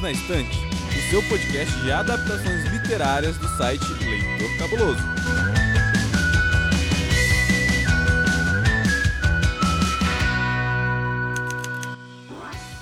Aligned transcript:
Perdidos 0.00 0.02
na 0.02 0.12
Estante, 0.12 0.58
o 0.96 1.10
seu 1.10 1.22
podcast 1.24 1.74
de 1.80 1.92
adaptações 1.92 2.64
literárias 2.72 3.36
do 3.36 3.48
site 3.56 3.84
Leitor 3.84 4.58
Cabuloso. 4.58 5.02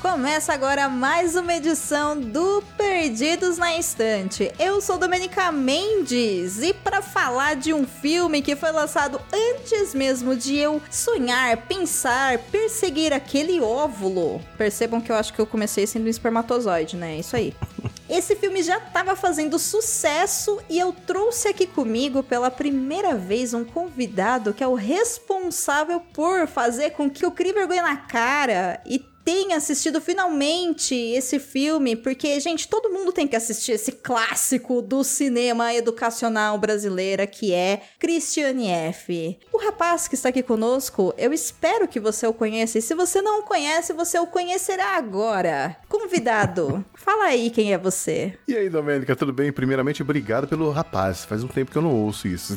Começa 0.00 0.52
agora 0.52 0.88
mais 0.88 1.34
uma 1.36 1.54
edição 1.54 2.20
do 2.20 2.62
Perdidos 2.76 3.58
na 3.58 3.76
Estante. 3.76 4.52
Eu 4.58 4.80
sou 4.80 4.98
Domenica 4.98 5.50
Mendes 5.50 6.62
e 6.62 6.72
para 6.98 7.02
falar 7.02 7.54
de 7.54 7.72
um 7.72 7.86
filme 7.86 8.42
que 8.42 8.56
foi 8.56 8.72
lançado 8.72 9.20
antes 9.32 9.94
mesmo 9.94 10.34
de 10.34 10.56
eu 10.56 10.82
sonhar, 10.90 11.56
pensar, 11.68 12.38
perseguir 12.50 13.12
aquele 13.12 13.60
óvulo. 13.60 14.40
Percebam 14.56 15.00
que 15.00 15.12
eu 15.12 15.14
acho 15.14 15.32
que 15.32 15.38
eu 15.38 15.46
comecei 15.46 15.86
sendo 15.86 16.06
um 16.06 16.08
espermatozoide, 16.08 16.96
né? 16.96 17.16
Isso 17.16 17.36
aí. 17.36 17.54
Esse 18.10 18.34
filme 18.34 18.62
já 18.62 18.78
estava 18.78 19.14
fazendo 19.14 19.58
sucesso 19.58 20.58
e 20.68 20.78
eu 20.78 20.92
trouxe 20.92 21.46
aqui 21.46 21.66
comigo 21.66 22.22
pela 22.22 22.50
primeira 22.50 23.14
vez 23.14 23.54
um 23.54 23.64
convidado 23.64 24.52
que 24.52 24.64
é 24.64 24.66
o 24.66 24.74
responsável 24.74 26.00
por 26.00 26.48
fazer 26.48 26.90
com 26.90 27.08
que 27.08 27.24
eu 27.24 27.30
crie 27.30 27.52
vergonha 27.52 27.82
na 27.82 27.96
cara 27.96 28.80
e 28.84 28.98
tenha 29.28 29.58
assistido 29.58 30.00
finalmente 30.00 30.94
esse 30.94 31.38
filme, 31.38 31.94
porque, 31.94 32.40
gente, 32.40 32.66
todo 32.66 32.88
mundo 32.88 33.12
tem 33.12 33.28
que 33.28 33.36
assistir 33.36 33.72
esse 33.72 33.92
clássico 33.92 34.80
do 34.80 35.04
cinema 35.04 35.74
educacional 35.74 36.56
brasileira 36.56 37.26
que 37.26 37.52
é 37.52 37.82
Christiane 37.98 38.70
F. 38.70 39.38
O 39.52 39.58
rapaz 39.58 40.08
que 40.08 40.14
está 40.14 40.30
aqui 40.30 40.42
conosco, 40.42 41.12
eu 41.18 41.30
espero 41.30 41.86
que 41.86 42.00
você 42.00 42.26
o 42.26 42.32
conheça, 42.32 42.78
e 42.78 42.82
se 42.82 42.94
você 42.94 43.20
não 43.20 43.40
o 43.40 43.42
conhece, 43.42 43.92
você 43.92 44.18
o 44.18 44.26
conhecerá 44.26 44.96
agora. 44.96 45.76
Convidado, 45.90 46.82
fala 46.96 47.24
aí 47.24 47.50
quem 47.50 47.74
é 47.74 47.76
você. 47.76 48.32
E 48.48 48.56
aí, 48.56 48.70
Domênica, 48.70 49.14
tudo 49.14 49.30
bem? 49.34 49.52
Primeiramente, 49.52 50.00
obrigado 50.00 50.48
pelo 50.48 50.70
rapaz. 50.70 51.26
Faz 51.26 51.44
um 51.44 51.48
tempo 51.48 51.70
que 51.70 51.76
eu 51.76 51.82
não 51.82 51.94
ouço 51.94 52.26
isso. 52.26 52.56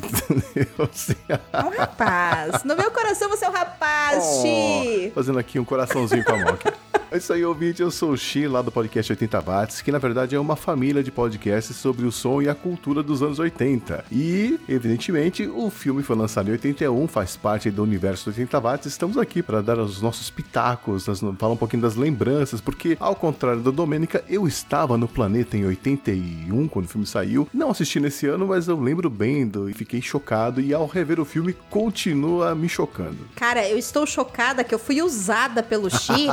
é 1.28 1.66
um 1.66 1.76
rapaz. 1.76 2.64
No 2.64 2.74
meu 2.74 2.90
coração 2.90 3.28
você 3.28 3.44
é 3.44 3.50
um 3.50 3.52
rapaz, 3.52 4.24
oh, 4.24 4.42
Xi. 4.42 5.12
Fazendo 5.14 5.38
aqui 5.38 5.58
um 5.58 5.66
coraçãozinho 5.66 6.24
com 6.24 6.32
a 6.32 6.38
mão. 6.38 6.61
Okay 6.64 6.91
É 7.12 7.18
isso 7.18 7.30
aí, 7.30 7.44
ouvinte. 7.44 7.82
Eu 7.82 7.90
sou 7.90 8.12
o 8.12 8.16
Xi, 8.16 8.48
lá 8.48 8.62
do 8.62 8.72
podcast 8.72 9.12
80 9.12 9.40
Watts, 9.42 9.82
que 9.82 9.92
na 9.92 9.98
verdade 9.98 10.34
é 10.34 10.40
uma 10.40 10.56
família 10.56 11.02
de 11.02 11.10
podcasts 11.10 11.76
sobre 11.76 12.06
o 12.06 12.10
som 12.10 12.40
e 12.40 12.48
a 12.48 12.54
cultura 12.54 13.02
dos 13.02 13.22
anos 13.22 13.38
80. 13.38 14.06
E, 14.10 14.58
evidentemente, 14.66 15.46
o 15.46 15.68
filme 15.68 16.02
foi 16.02 16.16
lançado 16.16 16.48
em 16.48 16.52
81, 16.52 17.06
faz 17.06 17.36
parte 17.36 17.70
do 17.70 17.82
universo 17.82 18.30
80 18.30 18.58
Watts. 18.58 18.86
Estamos 18.86 19.18
aqui 19.18 19.42
para 19.42 19.60
dar 19.60 19.78
os 19.78 20.00
nossos 20.00 20.30
pitacos, 20.30 21.04
falar 21.38 21.52
um 21.52 21.56
pouquinho 21.58 21.82
das 21.82 21.96
lembranças, 21.96 22.62
porque, 22.62 22.96
ao 22.98 23.14
contrário 23.14 23.60
da 23.60 23.70
Domênica, 23.70 24.24
eu 24.26 24.48
estava 24.48 24.96
no 24.96 25.06
planeta 25.06 25.54
em 25.54 25.66
81, 25.66 26.66
quando 26.66 26.86
o 26.86 26.88
filme 26.88 27.06
saiu. 27.06 27.46
Não 27.52 27.70
assisti 27.70 28.00
nesse 28.00 28.26
ano, 28.26 28.46
mas 28.46 28.68
eu 28.68 28.80
lembro 28.80 29.10
bem 29.10 29.46
do 29.46 29.68
e 29.68 29.74
fiquei 29.74 30.00
chocado. 30.00 30.62
E 30.62 30.72
ao 30.72 30.86
rever 30.86 31.20
o 31.20 31.26
filme, 31.26 31.54
continua 31.68 32.54
me 32.54 32.70
chocando. 32.70 33.18
Cara, 33.36 33.68
eu 33.68 33.76
estou 33.76 34.06
chocada 34.06 34.64
que 34.64 34.74
eu 34.74 34.78
fui 34.78 35.02
usada 35.02 35.62
pelo 35.62 35.90
Xi, 35.90 36.28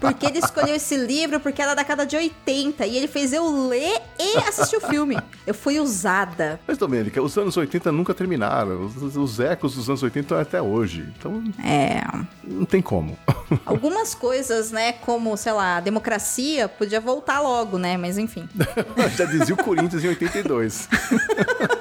porque 0.00 0.19
porque 0.20 0.26
ele 0.26 0.44
escolheu 0.44 0.74
esse 0.74 0.98
livro 0.98 1.40
porque 1.40 1.62
era 1.62 1.74
da 1.74 1.80
década 1.80 2.04
de 2.04 2.14
80 2.14 2.84
e 2.86 2.94
ele 2.94 3.08
fez 3.08 3.32
eu 3.32 3.68
ler 3.68 4.02
e 4.18 4.36
assistir 4.46 4.76
o 4.76 4.80
filme. 4.82 5.18
Eu 5.46 5.54
fui 5.54 5.80
usada. 5.80 6.60
Mas, 6.68 6.76
Domênica, 6.76 7.22
os 7.22 7.38
anos 7.38 7.56
80 7.56 7.90
nunca 7.90 8.12
terminaram. 8.12 8.84
Os, 8.84 9.16
os 9.16 9.40
ecos 9.40 9.74
dos 9.74 9.88
anos 9.88 10.02
80 10.02 10.20
estão 10.20 10.38
até 10.38 10.60
hoje. 10.60 11.08
Então. 11.16 11.42
É. 11.64 12.02
Não 12.44 12.66
tem 12.66 12.82
como. 12.82 13.16
Algumas 13.64 14.14
coisas, 14.14 14.70
né, 14.70 14.92
como, 14.92 15.34
sei 15.38 15.52
lá, 15.52 15.78
a 15.78 15.80
democracia, 15.80 16.68
podia 16.68 17.00
voltar 17.00 17.40
logo, 17.40 17.78
né? 17.78 17.96
Mas 17.96 18.18
enfim. 18.18 18.46
Já 19.16 19.24
dizia 19.24 19.54
o 19.54 19.64
Corinthians 19.64 20.04
em 20.04 20.08
82. 20.08 20.86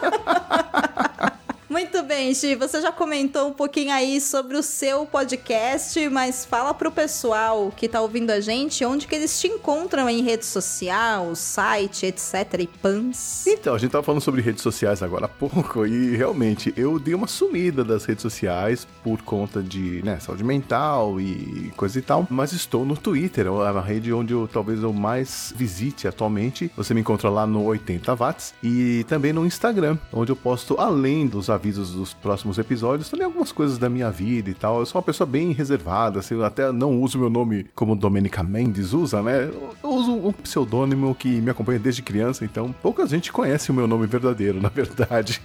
Muito 1.69 2.02
bem, 2.02 2.34
Gi, 2.34 2.56
você 2.56 2.81
já 2.81 2.91
comentou 2.91 3.47
um 3.47 3.53
pouquinho 3.53 3.94
aí 3.94 4.19
sobre 4.19 4.57
o 4.57 4.63
seu 4.63 5.06
podcast, 5.06 6.09
mas 6.09 6.44
fala 6.44 6.74
pro 6.74 6.91
pessoal 6.91 7.72
que 7.78 7.88
tá 7.88 8.02
ouvindo 8.02 8.31
a 8.31 8.40
gente 8.40 8.84
onde 8.84 9.06
que 9.06 9.13
eles 9.13 9.40
te 9.40 9.47
encontram 9.47 10.09
em 10.09 10.24
rede 10.24 10.47
social, 10.47 11.35
site, 11.35 12.08
etc 12.08 12.34
e 12.58 12.66
pans. 12.66 13.46
Então, 13.46 13.75
a 13.75 13.78
gente 13.78 13.91
tava 13.91 14.03
falando 14.03 14.22
sobre 14.22 14.41
redes 14.41 14.63
sociais 14.63 15.03
agora 15.03 15.25
há 15.25 15.29
pouco 15.29 15.85
e 15.85 16.18
realmente 16.18 16.74
eu 16.75 16.97
dei 16.97 17.13
uma 17.13 17.28
sumida 17.28 17.84
das 17.84 18.03
redes 18.03 18.24
sociais 18.24 18.88
por 19.03 19.22
conta 19.22 19.62
de, 19.62 20.02
né, 20.03 20.19
saúde 20.19 20.44
mental 20.44 21.22
e 21.22 21.72
coisa 21.78 22.00
e 22.00 22.02
tal, 22.02 22.25
mas 22.31 22.52
estou 22.52 22.84
no 22.84 22.97
Twitter, 22.97 23.46
é 23.46 23.50
a 23.50 23.79
rede 23.79 24.12
onde 24.12 24.34
eu 24.34 24.50
talvez 24.52 24.81
eu 24.81 24.91
mais 24.91 25.53
visite 25.56 26.08
atualmente. 26.08 26.72
Você 26.75 26.96
me 26.96 27.02
encontra 27.02 27.29
lá 27.29 27.46
no 27.46 27.63
80 27.66 28.16
watts 28.16 28.56
e 28.63 29.06
também 29.08 29.31
no 29.31 29.46
Instagram, 29.46 30.00
onde 30.12 30.31
eu 30.31 30.35
posto 30.35 30.75
além 30.79 31.28
dos 31.28 31.47
avisos 31.59 31.92
dos 31.92 32.14
próximos 32.14 32.58
episódios, 32.58 33.09
também 33.09 33.25
algumas 33.25 33.52
coisas 33.52 33.78
da 33.78 33.90
minha 33.90 34.09
vida 34.09 34.50
e 34.50 34.53
tal. 34.53 34.80
Eu 34.80 34.86
sou 34.86 35.00
uma 35.00 35.06
pessoa 35.06 35.28
bem 35.28 35.52
reservada, 35.52 36.20
assim, 36.20 36.36
eu 36.36 36.46
até 36.46 36.72
não 36.72 37.02
uso 37.02 37.20
meu 37.20 37.30
nome 37.30 37.68
como 37.75 37.96
Domenica 37.96 38.42
Mendes 38.42 38.94
usa, 38.94 39.22
né? 39.22 39.50
Eu 39.84 39.90
uso 39.90 40.14
um 40.14 40.31
pseudônimo 40.31 41.14
que 41.14 41.42
me 41.42 41.52
acompanha 41.52 41.80
desde 41.80 42.02
criança, 42.02 42.46
então 42.46 42.74
pouca 42.81 43.06
gente 43.06 43.31
conhece 43.31 43.72
o 43.72 43.74
meu 43.74 43.88
nome 43.88 44.08
verdadeiro, 44.08 44.59
na 44.64 44.70
verdade. 44.70 45.42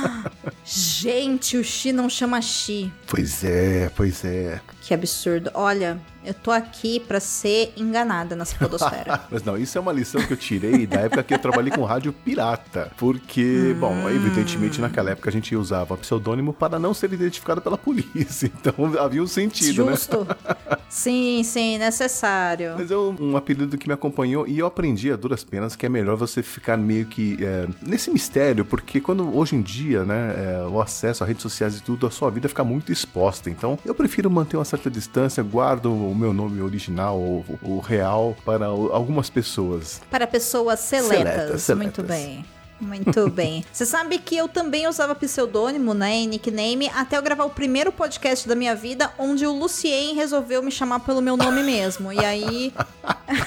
gente, 0.64 1.56
o 1.56 1.64
Xi 1.64 1.92
não 1.92 2.08
chama 2.10 2.40
Xi. 2.42 2.92
Pois 3.06 3.42
é, 3.42 3.90
pois 3.96 4.24
é. 4.24 4.60
Que 4.86 4.94
absurdo. 4.94 5.50
Olha, 5.52 6.00
eu 6.24 6.32
tô 6.32 6.52
aqui 6.52 7.00
para 7.00 7.18
ser 7.18 7.72
enganada 7.76 8.36
nessa 8.36 8.56
podosfera. 8.56 9.20
Mas 9.30 9.42
não, 9.42 9.56
isso 9.56 9.76
é 9.76 9.80
uma 9.80 9.92
lição 9.92 10.20
que 10.20 10.32
eu 10.32 10.36
tirei 10.36 10.86
da 10.86 11.00
época 11.00 11.24
que 11.24 11.34
eu 11.34 11.38
trabalhei 11.38 11.72
com 11.72 11.82
rádio 11.84 12.12
pirata. 12.12 12.92
Porque, 12.96 13.74
hum. 13.74 13.80
bom, 13.80 14.10
evidentemente 14.10 14.80
naquela 14.80 15.10
época 15.10 15.28
a 15.28 15.32
gente 15.32 15.54
usava 15.56 15.96
pseudônimo 15.96 16.52
para 16.52 16.78
não 16.78 16.92
ser 16.92 17.12
identificado 17.12 17.60
pela 17.60 17.78
polícia. 17.78 18.50
Então 18.66 18.96
havia 18.98 19.22
um 19.22 19.26
sentido, 19.26 19.84
né? 19.84 19.92
Justo. 19.92 20.24
né? 20.24 20.76
sim, 20.88 21.42
sim, 21.44 21.78
necessário. 21.78 22.74
Mas 22.76 22.90
é 22.90 22.96
um 22.96 23.36
apelido 23.36 23.76
que 23.76 23.86
me 23.86 23.94
acompanhou 23.94 24.46
e 24.46 24.58
eu 24.58 24.66
aprendi 24.66 25.12
a 25.12 25.16
duras 25.16 25.44
penas 25.44 25.76
que 25.76 25.84
é 25.86 25.88
melhor 25.88 26.16
você 26.16 26.42
ficar 26.42 26.76
meio 26.76 27.06
que 27.06 27.38
é, 27.40 27.68
nesse 27.82 28.10
mistério, 28.10 28.64
porque 28.64 29.00
quando 29.00 29.36
hoje 29.36 29.54
em 29.54 29.62
dia, 29.62 30.04
né, 30.04 30.34
é, 30.36 30.66
o 30.66 30.80
acesso 30.80 31.22
a 31.22 31.26
redes 31.26 31.42
sociais 31.42 31.76
e 31.76 31.82
tudo, 31.82 32.06
a 32.06 32.10
sua 32.10 32.30
vida 32.30 32.48
fica 32.48 32.64
muito 32.64 32.90
exposta. 32.90 33.50
Então 33.50 33.78
eu 33.84 33.94
prefiro 33.94 34.30
manter 34.30 34.56
uma 34.56 34.64
certa 34.76 34.90
distância, 34.90 35.42
guardo 35.42 35.86
o 35.86 36.14
meu 36.14 36.32
nome 36.32 36.60
original, 36.60 37.18
o, 37.18 37.44
o 37.62 37.80
real, 37.80 38.36
para 38.44 38.66
algumas 38.66 39.30
pessoas. 39.30 40.00
Para 40.10 40.26
pessoas 40.26 40.80
seletas. 40.80 41.16
seletas, 41.16 41.62
seletas. 41.62 41.76
Muito 41.76 42.02
bem. 42.02 42.44
Muito 42.78 43.28
bem. 43.32 43.64
Você 43.72 43.86
sabe 43.86 44.18
que 44.18 44.36
eu 44.36 44.46
também 44.48 44.86
usava 44.86 45.14
pseudônimo, 45.14 45.94
né, 45.94 46.12
em 46.12 46.28
nickname, 46.28 46.90
até 46.94 47.16
eu 47.16 47.22
gravar 47.22 47.44
o 47.44 47.50
primeiro 47.50 47.90
podcast 47.90 48.46
da 48.46 48.54
minha 48.54 48.74
vida, 48.74 49.10
onde 49.18 49.46
o 49.46 49.52
Lucien 49.52 50.14
resolveu 50.14 50.62
me 50.62 50.70
chamar 50.70 51.00
pelo 51.00 51.22
meu 51.22 51.36
nome 51.36 51.62
mesmo. 51.64 52.12
E 52.12 52.22
aí. 52.22 52.74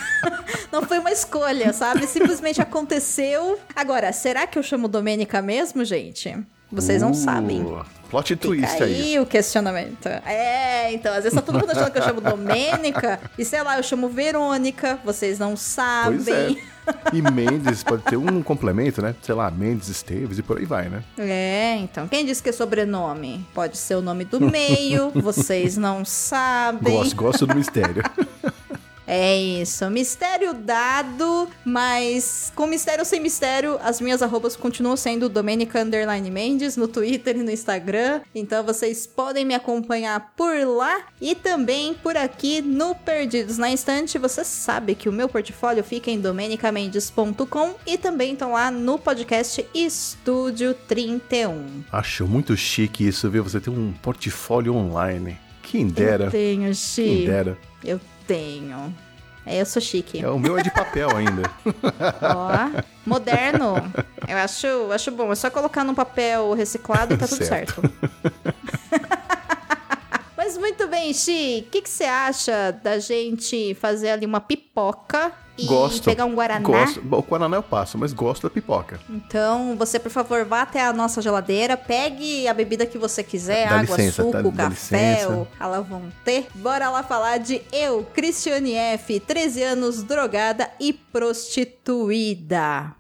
não 0.72 0.82
foi 0.82 0.98
uma 0.98 1.12
escolha, 1.12 1.72
sabe? 1.74 2.08
Simplesmente 2.08 2.60
aconteceu. 2.60 3.60
Agora, 3.76 4.12
será 4.12 4.48
que 4.48 4.58
eu 4.58 4.64
chamo 4.64 4.88
Domênica 4.88 5.42
mesmo, 5.44 5.86
gente? 5.86 6.36
Vocês 6.72 7.02
não 7.02 7.12
uh, 7.12 7.16
sabem. 7.16 7.66
Plot 8.10 8.36
twist 8.36 8.72
Fica 8.72 8.86
aí. 8.86 8.94
aí 8.94 9.20
o 9.20 9.26
questionamento. 9.26 10.08
É, 10.08 10.92
então, 10.94 11.14
às 11.14 11.24
vezes 11.24 11.34
tá 11.34 11.42
todo 11.42 11.60
mundo 11.60 11.72
achando 11.72 11.92
que 11.92 12.00
eu 12.00 12.04
chamo 12.04 12.22
Domênica, 12.22 13.20
e 13.38 13.46
sei 13.46 13.62
lá, 13.62 13.78
eu 13.78 13.84
chamo 13.84 14.10
Verônica, 14.10 15.00
vocês 15.06 15.38
não 15.38 15.56
sabem. 15.56 16.18
Pois 16.24 16.28
é. 16.28 16.80
E 17.14 17.22
Mendes 17.22 17.84
pode 17.84 18.02
ter 18.04 18.18
um 18.18 18.42
complemento, 18.42 19.00
né? 19.00 19.14
Sei 19.22 19.36
lá, 19.36 19.52
Mendes 19.52 19.90
Esteves 19.90 20.40
e 20.40 20.42
por 20.42 20.58
aí 20.58 20.66
vai, 20.66 20.90
né? 20.90 21.04
É, 21.20 21.76
então. 21.78 22.08
Quem 22.08 22.26
disse 22.26 22.42
que 22.42 22.50
é 22.50 22.52
sobrenome? 22.52 23.46
Pode 23.54 23.78
ser 23.78 23.96
o 23.96 24.02
nome 24.02 24.26
do 24.26 24.42
meio, 24.42 25.12
vocês 25.22 25.78
não 25.78 26.04
sabem. 26.04 26.96
Gosto, 26.96 27.16
gosto 27.16 27.48
do 27.48 27.56
mistério. 27.56 28.04
É 29.12 29.36
isso, 29.36 29.90
mistério 29.90 30.54
dado, 30.54 31.50
mas 31.66 32.54
com 32.56 32.68
mistério 32.68 33.02
ou 33.02 33.06
sem 33.06 33.20
mistério, 33.20 33.80
as 33.82 34.00
minhas 34.00 34.22
arrobas 34.22 34.56
continuam 34.56 34.96
sendo 34.96 35.28
Domenica 35.28 35.82
Underline 35.82 36.30
Mendes 36.30 36.78
no 36.78 36.88
Twitter 36.88 37.36
e 37.36 37.42
no 37.42 37.50
Instagram. 37.50 38.22
Então 38.36 38.64
vocês 38.64 39.08
podem 39.08 39.44
me 39.44 39.56
acompanhar 39.56 40.32
por 40.38 40.56
lá 40.64 41.08
e 41.20 41.34
também 41.34 41.96
por 41.96 42.16
aqui 42.16 42.62
no 42.62 42.94
Perdidos 42.94 43.58
na 43.58 43.74
Estante. 43.74 44.20
Você 44.20 44.44
sabe 44.44 44.94
que 44.94 45.10
o 45.10 45.12
meu 45.12 45.28
portfólio 45.28 45.84
fica 45.84 46.12
em 46.12 46.22
domenicamendes.com 46.22 47.74
e 47.88 47.98
também 47.98 48.34
estão 48.34 48.52
lá 48.52 48.70
no 48.70 49.00
podcast 49.00 49.66
Estúdio 49.74 50.76
31. 50.88 51.84
Acho 51.92 52.28
muito 52.28 52.56
chique 52.56 53.08
isso, 53.08 53.28
viu? 53.28 53.44
Você 53.44 53.60
tem 53.60 53.74
um 53.74 53.92
portfólio 53.92 54.76
online. 54.76 55.36
Quem 55.64 55.88
dera. 55.88 56.26
Eu 56.26 56.32
tenho, 56.32 56.76
Chi. 56.76 57.04
Quem 57.04 57.26
dera. 57.26 57.58
Eu 57.84 58.00
tenho. 58.30 58.96
É, 59.44 59.60
eu 59.60 59.66
sou 59.66 59.82
chique. 59.82 60.24
É, 60.24 60.30
o 60.30 60.38
meu 60.38 60.60
é 60.60 60.62
de 60.62 60.70
papel 60.70 61.10
ainda. 61.18 61.50
Ó, 62.22 62.84
moderno. 63.04 63.76
Eu 64.28 64.38
acho, 64.38 64.68
acho 64.92 65.12
bom. 65.12 65.32
É 65.32 65.36
só 65.36 65.50
colocar 65.50 65.84
num 65.84 65.96
papel 65.96 66.54
reciclado 66.54 67.16
e 67.16 67.18
tá 67.18 67.28
tudo 67.28 67.44
certo. 67.44 67.82
certo. 67.82 67.92
Mas 70.38 70.56
muito 70.56 70.88
bem, 70.88 71.12
Xi. 71.12 71.66
O 71.66 71.72
que, 71.72 71.82
que 71.82 71.90
você 71.90 72.04
acha 72.04 72.72
da 72.84 73.00
gente 73.00 73.74
fazer 73.76 74.12
ali 74.12 74.26
uma 74.28 74.40
pipoca 74.40 75.32
e 75.62 75.66
Gosto. 75.66 76.06
pegar 76.06 76.26
um 76.26 76.34
guaraná. 76.36 76.66
Gosto. 76.66 77.00
O 77.00 77.22
Guaraná 77.22 77.58
eu 77.58 77.64
passo, 77.64 77.98
mas 77.98 78.14
gosto 78.14 78.44
da 78.44 78.50
pipoca. 78.50 79.00
Então, 79.10 79.76
você, 79.78 80.00
por 80.00 80.12
favor, 80.12 80.46
vá 80.46 80.62
até 80.62 80.86
a 80.86 80.94
nossa 80.94 81.22
geladeira, 81.22 81.76
pegue 81.78 82.48
a 82.48 82.54
bebida 82.54 82.86
que 82.86 82.98
você 82.98 83.24
quiser, 83.24 83.70
Dá 83.70 83.80
água, 83.80 83.96
licença, 83.98 84.24
suco, 84.24 84.52
dá- 84.52 84.70
café, 84.70 85.26
elas 85.60 85.88
vão 85.88 86.04
ter. 86.24 86.48
Bora 86.56 86.90
lá 86.90 87.04
falar 87.04 87.38
de 87.40 87.62
eu, 87.72 88.06
Cristiane 88.14 88.74
F., 88.74 89.20
13 89.20 89.64
anos, 89.64 90.04
drogada 90.04 90.70
e 90.80 90.94
prostituída. 90.94 92.94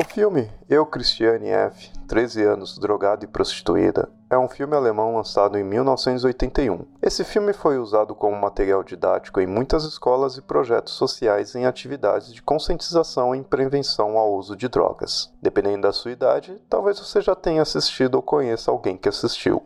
O 0.00 0.04
filme 0.04 0.48
Eu, 0.68 0.86
Cristiane 0.86 1.48
F., 1.48 1.90
13 2.06 2.42
anos, 2.44 2.78
drogada 2.78 3.24
e 3.24 3.28
prostituída, 3.28 4.08
é 4.30 4.36
um 4.36 4.48
filme 4.48 4.76
alemão 4.76 5.16
lançado 5.16 5.56
em 5.56 5.64
1981. 5.64 6.84
Esse 7.02 7.24
filme 7.24 7.52
foi 7.52 7.78
usado 7.78 8.14
como 8.14 8.36
material 8.36 8.82
didático 8.82 9.40
em 9.40 9.46
muitas 9.46 9.84
escolas 9.84 10.36
e 10.36 10.42
projetos 10.42 10.94
sociais 10.94 11.54
em 11.54 11.64
atividades 11.64 12.32
de 12.32 12.42
conscientização 12.42 13.34
e 13.34 13.42
prevenção 13.42 14.18
ao 14.18 14.34
uso 14.34 14.56
de 14.56 14.68
drogas. 14.68 15.32
Dependendo 15.40 15.82
da 15.82 15.92
sua 15.92 16.12
idade, 16.12 16.60
talvez 16.68 16.98
você 16.98 17.20
já 17.20 17.34
tenha 17.34 17.62
assistido 17.62 18.16
ou 18.16 18.22
conheça 18.22 18.70
alguém 18.70 18.96
que 18.96 19.08
assistiu. 19.08 19.62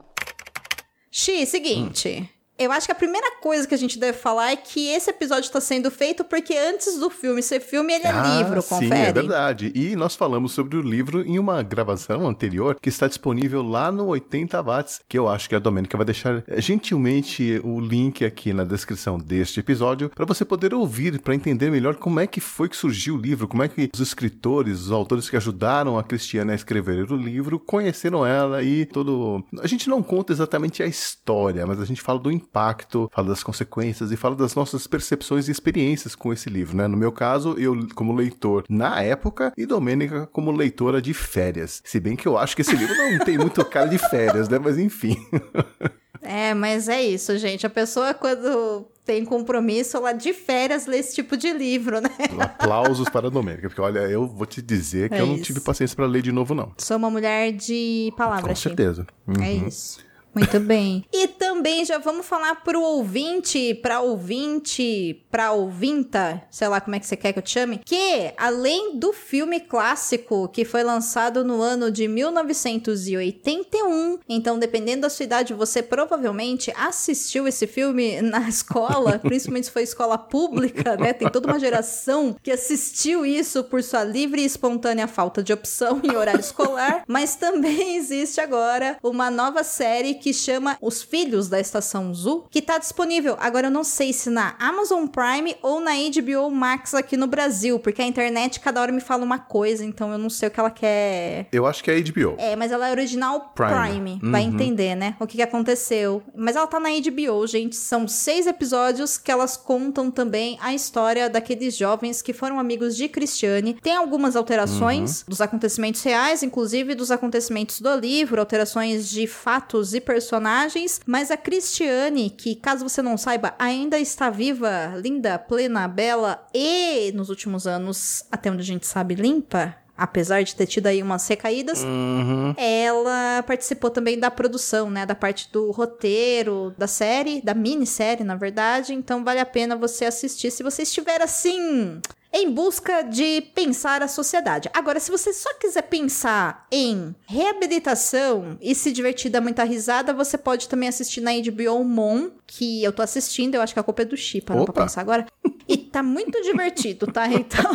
Xi, 1.11 1.45
seguinte. 1.45 2.31
Eu 2.65 2.73
acho 2.73 2.87
que 2.87 2.93
a 2.93 2.97
primeira 2.97 3.37
coisa 3.41 3.67
que 3.67 3.75
a 3.75 3.79
gente 3.79 3.99
deve 3.99 4.17
falar 4.17 4.53
é 4.53 4.57
que 4.57 4.89
esse 4.89 5.11
episódio 5.11 5.47
está 5.47 5.61
sendo 5.61 5.91
feito 5.91 6.23
porque 6.23 6.55
antes 6.57 6.99
do 6.99 7.11
filme 7.11 7.43
ser 7.43 7.61
filme, 7.61 7.93
ele 7.93 8.07
é 8.07 8.39
livro, 8.39 8.63
sim, 8.63 8.69
confere. 8.69 8.95
é 8.95 9.13
verdade. 9.13 9.73
E 9.75 9.97
nós 9.97 10.15
falamos 10.15 10.53
sobre 10.53 10.77
o 10.77 10.81
livro 10.81 11.23
em 11.23 11.39
uma 11.39 11.63
gravação 11.63 12.27
anterior 12.27 12.77
que 12.81 12.89
está 12.89 13.09
disponível 13.09 13.63
lá 13.63 13.91
no 13.91 14.07
80 14.07 14.63
watts, 14.63 15.01
que 15.09 15.19
eu 15.19 15.29
acho 15.29 15.49
que 15.49 15.55
a 15.55 15.59
Domênica 15.59 15.97
vai 15.97 16.07
deixar 16.07 16.45
gentilmente 16.59 17.61
o 17.65 17.81
link 17.81 18.25
aqui 18.25 18.53
na 18.53 18.65
descrição 18.65 19.19
deste 19.19 19.61
episódio 19.61 20.11
para 20.11 20.25
você 20.25 20.45
poder 20.45 20.75
ouvir, 20.75 21.21
para 21.21 21.35
entender 21.35 21.71
melhor 21.71 21.97
como 21.97 22.21
é 22.21 22.27
que 22.27 22.41
foi 22.41 22.69
que 22.69 22.77
surgiu 22.77 23.17
o 23.17 23.19
livro, 23.19 23.49
como 23.49 23.63
é 23.63 23.69
que 23.69 23.91
os 23.93 24.01
escritores, 24.01 24.81
os 24.83 24.93
autores 24.93 25.29
que 25.29 25.37
ajudaram 25.37 25.99
a 25.99 26.05
Cristiane 26.05 26.53
a 26.53 26.55
escrever 26.55 27.11
o 27.11 27.17
livro 27.17 27.59
conheceram 27.59 28.25
ela 28.25 28.63
e 28.63 28.87
todo. 28.87 29.45
A 29.61 29.67
gente 29.67 29.89
não 29.89 30.03
conta 30.03 30.33
exatamente 30.33 30.83
a 30.83 30.87
história, 30.87 31.67
mas 31.67 31.81
a 31.81 31.85
gente 31.85 32.01
fala 32.01 32.19
do 32.19 32.31
impacto, 32.53 33.11
fala 33.13 33.29
das 33.29 33.43
consequências 33.43 34.13
e 34.13 34.17
fala 34.17 34.37
das 34.37 34.55
nossas 34.55 34.87
percepções 34.87 35.49
e 35.49 35.51
experiências 35.51 36.15
com 36.15 36.33
esse 36.33 36.51
livro, 36.51 36.77
né? 36.77 36.87
No 36.87 36.97
meu 36.99 37.11
caso, 37.11 37.55
eu 37.59 37.75
como 37.95 38.13
leitor 38.15 38.65
na 38.69 39.01
época 39.03 39.53
e 39.57 39.65
Domênica 39.65 40.29
como 40.33 40.51
leitora 40.53 41.01
de 41.01 41.15
férias. 41.15 41.81
Se 41.85 41.99
bem 41.99 42.15
que 42.15 42.29
eu 42.29 42.37
acho 42.37 42.55
que 42.55 42.61
esse 42.61 42.77
livro 42.77 42.95
não 42.95 43.19
tem 43.25 43.39
muito 43.39 43.65
cara 43.65 43.87
de 43.89 43.97
férias, 43.99 44.49
né? 44.51 44.59
Mas 44.59 44.79
enfim. 44.79 45.17
É, 46.25 46.55
mas 46.55 46.89
é 46.89 47.03
isso, 47.03 47.37
gente. 47.37 47.67
A 47.67 47.71
pessoa, 47.71 48.15
quando 48.15 48.87
tem 49.05 49.25
compromisso, 49.25 49.97
ela 49.97 50.13
de 50.13 50.33
férias 50.33 50.87
lê 50.87 50.99
esse 50.99 51.17
tipo 51.17 51.37
de 51.37 51.53
livro, 51.53 52.01
né? 52.01 52.09
Aplausos 52.39 53.09
para 53.09 53.27
a 53.27 53.31
Domênica, 53.31 53.69
porque 53.69 53.81
olha, 53.81 53.99
eu 54.09 54.25
vou 54.29 54.47
te 54.47 54.63
dizer 54.63 55.09
que 55.09 55.17
É 55.17 55.21
eu 55.21 55.27
não 55.27 55.35
isso. 55.35 55.43
tive 55.47 55.59
paciência 55.59 55.97
para 55.97 56.07
ler 56.07 56.23
de 56.23 56.31
novo, 56.31 56.55
não. 56.55 56.71
Sou 56.79 56.97
uma 56.97 57.11
mulher 57.11 57.51
de 57.51 58.11
Com 58.13 58.17
palavras, 58.19 58.57
Chi. 58.57 58.63
certeza. 58.69 59.05
É 59.27 59.33
Uhum. 59.33 59.67
isso. 59.67 59.99
Muito 60.33 60.61
bem. 60.61 61.05
E 61.13 61.27
também 61.35 61.52
já 61.85 61.99
vamos 61.99 62.27
falar 62.27 62.63
pro 62.63 62.81
ouvinte, 62.81 63.75
pra 63.75 64.01
ouvinte, 64.01 65.25
pra 65.31 65.53
ouvinta, 65.53 66.43
sei 66.51 66.67
lá 66.69 66.81
como 66.81 66.97
é 66.97 67.01
que 67.01 67.07
você 67.07 67.17
quer 67.17 67.33
que 67.33 67.39
eu 67.39 67.43
te 67.43 67.51
chame, 67.51 67.81
que 67.85 68.33
além 68.37 68.99
do 68.99 69.13
filme 69.13 69.61
clássico 69.61 70.49
que 70.49 70.65
foi 70.65 70.83
lançado 70.83 71.45
no 71.45 71.61
ano 71.61 71.91
de 71.91 72.09
1981, 72.09 74.19
então 74.29 74.59
dependendo 74.59 75.03
da 75.03 75.11
sua 75.11 75.25
idade, 75.25 75.55
você 75.55 75.83
provavelmente 75.83 76.73
assistiu 76.77 77.47
esse 77.47 77.67
filme 77.67 78.23
na 78.23 78.49
escola, 78.49 79.19
principalmente 79.23 79.67
se 79.67 79.73
foi 79.73 79.83
escola 79.83 80.17
pública, 80.17 80.97
né? 80.97 81.13
Tem 81.13 81.29
toda 81.29 81.49
uma 81.49 81.61
geração 81.61 82.35
que 82.43 82.51
assistiu 82.51 83.27
isso 83.27 83.63
por 83.65 83.83
sua 83.83 84.05
livre 84.05 84.41
e 84.43 84.47
espontânea 84.47 85.07
falta 85.07 85.43
de 85.43 85.53
opção 85.53 86.01
em 86.03 86.17
horário 86.17 86.41
escolar, 86.41 87.05
mas 87.07 87.37
também 87.37 87.97
existe 87.97 88.41
agora 88.41 88.97
uma 89.03 89.31
nova 89.31 89.63
série 89.65 90.15
que 90.15 90.33
chama 90.33 90.79
Os 90.81 91.03
Filhos 91.03 91.49
da 91.53 91.61
Estação 91.61 92.13
Zu, 92.15 92.45
que 92.51 92.61
tá 92.61 92.79
disponível. 92.79 93.37
Agora 93.39 93.69
eu 93.69 93.71
não 93.71 93.85
sei 93.85 94.13
se 94.13 94.29
na 94.31 94.57
Amazon 94.59 95.07
Prime 95.07 95.57
ou 95.63 95.81
na 95.81 95.93
HBO 95.93 96.51
Max 96.51 96.95
aqui 96.95 97.17
no 97.17 97.27
Brasil, 97.27 97.79
porque 97.79 98.03
a 98.03 98.07
internet 98.07 98.59
cada 98.61 98.81
hora 98.81 98.91
me 98.91 99.01
fala 99.01 99.23
uma 99.25 99.39
coisa, 99.39 99.85
então 99.85 100.11
eu 100.11 100.19
não 100.19 100.31
sei 100.31 100.49
o 100.49 100.51
que 100.51 100.59
ela 100.59 100.71
quer 100.71 101.47
Eu 101.53 101.67
acho 101.67 101.83
que 101.85 101.91
é 101.91 102.01
HBO. 102.01 102.35
é, 102.39 102.57
mas 102.57 102.73
ela 102.73 102.89
é 102.89 102.91
original 102.91 103.53
Prime. 103.55 103.71
Prime. 104.19 104.21
Vai 104.31 104.43
Uhum. 104.47 104.55
entender, 104.55 104.95
né? 104.97 105.15
O 105.21 105.27
que, 105.27 105.37
que 105.37 105.43
aconteceu. 105.43 106.23
Mas 106.35 106.57
ela 106.57 106.67
tá 106.67 106.81
na 106.81 106.89
HBO, 106.91 107.47
gente. 107.47 107.77
São 107.77 108.09
seis 108.09 108.47
episódios 108.47 109.19
que 109.19 109.31
elas 109.31 109.57
contam 109.57 110.11
também 110.11 110.59
a 110.61 110.75
história 110.75 111.29
daqueles 111.31 111.77
jovens 111.77 112.21
que 112.23 112.33
foram 112.33 112.59
amigos 112.59 112.97
de 112.97 113.09
Cristiane. 113.09 113.75
Tem 113.83 113.95
algumas 113.97 114.35
alterações 114.37 115.25
dos 115.29 115.41
acontecimentos 115.41 116.03
reais, 116.03 116.43
inclusive 116.43 116.95
dos 116.95 117.11
acontecimentos 117.11 117.81
do 117.81 117.95
livro, 117.95 118.41
alterações 118.41 119.09
de 119.09 119.27
fatos 119.27 119.93
e 119.95 120.01
personagens. 120.01 121.01
Mas 121.07 121.31
a 121.31 121.37
Cristiane, 121.43 122.31
que 122.31 122.55
caso 122.55 122.89
você 122.89 123.03
não 123.03 123.17
saiba, 123.17 123.55
ainda 123.59 123.99
está 123.99 124.31
viva, 124.31 124.95
linda, 124.97 125.39
plena, 125.39 125.87
bela 125.89 126.47
e 126.55 127.13
nos 127.13 127.29
últimos 127.29 127.67
anos, 127.67 128.25
até 128.31 128.51
onde 128.51 128.63
a 128.63 128.65
gente 128.65 128.87
sabe, 128.87 129.15
limpa. 129.15 129.77
Apesar 129.95 130.43
de 130.43 130.57
ter 130.57 130.67
tido 130.67 130.87
aí 130.87 131.03
umas 131.03 131.29
recaídas, 131.29 131.83
Uhum. 131.85 132.55
ela 132.57 133.43
participou 133.47 133.91
também 133.91 134.19
da 134.19 134.31
produção, 134.31 134.91
né? 134.91 135.05
Da 135.05 135.15
parte 135.15 135.51
do 135.53 135.71
roteiro 135.71 136.75
da 136.79 136.87
série, 136.87 137.43
da 137.43 137.53
minissérie, 137.55 138.25
na 138.25 138.35
verdade. 138.35 138.95
Então 138.95 139.23
vale 139.23 139.39
a 139.39 139.47
pena 139.47 139.77
você 139.77 140.07
assistir 140.07 140.51
se 140.51 140.63
você 140.63 140.83
estiver 140.83 141.21
assim. 141.23 142.01
Em 142.35 142.51
busca 142.51 143.03
de 143.03 143.43
pensar 143.55 144.03
a 144.03 144.09
sociedade. 144.09 144.71
Agora, 144.73 144.99
se 144.99 145.11
você 145.11 145.33
só 145.33 145.53
quiser 145.55 145.83
pensar 145.83 146.67
em 146.73 147.15
reabilitação 147.27 148.57
e 148.61 148.75
se 148.75 148.91
divertir, 148.91 149.31
dar 149.31 149.41
muita 149.43 149.65
risada, 149.65 150.15
você 150.15 150.39
pode 150.39 150.69
também 150.69 150.89
assistir 150.89 151.21
na 151.21 151.31
HBO 151.33 151.85
Mon, 151.85 152.31
que 152.47 152.83
eu 152.83 152.93
tô 152.93 153.03
assistindo, 153.03 153.55
eu 153.55 153.61
acho 153.61 153.75
que 153.75 153.81
a 153.81 153.83
culpa 153.83 154.03
é 154.03 154.05
do 154.07 154.17
Chip, 154.17 154.47
para 154.47 154.65
pra 154.65 154.85
pensar 154.85 155.03
agora. 155.03 155.27
E 155.69 155.77
tá 155.77 156.03
muito 156.03 156.41
divertido, 156.43 157.07
tá? 157.07 157.27
Então, 157.33 157.71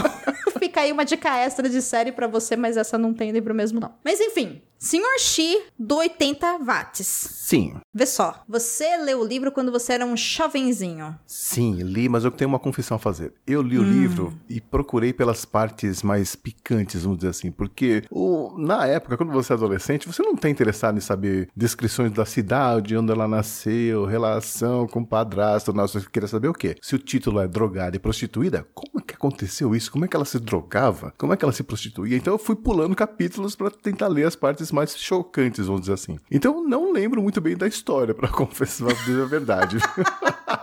fica 0.60 0.82
aí 0.82 0.92
uma 0.92 1.06
dica 1.06 1.36
extra 1.38 1.70
de 1.70 1.82
série 1.82 2.12
pra 2.12 2.28
você, 2.28 2.56
mas 2.56 2.78
essa 2.78 2.98
não 2.98 3.14
tem 3.14 3.32
livro 3.32 3.54
mesmo, 3.54 3.80
não. 3.80 3.94
Mas 4.04 4.20
enfim, 4.20 4.62
Senhor 4.80 5.18
Xi, 5.20 5.64
do 5.78 5.96
80 5.98 6.60
watts. 6.60 7.08
Sim. 7.08 7.76
Vê 7.94 8.06
só, 8.06 8.44
você 8.48 8.98
leu 8.98 9.22
o 9.22 9.26
livro 9.26 9.52
quando 9.52 9.72
você 9.72 9.94
era 9.94 10.06
um 10.06 10.16
jovenzinho. 10.16 11.18
Sim, 11.26 11.76
li, 11.82 12.08
mas 12.08 12.24
eu 12.24 12.32
tenho 12.32 12.50
uma 12.50 12.60
confissão 12.60 12.96
a 12.96 13.00
fazer. 13.00 13.34
Eu 13.46 13.62
li 13.62 13.78
o 13.78 13.82
Hum. 13.82 13.90
livro 13.90 14.34
e 14.50 14.60
procurei 14.62 15.14
pelas 15.14 15.46
partes 15.46 16.04
mais 16.04 16.36
picantes, 16.36 17.04
vamos 17.04 17.18
dizer 17.20 17.30
assim, 17.30 17.52
porque 17.52 18.04
o, 18.12 18.56
na 18.58 18.86
época, 18.86 19.18
quando 19.18 19.32
você 19.32 19.54
é 19.54 19.56
adolescente, 19.56 20.08
você 20.08 20.22
não 20.22 20.34
está 20.34 20.50
interessado 20.50 20.98
em 20.98 21.02
saber 21.02 21.50
descrições 21.56 22.12
da 22.12 22.26
cidade, 22.26 22.96
onde 22.98 23.12
ela 23.12 23.28
nasceu, 23.28 24.06
relação 24.06 24.88
com 24.88 25.00
o 25.02 25.06
padrasto, 25.08 25.74
não, 25.74 25.88
você 25.88 26.02
queria 26.12 26.28
saber 26.28 26.48
o 26.50 26.54
quê? 26.54 26.76
Se 26.82 26.96
o 26.96 27.00
título 27.00 27.40
é 27.40 27.48
drogada 27.48 27.96
e 27.96 28.00
prostituída, 28.00 28.68
como 28.74 29.00
é 29.00 29.02
que 29.02 29.16
aconteceu 29.16 29.74
isso? 29.76 29.92
Como 29.92 30.06
é 30.06 30.08
que 30.08 30.16
ela 30.16 30.26
se 30.26 30.40
drogava? 30.48 31.14
Como 31.18 31.34
é 31.34 31.38
que 31.38 31.46
ela 31.46 31.52
se 31.52 31.64
prostituía? 31.64 32.18
Então 32.18 32.34
eu 32.34 32.38
fui 32.40 32.56
pulando 32.56 32.96
capítulos 32.96 33.56
para 33.56 33.70
tentar 33.70 34.08
ler 34.08 34.26
as 34.26 34.36
partes 34.36 34.72
mais 34.72 34.98
chocantes, 34.98 35.68
vamos 35.68 35.82
dizer 35.82 35.94
assim. 35.94 36.18
Então 36.32 36.56
eu 36.56 36.64
não 36.64 36.92
lembro 36.92 37.22
muito 37.22 37.40
bem 37.40 37.56
da 37.56 37.68
história, 37.68 38.14
para 38.14 38.28
confessar 38.32 38.90
a 38.90 39.26
verdade. 39.26 39.78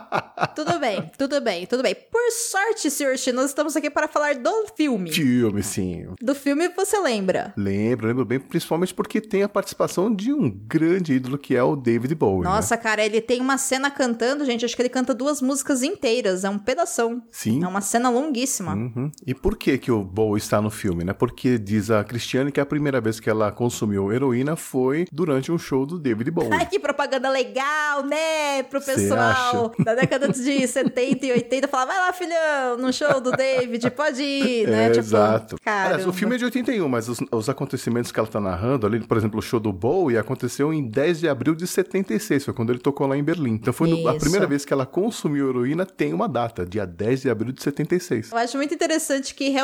Tudo 0.55 0.79
bem, 0.79 1.11
tudo 1.19 1.41
bem, 1.41 1.67
tudo 1.67 1.83
bem. 1.83 1.95
Por 1.95 2.31
sorte, 2.31 2.91
Xi, 2.91 3.33
nós 3.33 3.47
estamos 3.47 3.77
aqui 3.77 3.91
para 3.91 4.07
falar 4.09 4.35
do 4.37 4.67
filme. 4.77 5.13
Filme, 5.13 5.63
sim. 5.63 6.07
Do 6.21 6.35
filme 6.35 6.69
você 6.69 6.99
lembra? 6.99 7.53
Lembro, 7.57 8.07
lembro 8.07 8.25
bem, 8.25 8.39
principalmente 8.39 8.95
porque 8.95 9.21
tem 9.21 9.43
a 9.43 9.49
participação 9.49 10.15
de 10.15 10.33
um 10.33 10.51
grande 10.51 11.15
ídolo 11.15 11.39
que 11.39 11.57
é 11.57 11.63
o 11.63 11.77
David 11.77 12.15
Bowie. 12.15 12.45
né? 12.45 12.51
Nossa, 12.51 12.77
cara, 12.77 13.05
ele 13.05 13.21
tem 13.21 13.41
uma 13.41 13.59
cena 13.59 13.91
cantando, 13.91 14.45
gente. 14.45 14.65
Acho 14.65 14.77
que 14.77 14.83
ele 14.83 14.89
canta 14.89 15.15
duas 15.15 15.41
músicas 15.41 15.83
inteiras. 15.83 16.45
É 16.45 16.51
um 16.51 16.59
pedação. 16.59 17.23
Sim. 17.31 17.63
É 17.65 17.69
uma 17.69 17.81
cena 17.81 18.09
longuíssima. 18.11 18.75
Uhum. 18.75 19.11
E 19.27 19.35
por 19.35 19.57
que 19.57 19.74
que 19.79 19.91
o 19.93 20.03
Bowie 20.03 20.39
está 20.39 20.61
no 20.61 20.71
filme, 20.71 21.05
né? 21.05 21.13
Porque 21.13 21.59
diz 21.59 21.91
a 21.91 22.03
Cristiane 22.05 22.51
que 22.53 22.61
a 22.61 22.67
primeira 22.67 23.01
vez 23.01 23.21
que 23.21 23.29
ela 23.31 23.51
consumiu 23.53 24.13
heroína 24.13 24.57
foi 24.57 25.07
durante 25.13 25.51
um 25.53 25.59
show 25.59 25.85
do 25.87 25.99
David 25.99 26.31
Bowie. 26.31 26.51
Ai, 26.53 26.67
que 26.67 26.79
propaganda 26.79 27.31
legal, 27.31 28.05
né? 28.05 28.63
Pro 28.65 28.81
pessoal 28.81 29.73
da 29.79 29.95
década 29.95 30.29
de 30.29 30.67
70 30.67 31.27
e 31.27 31.33
80 31.33 31.69
falar, 31.69 31.87
vai 31.87 31.99
lá, 31.99 32.13
filhão, 32.13 32.77
no 32.79 32.93
show 32.93 33.21
do 33.21 33.31
David, 33.33 33.91
pode 33.91 34.23
ir, 34.23 34.69
né? 34.69 34.87
É, 34.87 34.89
tipo, 34.91 35.01
exato. 35.01 35.57
Aliás, 35.65 36.07
o 36.07 36.13
filme 36.13 36.35
é 36.35 36.39
de 36.39 36.45
81, 36.45 36.89
mas 36.89 37.09
os, 37.09 37.19
os 37.31 37.49
acontecimentos 37.49 38.11
que 38.13 38.19
ela 38.19 38.29
tá 38.29 38.41
narrando 38.41 38.87
ali, 38.87 39.01
por 39.01 39.17
exemplo, 39.17 39.39
o 39.39 39.43
show 39.43 39.61
do 39.61 39.73
Bowie 39.73 40.17
aconteceu 40.19 40.73
em 40.73 40.83
10 40.87 41.21
de 41.21 41.29
abril 41.29 41.55
de 41.55 41.67
76, 41.67 42.45
foi 42.45 42.55
quando 42.55 42.71
ele 42.71 42.79
tocou 42.79 43.07
lá 43.07 43.17
em 43.17 43.23
Berlim. 43.23 43.53
Então 43.55 43.73
foi 43.73 43.89
no- 43.89 44.09
a 44.09 44.15
primeira 44.15 44.47
vez 44.47 44.65
que 44.65 44.73
ela 44.73 44.87
consumiu 44.87 45.49
heroína 45.51 45.85
tem 45.87 46.13
uma 46.13 46.29
data, 46.29 46.65
dia 46.65 46.87
10 46.87 47.23
de 47.23 47.31
abril 47.31 47.53
de 47.53 47.63
76. 47.63 48.31
Eu 48.33 48.39
acho 48.39 48.57
muito 48.57 48.75
interessante 48.75 49.35
que 49.35 49.49
realmente 49.49 49.64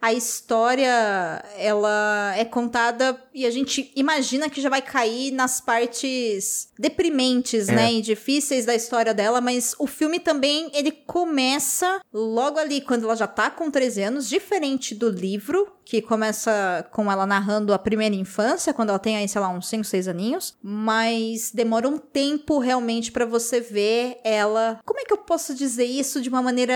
a 0.00 0.12
história 0.12 1.42
ela 1.56 2.34
é 2.36 2.44
contada 2.44 3.20
e 3.36 3.44
a 3.44 3.50
gente 3.50 3.92
imagina 3.94 4.48
que 4.48 4.62
já 4.62 4.70
vai 4.70 4.80
cair 4.80 5.30
nas 5.30 5.60
partes 5.60 6.70
deprimentes, 6.78 7.68
é. 7.68 7.74
né, 7.74 7.92
e 7.92 8.00
difíceis 8.00 8.64
da 8.64 8.74
história 8.74 9.12
dela, 9.12 9.42
mas 9.42 9.74
o 9.78 9.86
filme 9.86 10.18
também 10.18 10.70
ele 10.72 10.90
começa 10.90 12.00
logo 12.10 12.58
ali 12.58 12.80
quando 12.80 13.04
ela 13.04 13.14
já 13.14 13.26
tá 13.26 13.50
com 13.50 13.70
13 13.70 14.02
anos, 14.04 14.26
diferente 14.26 14.94
do 14.94 15.10
livro, 15.10 15.70
que 15.86 16.02
começa 16.02 16.84
com 16.90 17.10
ela 17.12 17.24
narrando 17.24 17.72
a 17.72 17.78
primeira 17.78 18.14
infância, 18.14 18.74
quando 18.74 18.88
ela 18.88 18.98
tem 18.98 19.16
aí, 19.16 19.28
sei 19.28 19.40
lá, 19.40 19.48
uns 19.48 19.68
5, 19.68 19.84
6 19.84 20.08
aninhos, 20.08 20.56
mas 20.60 21.52
demora 21.54 21.88
um 21.88 21.96
tempo 21.96 22.58
realmente 22.58 23.12
para 23.12 23.24
você 23.24 23.60
ver 23.60 24.18
ela. 24.24 24.80
Como 24.84 24.98
é 24.98 25.04
que 25.04 25.12
eu 25.12 25.18
posso 25.18 25.54
dizer 25.54 25.84
isso 25.84 26.20
de 26.20 26.28
uma 26.28 26.42
maneira 26.42 26.74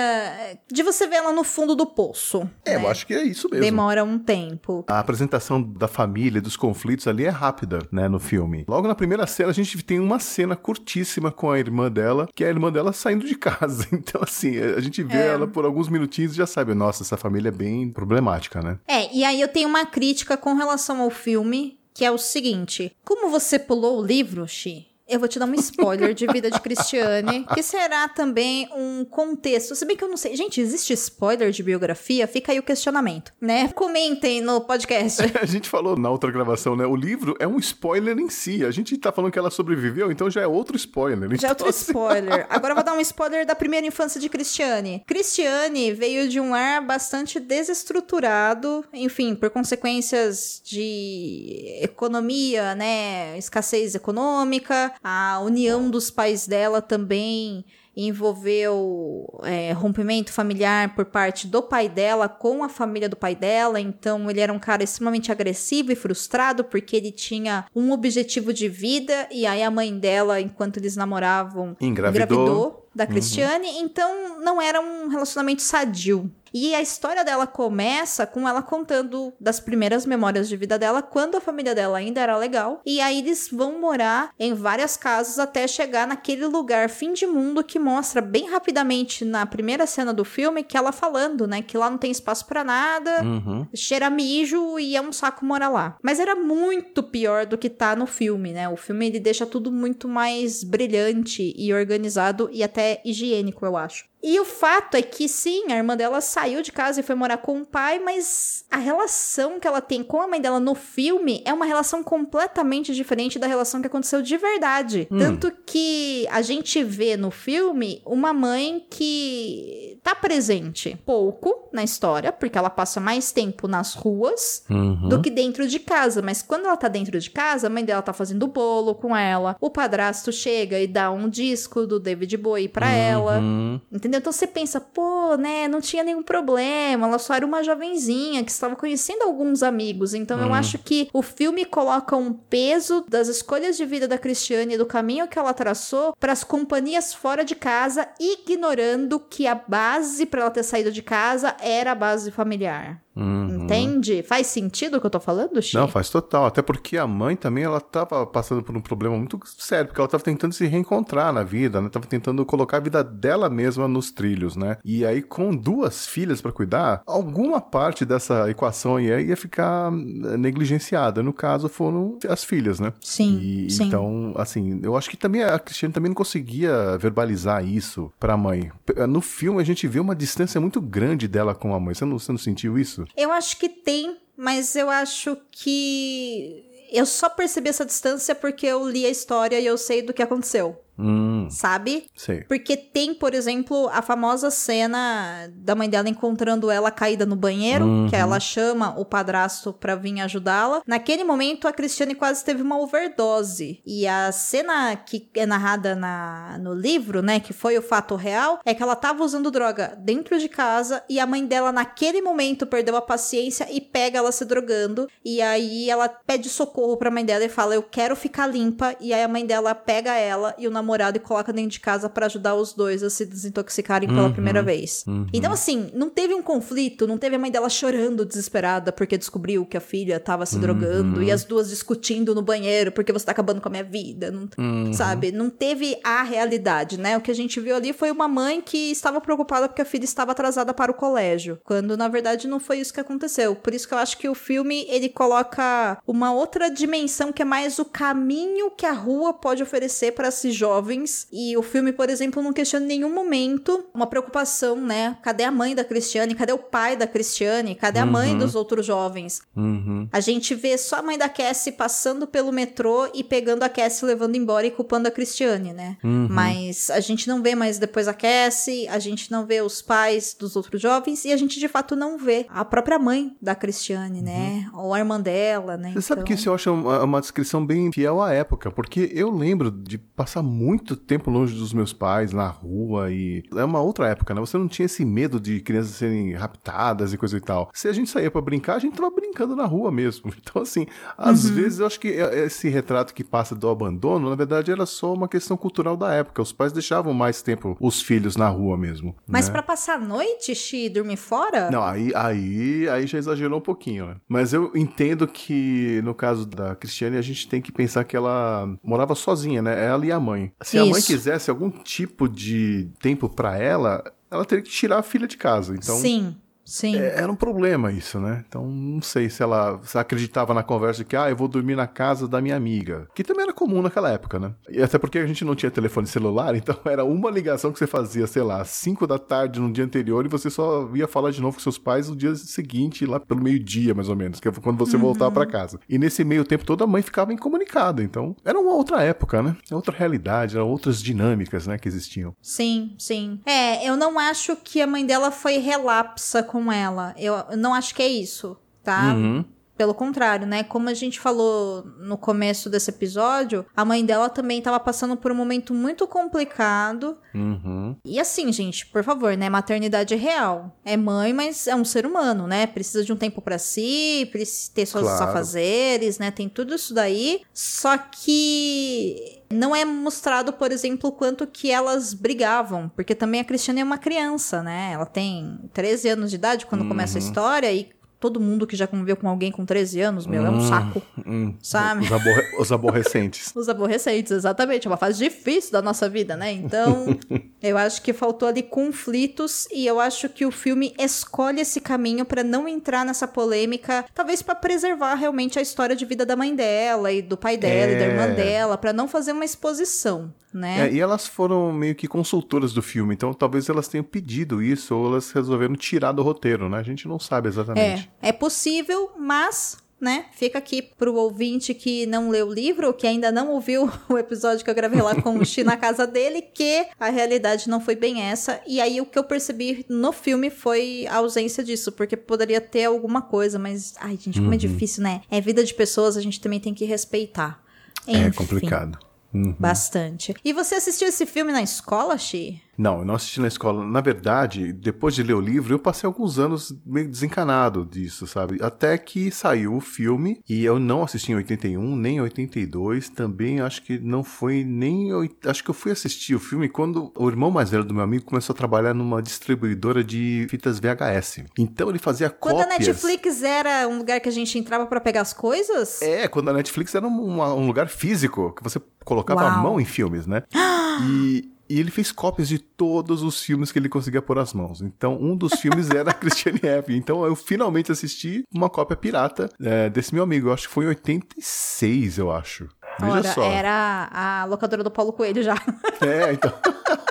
de 0.71 0.83
você 0.83 1.09
ver 1.09 1.17
ela 1.17 1.33
no 1.33 1.43
fundo 1.43 1.75
do 1.75 1.87
poço? 1.87 2.49
É, 2.64 2.76
né? 2.76 2.85
eu 2.85 2.88
acho 2.88 3.05
que 3.05 3.12
é 3.12 3.25
isso 3.25 3.49
mesmo. 3.50 3.64
Demora 3.64 4.05
um 4.05 4.17
tempo. 4.17 4.85
A 4.87 5.00
apresentação 5.00 5.61
da 5.61 5.88
família, 5.88 6.40
dos 6.50 6.57
conflitos 6.57 7.07
ali 7.07 7.25
é 7.25 7.28
rápida, 7.28 7.78
né, 7.92 8.09
no 8.09 8.19
filme. 8.19 8.64
Logo 8.69 8.88
na 8.88 8.95
primeira 8.95 9.26
cena 9.26 9.50
a 9.50 9.54
gente 9.54 9.83
tem 9.83 10.00
uma 10.00 10.19
cena 10.19 10.57
curtíssima 10.57 11.30
com 11.30 11.50
a 11.50 11.59
irmã 11.59 11.90
dela, 11.90 12.28
que 12.35 12.42
é 12.42 12.49
a 12.49 12.50
irmã 12.50 12.73
dela 12.73 12.92
saindo 12.92 13.26
de 13.26 13.35
casa. 13.38 13.87
Então 13.92 14.23
assim, 14.23 14.59
a 14.59 14.80
gente 14.80 15.02
vê 15.02 15.19
é. 15.19 15.26
ela 15.28 15.47
por 15.47 15.64
alguns 15.64 15.88
minutinhos 15.88 16.33
e 16.33 16.37
já 16.37 16.47
sabe, 16.47 16.75
nossa, 16.75 17.02
essa 17.02 17.16
família 17.16 17.49
é 17.49 17.52
bem 17.52 17.90
problemática, 17.90 18.61
né? 18.61 18.78
É, 18.88 19.14
e 19.14 19.25
aí 19.25 19.40
eu 19.40 19.49
tenho 19.49 19.69
uma 19.69 19.87
crítica 19.87 20.37
com 20.37 20.54
relação 20.54 21.00
ao 21.00 21.11
filme, 21.11 21.78
que 21.95 22.04
é 22.04 22.11
o 22.11 22.19
seguinte: 22.19 22.92
como 23.04 23.30
você 23.30 23.59
pulou 23.59 24.00
o 24.00 24.04
livro, 24.04 24.47
Xi? 24.49 24.89
Eu 25.11 25.19
vou 25.19 25.26
te 25.26 25.40
dar 25.40 25.47
um 25.47 25.55
spoiler 25.55 26.14
de 26.14 26.25
Vida 26.29 26.49
de 26.49 26.61
Cristiane, 26.61 27.45
que 27.52 27.64
será 27.64 28.07
também 28.09 28.69
um 28.73 29.05
contexto. 29.05 29.75
Se 29.75 29.85
bem 29.85 29.97
que 29.97 30.05
eu 30.05 30.09
não 30.09 30.17
sei. 30.17 30.37
Gente, 30.37 30.61
existe 30.61 30.93
spoiler 30.93 31.50
de 31.50 31.64
biografia? 31.64 32.29
Fica 32.29 32.52
aí 32.52 32.61
o 32.61 32.62
questionamento, 32.62 33.33
né? 33.40 33.67
Comentem 33.75 34.40
no 34.40 34.61
podcast. 34.61 35.21
a 35.43 35.45
gente 35.45 35.69
falou 35.69 35.99
na 35.99 36.09
outra 36.09 36.31
gravação, 36.31 36.76
né? 36.76 36.87
O 36.87 36.95
livro 36.95 37.35
é 37.40 37.47
um 37.47 37.59
spoiler 37.59 38.17
em 38.21 38.31
si. 38.31 38.64
A 38.64 38.71
gente 38.71 38.97
tá 38.99 39.11
falando 39.11 39.33
que 39.33 39.38
ela 39.38 39.50
sobreviveu, 39.50 40.12
então 40.12 40.31
já 40.31 40.43
é 40.43 40.47
outro 40.47 40.76
spoiler. 40.76 41.29
Já 41.40 41.49
é 41.49 41.50
outro 41.50 41.67
então, 41.67 41.69
assim, 41.69 41.87
spoiler. 41.87 42.47
Agora 42.49 42.71
eu 42.71 42.76
vou 42.76 42.85
dar 42.85 42.93
um 42.93 43.00
spoiler 43.00 43.45
da 43.45 43.57
primeira 43.57 43.85
infância 43.85 44.21
de 44.21 44.29
Cristiane. 44.29 45.02
Cristiane 45.09 45.93
veio 45.93 46.29
de 46.29 46.38
um 46.38 46.55
ar 46.55 46.87
bastante 46.87 47.40
desestruturado, 47.40 48.85
enfim, 48.93 49.35
por 49.35 49.50
consequências 49.50 50.62
de 50.64 51.81
economia, 51.83 52.76
né? 52.76 53.37
Escassez 53.37 53.97
econômica 53.97 54.93
a 55.02 55.40
união 55.40 55.90
dos 55.90 56.11
pais 56.11 56.47
dela 56.47 56.83
também 56.83 57.64
envolveu 57.97 59.40
é, 59.42 59.73
rompimento 59.73 60.33
familiar 60.33 60.95
por 60.95 61.07
parte 61.07 61.47
do 61.47 61.62
pai 61.62 61.88
dela 61.88 62.28
com 62.28 62.62
a 62.62 62.69
família 62.69 63.09
do 63.09 63.16
pai 63.16 63.35
dela. 63.35 63.80
Então, 63.80 64.30
ele 64.30 64.40
era 64.40 64.52
um 64.52 64.59
cara 64.59 64.83
extremamente 64.83 65.33
agressivo 65.33 65.92
e 65.92 65.97
frustrado 65.97 66.64
porque 66.64 66.97
ele 66.97 67.11
tinha 67.11 67.66
um 67.75 67.92
objetivo 67.92 68.52
de 68.52 68.69
vida 68.69 69.28
e 69.30 69.45
aí 69.45 69.62
a 69.62 69.71
mãe 69.71 69.97
dela, 69.99 70.40
enquanto 70.40 70.76
eles 70.76 70.97
namoravam, 70.97 71.76
engravidou, 71.80 72.23
engravidou 72.23 72.88
da 72.95 73.04
uhum. 73.04 73.11
Cristiane. 73.11 73.69
Uhum. 73.69 73.80
Então, 73.80 74.40
não 74.40 74.62
era 74.62 74.80
um 74.80 75.09
relacionamento 75.09 75.62
sadio. 75.62 76.30
E 76.52 76.75
a 76.75 76.80
história 76.80 77.25
dela 77.25 77.47
começa 77.47 78.26
com 78.26 78.49
ela 78.49 78.62
contando 78.62 79.33
das 79.40 79.61
primeiras 79.61 80.07
memórias 80.07 80.49
de 80.49 80.57
vida 80.57 80.78
dela, 80.78 81.02
quando 81.02 81.37
a 81.37 81.40
família 81.40 81.75
dela 81.75 81.99
ainda 81.99 82.21
era 82.21 82.37
legal. 82.37 82.80
E 82.85 83.00
aí 83.00 83.19
eles 83.19 83.49
vão 83.50 83.80
morar 83.80 84.33
em 84.38 84.54
várias 84.54 84.97
casas 84.97 85.38
até 85.38 85.66
chegar 85.66 86.07
naquele 86.07 86.47
lugar 86.47 86.88
fim 86.88 87.12
de 87.12 87.26
mundo 87.26 87.62
que 87.62 87.78
mostra 87.78 88.21
bem 88.21 88.49
rapidamente 88.49 89.25
na 89.25 89.47
primeira 89.47 89.87
cena 89.87 90.12
do 90.12 90.25
filme 90.25 90.62
que 90.62 90.76
ela 90.76 90.92
falando, 90.92 91.47
né? 91.47 91.62
Que 91.62 91.78
lá 91.78 91.90
não 91.90 91.99
tem 91.99 92.11
espaço 92.11 92.47
para 92.47 92.64
nada, 92.64 93.23
uhum. 93.23 93.66
cheira 93.75 94.11
mijo 94.11 94.78
e 94.78 94.97
é 94.97 95.00
um 95.00 95.12
saco 95.12 95.45
morar 95.45 95.69
lá. 95.69 95.97
Mas 96.02 96.19
era 96.19 96.35
muito 96.35 97.02
pior 97.02 97.47
do 97.47 97.59
que 97.59 97.69
tá 97.69 97.95
no 97.95 98.07
filme, 98.07 98.52
né? 98.52 98.69
O 98.69 98.76
filme 98.76 99.07
ele 99.07 99.21
deixa 99.21 99.47
tudo 99.47 99.71
muito 99.71 100.09
mais 100.09 100.64
brilhante 100.64 101.54
e 101.57 101.73
organizado 101.73 102.49
e 102.52 102.62
até 102.62 103.00
higiênico, 103.04 103.64
eu 103.64 103.76
acho. 103.76 104.10
E 104.23 104.39
o 104.39 104.45
fato 104.45 104.97
é 104.97 105.03
que 105.03 105.29
sim, 105.29 105.73
a 105.73 105.77
irmã 105.77 105.97
dela 105.97 106.21
saiu 106.21 106.62
de 106.62 106.71
casa 106.71 107.00
e 107.00 107.03
foi 107.03 107.15
morar 107.15 107.39
com 107.39 107.62
o 107.62 107.67
pai, 107.67 107.99
mas 107.99 108.65
a 108.71 108.77
relação 108.77 109.59
que 109.59 109.67
ela 109.67 109.81
tem 109.81 110.03
com 110.03 110.21
a 110.21 110.29
mãe 110.29 110.41
dela 110.41 110.61
no 110.61 110.75
filme 110.75 111.43
é 111.45 111.53
uma 111.53 111.65
relação 111.65 112.03
completamente 112.03 112.95
diferente 112.95 113.39
da 113.39 113.47
relação 113.47 113.81
que 113.81 113.87
aconteceu 113.87 114.21
de 114.21 114.37
verdade. 114.37 115.09
Hum. 115.11 115.19
Tanto 115.19 115.53
que 115.65 116.27
a 116.31 116.43
gente 116.43 116.85
vê 116.85 117.17
no 117.17 117.31
filme 117.31 118.03
uma 118.05 118.33
mãe 118.33 118.87
que 118.91 119.99
tá 120.03 120.15
presente 120.15 120.99
pouco 121.07 121.69
na 121.73 121.83
história, 121.83 122.33
porque 122.33 122.59
ela 122.59 122.71
passa 122.71 123.00
mais 123.00 123.33
tempo 123.33 123.67
nas 123.67 123.95
ruas 123.95 124.65
uhum. 124.69 125.09
do 125.09 125.23
que 125.23 125.31
dentro 125.31 125.67
de 125.67 125.79
casa. 125.79 126.21
Mas 126.21 126.43
quando 126.43 126.67
ela 126.67 126.77
tá 126.77 126.89
dentro 126.89 127.19
de 127.19 127.31
casa, 127.31 127.69
a 127.69 127.71
mãe 127.71 127.85
dela 127.85 128.03
tá 128.03 128.12
fazendo 128.12 128.47
bolo 128.47 128.95
com 128.95 129.17
ela, 129.17 129.57
o 129.61 129.71
padrasto 129.71 130.31
chega 130.33 130.79
e 130.79 130.87
dá 130.87 131.11
um 131.11 131.29
disco 131.29 131.87
do 131.87 131.99
David 131.99 132.37
Bowie 132.37 132.69
pra 132.69 132.87
uhum. 132.87 132.93
ela. 132.93 133.43
Entendeu? 133.91 134.10
Entendeu? 134.11 134.19
Então 134.19 134.33
você 134.33 134.47
pensa, 134.47 134.81
pô, 134.81 135.37
né, 135.37 135.69
não 135.69 135.81
tinha 135.81 136.02
nenhum 136.02 136.23
problema, 136.23 137.07
ela 137.07 137.19
só 137.19 137.35
era 137.35 137.47
uma 137.47 137.62
jovenzinha 137.62 138.45
que 138.45 138.50
estava 138.50 138.76
conhecendo 138.76 139.23
alguns 139.23 139.62
amigos. 139.62 140.12
Então 140.12 140.38
eu 140.40 140.49
uhum. 140.49 140.55
acho 140.55 140.79
que 140.79 141.09
o 141.12 141.23
filme 141.23 141.64
coloca 141.64 142.17
um 142.17 142.33
peso 142.33 143.05
das 143.09 143.29
escolhas 143.29 143.76
de 143.76 143.87
vida 143.87 144.09
da 144.09 144.19
Cristiane 144.19 144.75
e 144.75 144.79
do 144.79 144.87
caminho 144.87 145.29
que 145.29 145.38
ela 145.38 145.55
traçou 145.55 146.14
para 146.19 146.33
as 146.33 146.45
companhias 146.45 147.14
fora 147.14 147.45
de 147.45 147.55
casa, 147.55 148.09
ignorando 148.19 149.21
que 149.21 149.47
a 149.47 149.55
base 149.55 150.26
para 150.26 150.43
ela 150.43 150.50
ter 150.50 150.64
saído 150.64 150.90
de 150.90 151.02
casa 151.02 151.57
era 151.61 151.93
a 151.93 151.95
base 151.95 152.31
familiar. 152.31 153.00
Uhum. 153.14 153.64
Entende? 153.64 154.23
Faz 154.23 154.47
sentido 154.47 154.97
o 154.97 155.00
que 155.00 155.07
eu 155.07 155.11
tô 155.11 155.21
falando, 155.21 155.61
Chico? 155.61 155.79
Não, 155.79 155.88
faz 155.88 156.09
total. 156.09 156.47
Até 156.47 156.62
porque 156.62 156.97
a 156.97 157.07
mãe 157.07 157.37
também, 157.37 157.64
ela 157.64 157.81
tava 157.81 158.25
passando 158.26 158.62
por 158.62 158.76
um 158.76 158.81
problema 158.81 159.17
muito 159.17 159.38
sério, 159.45 159.87
porque 159.88 160.00
ela 160.00 160.09
tava 160.09 160.23
tentando 160.23 160.52
se 160.52 160.67
reencontrar 160.67 161.33
na 161.33 161.43
vida, 161.43 161.81
né? 161.81 161.88
Tava 161.88 162.07
tentando 162.07 162.45
colocar 162.47 162.76
a 162.76 162.81
vida 162.81 163.02
dela 163.02 163.50
mesma 163.50 163.88
nos 163.88 164.11
trilhos, 164.11 164.57
né? 164.57 164.76
E 164.85 165.05
aí, 165.05 165.23
com 165.23 165.55
duas 165.55 166.07
filhas 166.07 166.40
para 166.40 166.52
cuidar, 166.52 167.02
alguma 167.07 167.61
parte 167.61 168.05
dessa 168.05 168.49
equação 168.49 169.00
ia, 169.00 169.21
ia 169.21 169.37
ficar 169.37 169.93
eh, 169.93 170.37
negligenciada. 170.37 171.23
No 171.23 171.33
caso, 171.33 171.69
foram 171.69 172.19
as 172.29 172.45
filhas, 172.45 172.79
né? 172.79 172.93
Sim, 173.00 173.38
e, 173.40 173.71
sim. 173.71 173.85
Então, 173.85 174.33
assim, 174.37 174.81
eu 174.83 174.97
acho 174.97 175.11
que 175.11 175.17
também 175.17 175.43
a 175.43 175.59
Cristiane 175.59 175.93
também 175.93 176.11
não 176.11 176.17
conseguia 176.17 176.97
verbalizar 176.99 177.64
isso 177.67 178.12
pra 178.21 178.37
mãe. 178.37 178.71
No 179.09 179.21
filme, 179.21 179.61
a 179.61 179.64
gente 179.64 179.87
vê 179.88 179.99
uma 179.99 180.14
distância 180.14 180.61
muito 180.61 180.81
grande 180.81 181.26
dela 181.26 181.55
com 181.55 181.75
a 181.75 181.81
mãe. 181.81 181.95
Você 181.95 182.05
não, 182.05 182.19
você 182.19 182.33
não 182.33 182.38
sentiu 182.38 182.79
isso? 182.79 183.00
Eu 183.16 183.33
acho 183.33 183.57
que 183.57 183.69
tem, 183.69 184.19
mas 184.37 184.75
eu 184.76 184.90
acho 184.90 185.37
que 185.50 186.64
eu 186.90 187.07
só 187.07 187.28
percebi 187.28 187.69
essa 187.69 187.87
distância 187.87 188.35
porque 188.35 188.66
eu 188.66 188.88
li 188.88 189.07
a 189.07 189.11
história 189.11 189.59
e 189.61 189.66
eu 189.66 189.78
sei 189.78 190.02
do 190.02 190.12
que 190.12 190.23
aconteceu. 190.23 190.83
Hum, 191.00 191.49
sabe? 191.50 192.07
Sei. 192.14 192.45
Porque 192.45 192.76
tem, 192.76 193.14
por 193.14 193.35
exemplo, 193.35 193.88
a 193.92 194.02
famosa 194.02 194.50
cena 194.50 195.49
da 195.54 195.75
mãe 195.75 195.88
dela 195.88 196.09
encontrando 196.09 196.71
ela 196.71 196.90
caída 196.90 197.25
no 197.25 197.35
banheiro, 197.35 197.87
uhum. 197.87 198.09
que 198.09 198.14
ela 198.14 198.38
chama 198.38 198.95
o 198.99 199.04
padrasto 199.04 199.73
pra 199.73 199.95
vir 199.95 200.21
ajudá-la. 200.21 200.83
Naquele 200.87 201.25
momento, 201.25 201.66
a 201.66 201.73
Cristiane 201.73 202.14
quase 202.14 202.45
teve 202.45 202.62
uma 202.62 202.78
overdose. 202.78 203.80
E 203.87 204.07
a 204.07 204.30
cena 204.30 204.95
que 204.97 205.28
é 205.35 205.47
narrada 205.47 205.95
na, 205.95 206.59
no 206.61 206.75
livro, 206.75 207.23
né, 207.23 207.40
que 207.40 207.52
foi 207.52 207.78
o 207.78 207.83
fato 207.83 208.14
real, 208.14 208.61
é 208.64 208.75
que 208.75 208.83
ela 208.83 208.97
tava 208.97 209.25
usando 209.25 209.50
droga 209.50 209.97
dentro 209.99 210.38
de 210.38 210.49
casa 210.49 211.02
e 211.09 211.19
a 211.19 211.26
mãe 211.26 211.47
dela, 211.47 211.73
naquele 211.73 212.21
momento, 212.21 212.66
perdeu 212.66 212.97
a 212.97 213.02
paciência 213.02 213.66
e 213.71 213.80
pega 213.80 214.19
ela 214.19 214.33
se 214.33 214.45
drogando. 214.45 215.09
E 215.25 215.40
aí 215.40 215.88
ela 215.88 216.09
pede 216.09 216.49
socorro 216.49 216.97
pra 216.97 217.11
mãe 217.11 217.25
dela 217.25 217.45
e 217.45 217.49
fala: 217.49 217.75
Eu 217.75 217.83
quero 217.83 218.14
ficar 218.14 218.47
limpa. 218.47 218.95
E 219.00 219.14
aí 219.14 219.23
a 219.23 219.28
mãe 219.28 219.47
dela 219.47 219.75
pega 219.75 220.14
ela 220.14 220.54
e 220.59 220.66
o 220.66 220.71
namorado 220.71 220.89
namorado 220.90 221.16
e 221.16 221.20
coloca 221.20 221.52
dentro 221.52 221.70
de 221.70 221.80
casa 221.80 222.09
para 222.09 222.26
ajudar 222.26 222.54
os 222.54 222.73
dois 222.73 223.02
a 223.02 223.11
se 223.11 223.25
desintoxicarem 223.25 224.09
pela 224.09 224.25
uhum, 224.25 224.32
primeira 224.32 224.62
vez. 224.62 225.04
Uhum. 225.06 225.26
Então, 225.32 225.52
assim, 225.52 225.90
não 225.94 226.11
teve 226.11 226.35
um 226.35 226.42
conflito, 226.42 227.06
não 227.06 227.16
teve 227.16 227.37
a 227.37 227.38
mãe 227.38 227.50
dela 227.50 227.68
chorando 227.68 228.25
desesperada 228.25 228.90
porque 228.92 229.16
descobriu 229.16 229.64
que 229.64 229.76
a 229.76 229.80
filha 229.80 230.18
tava 230.18 230.44
se 230.44 230.56
uhum. 230.56 230.61
drogando 230.61 231.23
e 231.23 231.30
as 231.30 231.44
duas 231.44 231.70
discutindo 231.70 232.35
no 232.35 232.42
banheiro 232.42 232.90
porque 232.90 233.12
você 233.12 233.25
tá 233.25 233.32
acabando 233.32 233.61
com 233.61 233.68
a 233.68 233.70
minha 233.70 233.85
vida, 233.85 234.30
não, 234.30 234.49
uhum. 234.59 234.92
sabe? 234.92 235.30
Não 235.30 235.49
teve 235.49 235.99
a 236.02 236.23
realidade, 236.23 236.99
né? 236.99 237.16
O 237.16 237.20
que 237.20 237.30
a 237.30 237.35
gente 237.35 237.61
viu 237.61 237.76
ali 237.76 237.92
foi 237.92 238.11
uma 238.11 238.26
mãe 238.26 238.61
que 238.61 238.90
estava 238.90 239.20
preocupada 239.20 239.68
porque 239.68 239.82
a 239.82 239.85
filha 239.85 240.04
estava 240.04 240.32
atrasada 240.32 240.75
para 240.75 240.90
o 240.90 240.94
colégio, 240.94 241.61
quando 241.64 241.97
na 241.97 242.09
verdade 242.09 242.49
não 242.49 242.59
foi 242.59 242.78
isso 242.78 242.92
que 242.92 243.00
aconteceu. 243.00 243.54
Por 243.54 243.75
isso 243.75 243.87
que 243.87 243.94
eu 243.94 243.99
acho 243.99 244.18
que 244.18 244.28
o 244.28 244.35
filme 244.35 244.87
ele 244.88 245.09
coloca 245.09 245.99
uma 246.06 246.32
outra 246.32 246.70
dimensão 246.70 247.32
que 247.32 247.42
é 247.42 247.44
mais 247.44 247.78
o 247.78 247.85
caminho 247.85 248.70
que 248.70 248.87
a 248.87 248.92
rua 248.92 249.32
pode 249.32 249.62
oferecer 249.62 250.12
para 250.12 250.28
esses 250.28 250.54
jovens 250.54 250.70
jovens. 250.71 251.27
E 251.33 251.57
o 251.57 251.62
filme, 251.62 251.93
por 251.93 252.09
exemplo, 252.09 252.43
não 252.43 252.53
questiona 252.53 252.85
em 252.85 252.89
nenhum 252.89 253.12
momento 253.12 253.85
uma 253.93 254.07
preocupação, 254.07 254.77
né? 254.81 255.17
Cadê 255.23 255.45
a 255.45 255.50
mãe 255.50 255.75
da 255.75 255.85
Cristiane? 255.85 256.35
Cadê 256.35 256.53
o 256.53 256.59
pai 256.59 256.97
da 256.97 257.07
Cristiane? 257.07 257.75
Cadê 257.75 257.99
a 257.99 258.07
mãe 258.07 258.33
Uhum. 258.33 258.39
dos 258.39 258.55
outros 258.55 258.87
jovens? 258.87 259.43
Uhum. 259.57 260.09
A 260.12 260.21
gente 260.21 260.55
vê 260.55 260.79
só 260.79 260.97
a 260.97 261.03
mãe 261.03 261.19
da 261.19 261.29
Cassie 261.29 261.73
passando 261.73 262.27
pelo 262.27 262.53
metrô 262.53 263.09
e 263.12 263.25
pegando 263.25 263.62
a 263.65 263.69
Cassie, 263.69 264.05
levando 264.07 264.37
embora 264.37 264.67
e 264.67 264.71
culpando 264.71 265.09
a 265.09 265.11
Cristiane, 265.11 265.73
né? 265.73 265.97
Uhum. 266.05 266.29
Mas 266.31 266.89
a 266.91 267.00
gente 267.00 267.27
não 267.29 267.43
vê 267.43 267.55
mais 267.55 267.79
depois 267.79 268.07
a 268.07 268.15
Cassie, 268.15 268.87
a 268.89 268.99
gente 268.99 269.31
não 269.31 269.45
vê 269.47 269.61
os 269.61 269.83
pais 269.83 270.35
dos 270.39 270.55
outros 270.57 270.81
jovens 270.81 271.25
e 271.25 271.33
a 271.33 271.37
gente 271.37 271.59
de 271.59 271.67
fato 271.69 271.97
não 271.97 272.17
vê 272.17 272.47
a 272.49 272.65
própria 272.65 272.99
mãe 272.99 273.37
da 273.43 273.55
Cristiane, 273.55 274.23
né? 274.23 274.69
Ou 274.75 274.95
a 274.95 274.99
irmã 274.99 275.21
dela, 275.21 275.77
né? 275.77 275.89
Uhum. 275.89 275.95
Você 275.95 276.03
sabe 276.03 276.21
Então- 276.21 276.27
que 276.27 276.35
isso 276.35 276.49
eu 276.49 276.55
acho 276.55 276.73
uma, 276.73 277.03
uma 277.03 277.21
descrição 277.21 277.65
bem 277.67 277.91
fiel 277.93 278.21
à 278.23 278.33
época, 278.33 278.71
porque 278.71 279.11
eu 279.12 279.31
lembro 279.31 279.71
de 279.71 279.99
passar 279.99 280.43
muito 280.61 280.95
tempo 280.95 281.31
longe 281.31 281.55
dos 281.55 281.73
meus 281.73 281.93
pais, 281.93 282.33
na 282.33 282.47
rua, 282.49 283.11
e 283.11 283.43
é 283.57 283.64
uma 283.64 283.81
outra 283.81 284.09
época, 284.09 284.35
né? 284.35 284.40
Você 284.40 284.59
não 284.59 284.69
tinha 284.69 284.87
esse 284.87 285.05
medo 285.05 285.40
de 285.40 285.61
crianças 285.61 285.93
serem 285.97 286.35
raptadas 286.35 287.12
e 287.12 287.17
coisa 287.17 287.37
e 287.37 287.40
tal. 287.40 287.71
Se 287.73 287.88
a 287.88 287.93
gente 287.93 288.11
saía 288.11 288.31
pra 288.31 288.40
brincar, 288.43 288.75
a 288.75 288.79
gente 288.79 288.97
tava 288.97 289.11
brincando 289.11 289.57
na 289.57 289.64
rua 289.64 289.90
mesmo. 289.90 290.31
Então, 290.50 290.62
assim, 290.62 290.87
às 291.17 291.45
Uhum. 291.45 291.55
vezes 291.55 291.79
eu 291.79 291.87
acho 291.87 292.00
que 292.00 292.09
esse 292.09 292.69
retrato 292.69 293.14
que 293.14 293.23
passa 293.23 293.55
do 293.55 293.69
abandono, 293.69 294.29
na 294.29 294.35
verdade, 294.35 294.73
era 294.73 294.85
só 294.85 295.12
uma 295.14 295.29
questão 295.29 295.57
cultural 295.57 295.97
da 295.97 296.12
época. 296.12 296.43
Os 296.43 296.50
pais 296.52 296.73
deixavam 296.73 297.12
mais 297.14 297.40
tempo 297.40 297.76
os 297.79 298.00
filhos 298.02 298.37
na 298.37 298.49
rua 298.49 298.76
mesmo. 298.76 299.14
Mas 299.29 299.47
né? 299.47 299.52
pra 299.52 299.62
passar 299.62 299.95
a 299.95 299.99
noite, 299.99 300.55
Xi, 300.55 300.88
dormir 300.88 301.17
fora? 301.19 301.71
Não, 301.71 301.83
aí, 301.85 302.11
aí, 302.17 302.88
aí 302.88 303.07
já 303.07 303.19
exagerou 303.19 303.59
um 303.59 303.62
pouquinho, 303.62 304.07
né? 304.07 304.17
Mas 304.29 304.52
eu 304.52 304.73
entendo 304.75 305.29
que, 305.29 306.00
no 306.02 306.14
caso 306.14 306.45
da 306.47 306.75
Cristiane, 306.75 307.17
a 307.17 307.23
gente 307.23 307.47
tem 307.49 307.61
que 307.62 307.71
pensar 307.71 308.02
que 308.05 308.17
ela 308.17 308.69
morava 308.83 309.14
sozinha, 309.14 309.62
né? 309.62 309.85
Ela 309.87 310.05
e 310.07 310.11
a 310.12 310.19
mãe. 310.19 310.50
Se 310.62 310.78
a 310.78 310.85
mãe 310.85 310.99
Isso. 310.99 311.07
quisesse 311.07 311.50
algum 311.50 311.71
tipo 311.71 312.28
de 312.28 312.90
tempo 313.00 313.28
pra 313.28 313.57
ela, 313.59 314.02
ela 314.30 314.45
teria 314.45 314.64
que 314.64 314.71
tirar 314.71 314.99
a 314.99 315.02
filha 315.02 315.26
de 315.26 315.37
casa. 315.37 315.75
Então, 315.75 315.97
Sim, 315.99 316.37
sim. 316.71 316.97
é, 316.97 317.21
era 317.21 317.31
um 317.31 317.37
problema 317.37 317.91
isso, 317.91 318.21
né? 318.21 318.45
Então, 318.49 318.65
não 318.65 319.03
sei 319.03 319.29
se 319.29 319.43
ela, 319.43 319.81
se 319.83 319.99
acreditava 319.99 320.55
na 320.55 320.62
conversa 320.62 320.99
de 320.99 321.05
que, 321.05 321.17
ah, 321.17 321.29
eu 321.29 321.37
vou 321.37 321.49
dormir 321.49 321.75
na 321.75 321.87
casa 321.87 322.29
da 322.29 322.41
minha 322.41 322.57
amiga. 322.57 323.09
Que 323.15 323.25
também 323.25 323.43
era 323.43 323.53
comum 323.53 323.83
naquela 323.83 324.11
época, 324.11 324.39
né? 324.39 324.55
E 324.69 324.83
até 324.83 324.99
porque 324.99 325.19
a 325.19 325.27
gente 325.27 325.45
não 325.45 325.55
tinha 325.55 325.71
telefone 325.71 326.07
celular, 326.07 326.55
então 326.57 326.77
era 326.85 327.05
uma 327.05 327.31
ligação 327.31 327.73
que 327.73 327.79
você 327.79 327.87
fazia, 327.87 328.27
sei 328.27 328.43
lá, 328.43 328.61
às 328.61 328.69
5 328.71 329.07
da 329.07 329.19
tarde 329.19 329.61
no 329.61 329.73
dia 329.73 329.85
anterior 329.85 330.25
e 330.25 330.29
você 330.29 330.49
só 330.49 330.89
ia 330.95 331.09
falar 331.09 331.31
de 331.31 331.41
novo 331.41 331.57
com 331.57 331.62
seus 331.62 331.79
pais 331.79 332.09
no 332.09 332.17
dia 332.17 332.35
seguinte, 332.35 333.05
lá 333.05 333.19
pelo 333.19 333.43
meio-dia, 333.43 333.95
mais 333.95 334.09
ou 334.09 334.17
menos, 334.17 334.39
que 334.39 334.49
é 334.49 334.53
quando 334.53 334.79
você 334.79 334.97
voltava 334.97 335.31
pra 335.31 335.47
casa. 335.47 335.81
E 335.89 335.99
nesse 335.99 336.23
meio 336.25 336.45
tempo 336.45 336.65
toda 336.65 336.85
a 336.85 336.87
mãe 336.87 337.03
ficava 337.03 337.33
incomunicada. 337.33 338.03
Então, 338.03 338.37
era 338.45 338.59
uma 338.59 338.75
outra 338.75 339.03
época, 339.03 339.43
né? 339.43 339.57
Outra 339.73 339.95
realidade, 339.97 340.57
eram 340.57 340.69
outras 340.69 341.03
dinâmicas, 341.03 341.67
né, 341.67 341.79
que 341.79 341.89
existiam. 341.89 342.35
Sim, 342.41 342.95
sim. 342.99 343.41
É, 343.45 343.89
eu 343.89 343.97
não 343.97 344.19
acho 344.19 344.57
que 344.57 344.81
a 344.81 344.87
mãe 344.87 345.05
dela 345.05 345.31
foi 345.31 345.59
relapsa 345.59 346.43
com 346.43 346.60
ela. 346.73 347.14
Eu 347.17 347.57
não 347.57 347.73
acho 347.73 347.95
que 347.95 348.02
é 348.02 348.09
isso, 348.09 348.57
tá? 348.83 349.14
Uhum. 349.14 349.45
Pelo 349.76 349.95
contrário, 349.95 350.47
né? 350.47 350.62
Como 350.62 350.90
a 350.90 350.95
gente 350.95 351.19
falou 351.19 351.83
no 352.00 352.19
começo 352.19 352.69
desse 352.69 352.90
episódio, 352.90 353.64
a 353.75 353.83
mãe 353.83 354.05
dela 354.05 354.29
também 354.29 354.59
estava 354.59 354.79
passando 354.79 355.17
por 355.17 355.33
um 355.33 355.35
momento 355.35 355.73
muito 355.73 356.07
complicado. 356.07 357.17
Uhum. 357.35 357.97
E 358.05 358.21
assim, 358.21 358.52
gente, 358.52 358.85
por 358.88 359.02
favor, 359.02 359.35
né? 359.38 359.49
Maternidade 359.49 360.12
é 360.12 360.19
real. 360.19 360.76
É 360.85 360.99
mãe, 360.99 361.33
mas 361.33 361.67
é 361.67 361.75
um 361.75 361.85
ser 361.85 362.05
humano, 362.05 362.47
né? 362.47 362.67
Precisa 362.67 363.02
de 363.02 363.11
um 363.11 363.17
tempo 363.17 363.40
pra 363.40 363.59
si, 363.59 364.29
precisa 364.31 364.71
ter 364.75 364.85
seus 364.85 365.05
Claro. 365.05 365.25
afazeres, 365.25 366.19
né? 366.19 366.31
Tem 366.31 366.47
tudo 366.47 366.75
isso 366.75 366.93
daí. 366.93 367.40
Só 367.55 367.97
que 367.97 369.39
não 369.52 369.75
é 369.75 369.85
mostrado, 369.85 370.52
por 370.52 370.71
exemplo, 370.71 371.11
o 371.11 371.12
quanto 371.12 371.47
que 371.47 371.71
elas 371.71 372.14
brigavam, 372.14 372.88
porque 372.88 373.14
também 373.14 373.40
a 373.40 373.45
Cristiane 373.45 373.80
é 373.80 373.85
uma 373.85 373.99
criança, 373.99 374.62
né? 374.62 374.92
Ela 374.92 375.07
tem 375.07 375.59
13 375.73 376.09
anos 376.11 376.30
de 376.30 376.37
idade 376.37 376.66
quando 376.66 376.87
começa 376.87 377.19
a 377.19 377.21
história 377.21 377.73
e 377.73 377.90
todo 378.21 378.39
mundo 378.39 378.67
que 378.67 378.77
já 378.77 378.87
conviveu 378.87 379.17
com 379.17 379.29
alguém 379.29 379.50
com 379.50 379.65
13 379.65 380.00
anos, 380.00 380.27
meu, 380.27 380.45
é 380.45 380.50
um 380.50 380.59
Hum, 380.59 380.69
saco. 380.69 381.03
hum. 381.27 381.55
Sabe? 381.62 382.05
Os, 382.05 382.12
aborre- 382.12 382.57
os 382.59 382.73
aborrecentes. 382.73 383.50
Os 383.57 383.69
aborrecentes, 383.69 384.31
exatamente. 384.31 384.87
É 384.87 384.91
uma 384.91 384.97
fase 384.99 385.19
difícil 385.25 385.73
da 385.73 385.81
nossa 385.83 386.09
vida, 386.09 386.37
né? 386.37 386.53
Então, 386.53 387.07
eu 387.62 387.79
acho 387.79 388.03
que 388.03 388.12
faltou 388.12 388.49
ali 388.49 388.62
conflitos 388.62 389.67
e 389.73 389.87
eu 389.87 389.99
acho 389.99 390.29
que 390.29 390.45
o 390.45 390.50
filme 390.50 390.95
escolhe 390.99 391.61
esse 391.61 391.81
caminho 391.81 392.25
pra 392.25 392.45
não 392.45 392.69
entrar 392.69 393.05
nessa 393.05 393.27
polêmica, 393.27 394.05
talvez 394.15 394.43
pra 394.43 394.55
preservar 394.55 395.15
realmente 395.15 395.59
a 395.59 395.62
história 395.62 395.97
de 395.97 396.05
vida 396.05 396.27
da 396.27 396.37
mãe 396.37 396.55
dela 396.55 397.11
e 397.11 397.23
do 397.23 397.37
pai 397.37 397.57
dela 397.57 397.93
e 397.93 397.97
da 397.99 398.05
É. 398.05 398.09
irmã 398.09 398.35
dela, 398.35 398.77
pra 398.77 398.93
não 398.93 399.09
fazer 399.09 399.33
uma 399.33 399.45
exposição, 399.45 400.33
né? 400.52 400.88
É, 400.88 400.92
e 400.92 401.00
elas 401.00 401.26
foram 401.26 401.73
meio 401.73 401.95
que 401.95 402.09
consultoras 402.09 402.73
do 402.73 402.83
filme, 402.83 403.14
então 403.14 403.33
talvez 403.33 403.69
elas 403.69 403.89
tenham 403.89 404.04
pedido 404.04 404.63
isso 404.63 404.95
ou 404.97 405.06
elas 405.06 405.30
resolveram 405.30 405.75
tirar 405.76 406.13
do 406.13 406.23
roteiro, 406.23 406.69
né? 406.69 406.78
A 406.78 406.82
gente 406.82 407.06
não 407.06 407.19
sabe 407.19 407.49
exatamente. 407.49 408.10
É, 408.21 408.30
é 408.30 408.32
possível, 408.32 409.13
mas, 409.17 409.78
né, 410.00 410.25
fica 410.32 410.58
aqui 410.58 410.82
pro 410.82 411.15
ouvinte 411.15 411.73
que 411.73 412.04
não 412.06 412.30
leu 412.30 412.49
o 412.49 412.52
livro, 412.52 412.93
que 412.93 413.06
ainda 413.06 413.30
não 413.30 413.50
ouviu 413.50 413.89
o 414.10 414.19
episódio 414.19 414.65
que 414.65 414.71
eu 414.71 414.75
gravei 414.75 415.00
lá 415.00 415.15
com 415.15 415.39
o 415.39 415.45
Xi 415.45 415.63
na 415.63 415.76
casa 415.76 416.04
dele, 416.04 416.43
que 416.43 416.84
a 416.99 417.10
realidade 417.10 417.69
não 417.69 417.80
foi 417.80 417.95
bem 417.95 418.21
essa. 418.23 418.60
E 418.67 418.80
aí 418.80 419.00
o 419.00 419.06
que 419.06 419.19
eu 419.19 419.25
percebi 419.25 419.86
no 419.89 420.10
filme 420.10 420.50
foi 420.50 421.06
a 421.08 421.19
ausência 421.19 421.63
disso, 421.63 421.93
porque 421.93 422.17
poderia 422.17 422.60
ter 422.60 422.86
alguma 422.86 423.23
coisa, 423.23 423.56
mas, 423.58 423.95
ai, 424.00 424.19
gente, 424.21 424.41
como 424.41 424.54
é 424.54 424.56
difícil, 424.56 425.04
né? 425.04 425.23
É 425.30 425.41
vida 425.41 425.63
de 425.63 425.73
pessoas, 425.75 426.17
a 426.17 426.21
gente 426.21 426.41
também 426.41 426.58
tem 426.58 426.75
que 426.75 426.84
respeitar. 426.84 427.63
É, 428.06 428.19
Enfim, 428.19 428.32
complicado. 428.32 428.99
Uhum. 429.32 429.54
Bastante. 429.58 430.34
E 430.45 430.52
você 430.52 430.76
assistiu 430.76 431.08
esse 431.08 431.25
filme 431.25 431.52
na 431.52 431.62
escola, 431.62 432.19
Xi? 432.19 432.60
Não, 432.76 433.00
eu 433.00 433.04
não 433.04 433.15
assisti 433.15 433.41
na 433.41 433.49
escola. 433.49 433.85
Na 433.85 434.00
verdade, 434.00 434.73
depois 434.73 435.15
de 435.15 435.23
ler 435.23 435.35
o 435.35 435.41
livro, 435.41 435.75
eu 435.75 435.78
passei 435.78 436.06
alguns 436.06 436.39
anos 436.39 436.75
meio 436.85 437.09
desencanado 437.09 437.85
disso, 437.85 438.26
sabe? 438.26 438.59
Até 438.63 438.97
que 438.97 439.30
saiu 439.30 439.75
o 439.76 439.80
filme 439.80 440.41
e 440.49 440.65
eu 440.65 440.78
não 440.78 441.02
assisti 441.02 441.33
em 441.33 441.37
81, 441.37 441.97
nem 441.97 442.17
em 442.17 442.21
82. 442.21 443.09
Também 443.11 443.61
acho 443.61 443.83
que 443.83 443.99
não 443.99 444.25
foi 444.25 444.65
nem. 444.65 445.09
Acho 445.45 445.63
que 445.63 445.71
eu 445.71 445.75
fui 445.75 445.93
assistir 445.93 446.35
o 446.35 446.39
filme 446.41 446.69
quando 446.69 447.13
o 447.17 447.28
irmão 447.28 447.50
mais 447.50 447.71
velho 447.71 447.85
do 447.85 447.93
meu 447.93 448.02
amigo 448.02 448.25
começou 448.25 448.54
a 448.54 448.56
trabalhar 448.56 448.95
numa 448.95 449.21
distribuidora 449.23 450.02
de 450.02 450.47
fitas 450.49 450.78
VHS. 450.80 451.45
Então 451.59 451.91
ele 451.91 451.99
fazia 451.99 452.30
Quando 452.30 452.56
cópias. 452.63 452.75
a 452.75 452.78
Netflix 452.78 453.43
era 453.43 453.89
um 453.89 453.99
lugar 453.99 454.21
que 454.21 454.28
a 454.28 454.33
gente 454.33 454.59
entrava 454.59 454.87
pra 454.87 455.00
pegar 455.00 455.21
as 455.21 455.33
coisas? 455.33 456.00
É, 456.02 456.26
quando 456.28 456.49
a 456.49 456.52
Netflix 456.52 456.95
era 456.95 457.06
um, 457.06 457.41
um 457.41 457.67
lugar 457.67 457.89
físico, 457.89 458.54
que 458.54 458.63
você 458.63 458.80
colocava 459.04 459.43
a 459.43 459.52
Uau. 459.54 459.63
mão 459.63 459.80
em 459.80 459.85
filmes, 459.85 460.26
né? 460.26 460.43
E, 461.02 461.50
e 461.71 461.78
ele 461.78 461.91
fez 461.93 462.11
cópias 462.11 462.49
de 462.49 462.59
todos 462.59 463.23
os 463.23 463.41
filmes 463.41 463.71
que 463.71 463.78
ele 463.78 463.89
conseguia 463.89 464.21
pôr 464.21 464.41
as 464.41 464.52
mãos. 464.52 464.80
Então, 464.80 465.17
um 465.21 465.37
dos 465.37 465.52
filmes 465.54 465.89
era 465.95 466.11
a 466.11 466.15
Christiane 466.15 466.59
F. 466.61 466.93
Então, 466.97 467.25
eu 467.25 467.37
finalmente 467.37 467.93
assisti 467.93 468.43
uma 468.52 468.69
cópia 468.69 468.97
pirata 468.97 469.49
é, 469.63 469.89
desse 469.89 470.13
meu 470.13 470.25
amigo. 470.25 470.49
Eu 470.49 470.52
acho 470.52 470.67
que 470.67 470.75
foi 470.75 470.87
em 470.87 470.89
86, 470.89 472.19
eu 472.19 472.33
acho. 472.33 472.69
Veja 472.99 473.13
Ora, 473.13 473.33
só. 473.33 473.43
era 473.45 474.09
a 474.13 474.45
locadora 474.47 474.83
do 474.83 474.91
Paulo 474.91 475.13
Coelho 475.13 475.45
já. 475.45 475.54
É, 476.00 476.33
então. 476.33 476.52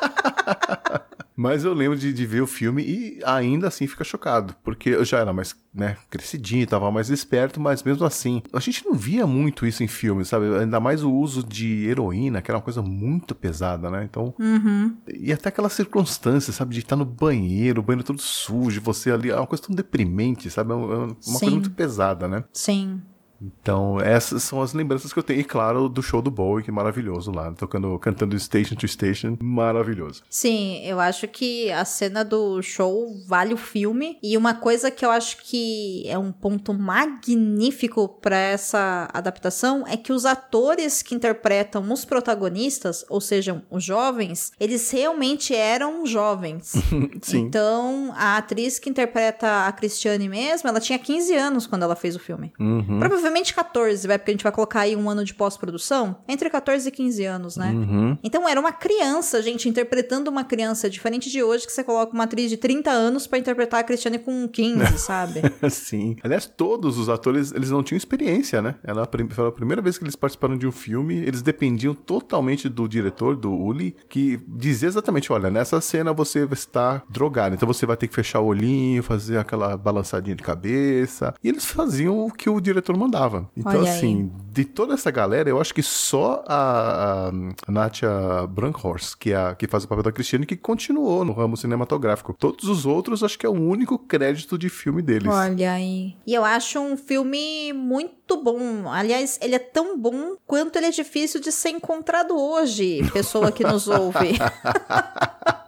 Mas 1.41 1.63
eu 1.63 1.73
lembro 1.73 1.97
de, 1.97 2.11
de 2.11 2.25
ver 2.25 2.41
o 2.41 2.47
filme 2.47 2.83
e 2.83 3.19
ainda 3.23 3.69
assim 3.69 3.87
fica 3.87 4.03
chocado, 4.03 4.53
porque 4.61 4.89
eu 4.89 5.05
já 5.05 5.19
era 5.19 5.31
mais, 5.31 5.55
né, 5.73 5.95
crescidinho, 6.09 6.67
tava 6.67 6.91
mais 6.91 7.09
esperto, 7.09 7.61
mas 7.61 7.81
mesmo 7.81 8.05
assim, 8.05 8.43
a 8.51 8.59
gente 8.59 8.83
não 8.85 8.93
via 8.93 9.25
muito 9.25 9.65
isso 9.65 9.81
em 9.81 9.87
filmes, 9.87 10.27
sabe? 10.27 10.53
Ainda 10.57 10.81
mais 10.81 11.01
o 11.01 11.09
uso 11.09 11.41
de 11.41 11.85
heroína, 11.87 12.41
que 12.41 12.51
era 12.51 12.57
uma 12.57 12.63
coisa 12.63 12.81
muito 12.81 13.33
pesada, 13.33 13.89
né? 13.89 14.03
Então, 14.03 14.33
Uhum. 14.37 14.97
e 15.07 15.31
até 15.31 15.47
aquelas 15.47 15.71
circunstâncias, 15.71 16.57
sabe, 16.57 16.73
de 16.73 16.81
estar 16.81 16.97
no 16.97 17.05
banheiro, 17.05 17.79
o 17.79 17.83
banheiro 17.85 18.03
todo 18.05 18.19
sujo, 18.21 18.81
você 18.81 19.09
ali, 19.09 19.29
é 19.29 19.35
uma 19.37 19.47
coisa 19.47 19.63
tão 19.63 19.73
deprimente, 19.73 20.49
sabe? 20.49 20.73
É 20.73 20.75
uma, 20.75 20.93
é 20.93 20.97
uma 20.97 21.15
Sim. 21.21 21.39
coisa 21.39 21.51
muito 21.51 21.71
pesada, 21.71 22.27
né? 22.27 22.43
Sim. 22.51 23.01
Então, 23.41 23.99
essas 23.99 24.43
são 24.43 24.61
as 24.61 24.73
lembranças 24.73 25.13
que 25.13 25.19
eu 25.19 25.23
tenho. 25.23 25.39
E 25.39 25.43
claro, 25.43 25.87
do 25.87 26.01
show 26.01 26.21
do 26.21 26.31
Bowie, 26.31 26.63
que 26.63 26.69
é 26.69 26.73
maravilhoso 26.73 27.31
lá, 27.31 27.51
tocando, 27.53 27.97
cantando 27.99 28.37
Station 28.39 28.75
to 28.75 28.87
Station, 28.87 29.37
maravilhoso. 29.41 30.23
Sim, 30.29 30.81
eu 30.83 30.99
acho 30.99 31.27
que 31.27 31.71
a 31.71 31.85
cena 31.85 32.23
do 32.23 32.61
show 32.61 33.07
vale 33.27 33.53
o 33.53 33.57
filme. 33.57 34.17
E 34.21 34.37
uma 34.37 34.53
coisa 34.53 34.91
que 34.91 35.05
eu 35.05 35.11
acho 35.11 35.37
que 35.43 36.03
é 36.07 36.17
um 36.17 36.31
ponto 36.31 36.73
magnífico 36.73 38.07
pra 38.21 38.37
essa 38.37 39.09
adaptação 39.13 39.85
é 39.87 39.95
que 39.95 40.11
os 40.11 40.25
atores 40.25 41.01
que 41.01 41.15
interpretam 41.15 41.89
os 41.91 42.05
protagonistas, 42.05 43.05
ou 43.09 43.21
seja, 43.21 43.63
os 43.69 43.83
jovens, 43.83 44.51
eles 44.59 44.89
realmente 44.91 45.55
eram 45.55 46.05
jovens. 46.05 46.73
Sim. 47.21 47.39
Então, 47.39 48.13
a 48.15 48.37
atriz 48.37 48.79
que 48.79 48.89
interpreta 48.89 49.65
a 49.65 49.71
Cristiane 49.71 50.27
mesmo, 50.27 50.67
ela 50.67 50.79
tinha 50.79 50.99
15 50.99 51.33
anos 51.35 51.67
quando 51.67 51.83
ela 51.83 51.95
fez 51.95 52.15
o 52.15 52.19
filme. 52.19 52.51
Uhum. 52.59 52.99
Provavelmente 52.99 53.28
provavelmente 53.29 53.53
14, 53.53 54.07
vai, 54.07 54.17
porque 54.17 54.31
a 54.31 54.33
gente 54.33 54.43
vai 54.43 54.51
colocar 54.51 54.81
aí 54.81 54.95
um 54.95 55.09
ano 55.09 55.23
de 55.23 55.33
pós-produção. 55.33 56.17
Entre 56.27 56.49
14 56.49 56.87
e 56.87 56.91
15 56.91 57.25
anos, 57.25 57.57
né? 57.57 57.71
Uhum. 57.71 58.17
Então 58.23 58.47
era 58.47 58.59
uma 58.59 58.71
criança, 58.71 59.41
gente, 59.41 59.69
interpretando 59.69 60.27
uma 60.27 60.43
criança, 60.43 60.89
diferente 60.89 61.29
de 61.29 61.43
hoje 61.43 61.65
que 61.65 61.71
você 61.71 61.83
coloca 61.83 62.13
uma 62.13 62.23
atriz 62.23 62.49
de 62.49 62.57
30 62.57 62.89
anos 62.89 63.27
pra 63.27 63.37
interpretar 63.37 63.79
a 63.79 63.83
Cristiane 63.83 64.19
com 64.19 64.47
15, 64.47 64.97
sabe? 64.99 65.41
Sim. 65.69 66.17
Aliás, 66.23 66.45
todos 66.45 66.97
os 66.97 67.07
atores, 67.07 67.51
eles 67.51 67.69
não 67.69 67.83
tinham 67.83 67.97
experiência, 67.97 68.61
né? 68.61 68.75
Ela 68.83 69.07
foi 69.29 69.47
a 69.47 69.51
primeira 69.51 69.81
vez 69.81 69.97
que 69.97 70.03
eles 70.03 70.15
participaram 70.15 70.57
de 70.57 70.67
um 70.67 70.71
filme, 70.71 71.17
eles 71.17 71.41
dependiam 71.41 71.93
totalmente 71.93 72.67
do 72.67 72.87
diretor, 72.87 73.35
do 73.35 73.51
Uli, 73.51 73.95
que 74.09 74.39
dizia 74.47 74.87
exatamente, 74.87 75.31
olha, 75.31 75.49
nessa 75.49 75.79
cena 75.79 76.11
você 76.11 76.47
está 76.51 77.01
drogado, 77.09 77.55
então 77.55 77.67
você 77.67 77.85
vai 77.85 77.95
ter 77.95 78.07
que 78.07 78.15
fechar 78.15 78.39
o 78.39 78.47
olhinho, 78.47 79.03
fazer 79.03 79.37
aquela 79.37 79.77
balançadinha 79.77 80.35
de 80.35 80.43
cabeça. 80.43 81.33
E 81.43 81.49
eles 81.49 81.65
faziam 81.65 82.25
o 82.25 82.31
que 82.31 82.49
o 82.49 82.59
diretor 82.59 82.97
mandava. 82.97 83.18
Então, 83.55 83.81
Olha 83.81 83.91
assim, 83.91 84.31
de 84.51 84.65
toda 84.65 84.93
essa 84.93 85.11
galera, 85.11 85.49
eu 85.49 85.59
acho 85.59 85.73
que 85.73 85.83
só 85.83 86.43
a, 86.47 87.31
a 87.67 87.71
Natia 87.71 88.09
Brankhorst, 88.49 89.15
que, 89.19 89.31
é 89.31 89.35
a, 89.35 89.55
que 89.55 89.67
faz 89.67 89.83
o 89.83 89.87
papel 89.87 90.03
da 90.03 90.11
Cristiane, 90.11 90.45
que 90.45 90.55
continuou 90.55 91.23
no 91.25 91.33
ramo 91.33 91.57
cinematográfico. 91.57 92.33
Todos 92.33 92.67
os 92.67 92.85
outros, 92.85 93.23
acho 93.23 93.37
que 93.37 93.45
é 93.45 93.49
o 93.49 93.53
único 93.53 93.97
crédito 93.97 94.57
de 94.57 94.69
filme 94.69 95.01
deles. 95.01 95.27
Olha 95.27 95.73
aí. 95.73 96.15
E 96.25 96.33
eu 96.33 96.45
acho 96.45 96.79
um 96.79 96.95
filme 96.95 97.73
muito 97.73 98.41
bom. 98.41 98.89
Aliás, 98.89 99.37
ele 99.41 99.55
é 99.55 99.59
tão 99.59 99.97
bom 99.97 100.35
quanto 100.45 100.77
ele 100.77 100.87
é 100.87 100.91
difícil 100.91 101.39
de 101.39 101.51
ser 101.51 101.69
encontrado 101.69 102.37
hoje, 102.37 103.01
pessoa 103.11 103.51
que 103.51 103.63
nos 103.63 103.87
ouve. 103.87 104.37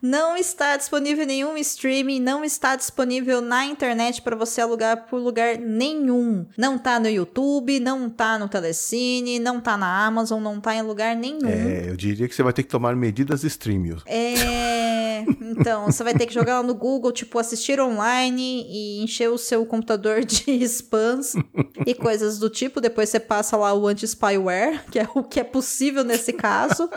Não 0.00 0.36
está 0.36 0.76
disponível 0.76 1.24
em 1.24 1.26
nenhum 1.26 1.56
streaming, 1.56 2.20
não 2.20 2.44
está 2.44 2.76
disponível 2.76 3.40
na 3.40 3.64
internet 3.64 4.20
para 4.22 4.36
você 4.36 4.60
alugar 4.60 5.06
por 5.06 5.18
lugar 5.18 5.58
nenhum. 5.58 6.46
Não 6.56 6.78
tá 6.78 7.00
no 7.00 7.08
YouTube, 7.08 7.80
não 7.80 8.10
tá 8.10 8.38
no 8.38 8.48
Telecine, 8.48 9.38
não 9.38 9.60
tá 9.60 9.76
na 9.76 10.06
Amazon, 10.06 10.42
não 10.42 10.60
tá 10.60 10.74
em 10.74 10.82
lugar 10.82 11.16
nenhum. 11.16 11.48
É, 11.48 11.88
eu 11.88 11.96
diria 11.96 12.28
que 12.28 12.34
você 12.34 12.42
vai 12.42 12.52
ter 12.52 12.62
que 12.62 12.68
tomar 12.68 12.94
medidas 12.94 13.42
extremes. 13.42 14.02
É, 14.06 15.24
então, 15.40 15.86
você 15.86 16.04
vai 16.04 16.14
ter 16.14 16.26
que 16.26 16.34
jogar 16.34 16.60
lá 16.60 16.62
no 16.62 16.74
Google, 16.74 17.12
tipo, 17.12 17.38
assistir 17.38 17.80
online 17.80 18.66
e 18.68 19.02
encher 19.02 19.30
o 19.30 19.38
seu 19.38 19.64
computador 19.64 20.24
de 20.24 20.50
spams 20.64 21.34
e 21.86 21.94
coisas 21.94 22.38
do 22.38 22.50
tipo. 22.50 22.80
Depois 22.80 23.08
você 23.08 23.20
passa 23.20 23.56
lá 23.56 23.72
o 23.72 23.86
anti-spyware, 23.86 24.84
que 24.90 24.98
é 24.98 25.08
o 25.14 25.22
que 25.22 25.40
é 25.40 25.44
possível 25.44 26.04
nesse 26.04 26.32
caso, 26.32 26.88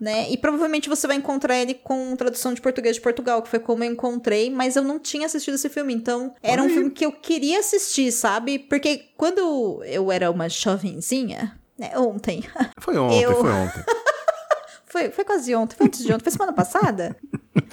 né? 0.00 0.30
E 0.30 0.36
provavelmente 0.36 0.88
você 0.88 1.06
vai 1.06 1.16
encontrar 1.16 1.56
ele 1.56 1.74
com 1.74 2.16
tradução 2.16 2.47
de 2.54 2.60
português 2.60 2.96
de 2.96 3.02
Portugal, 3.02 3.42
que 3.42 3.48
foi 3.48 3.58
como 3.58 3.82
eu 3.84 3.90
encontrei, 3.90 4.50
mas 4.50 4.76
eu 4.76 4.82
não 4.82 4.98
tinha 4.98 5.26
assistido 5.26 5.54
esse 5.54 5.68
filme, 5.68 5.92
então 5.94 6.34
era 6.42 6.62
um 6.62 6.68
filme 6.68 6.90
que 6.90 7.04
eu 7.06 7.12
queria 7.12 7.58
assistir, 7.60 8.10
sabe? 8.12 8.58
Porque 8.58 9.06
quando 9.16 9.82
eu 9.84 10.10
era 10.12 10.30
uma 10.30 10.48
jovenzinha, 10.48 11.58
né, 11.78 11.90
ontem, 11.96 12.42
Foi 12.80 12.96
ontem, 12.96 13.20
Eu- 13.22 13.40
foi 13.40 13.50
ontem. 13.50 13.84
foi, 14.86 15.10
foi 15.10 15.24
quase 15.24 15.54
ontem, 15.54 15.76
foi 15.76 15.86
antes 15.86 16.02
de 16.04 16.12
ontem, 16.12 16.24
foi 16.24 16.32
semana 16.32 16.52
passada. 16.52 17.16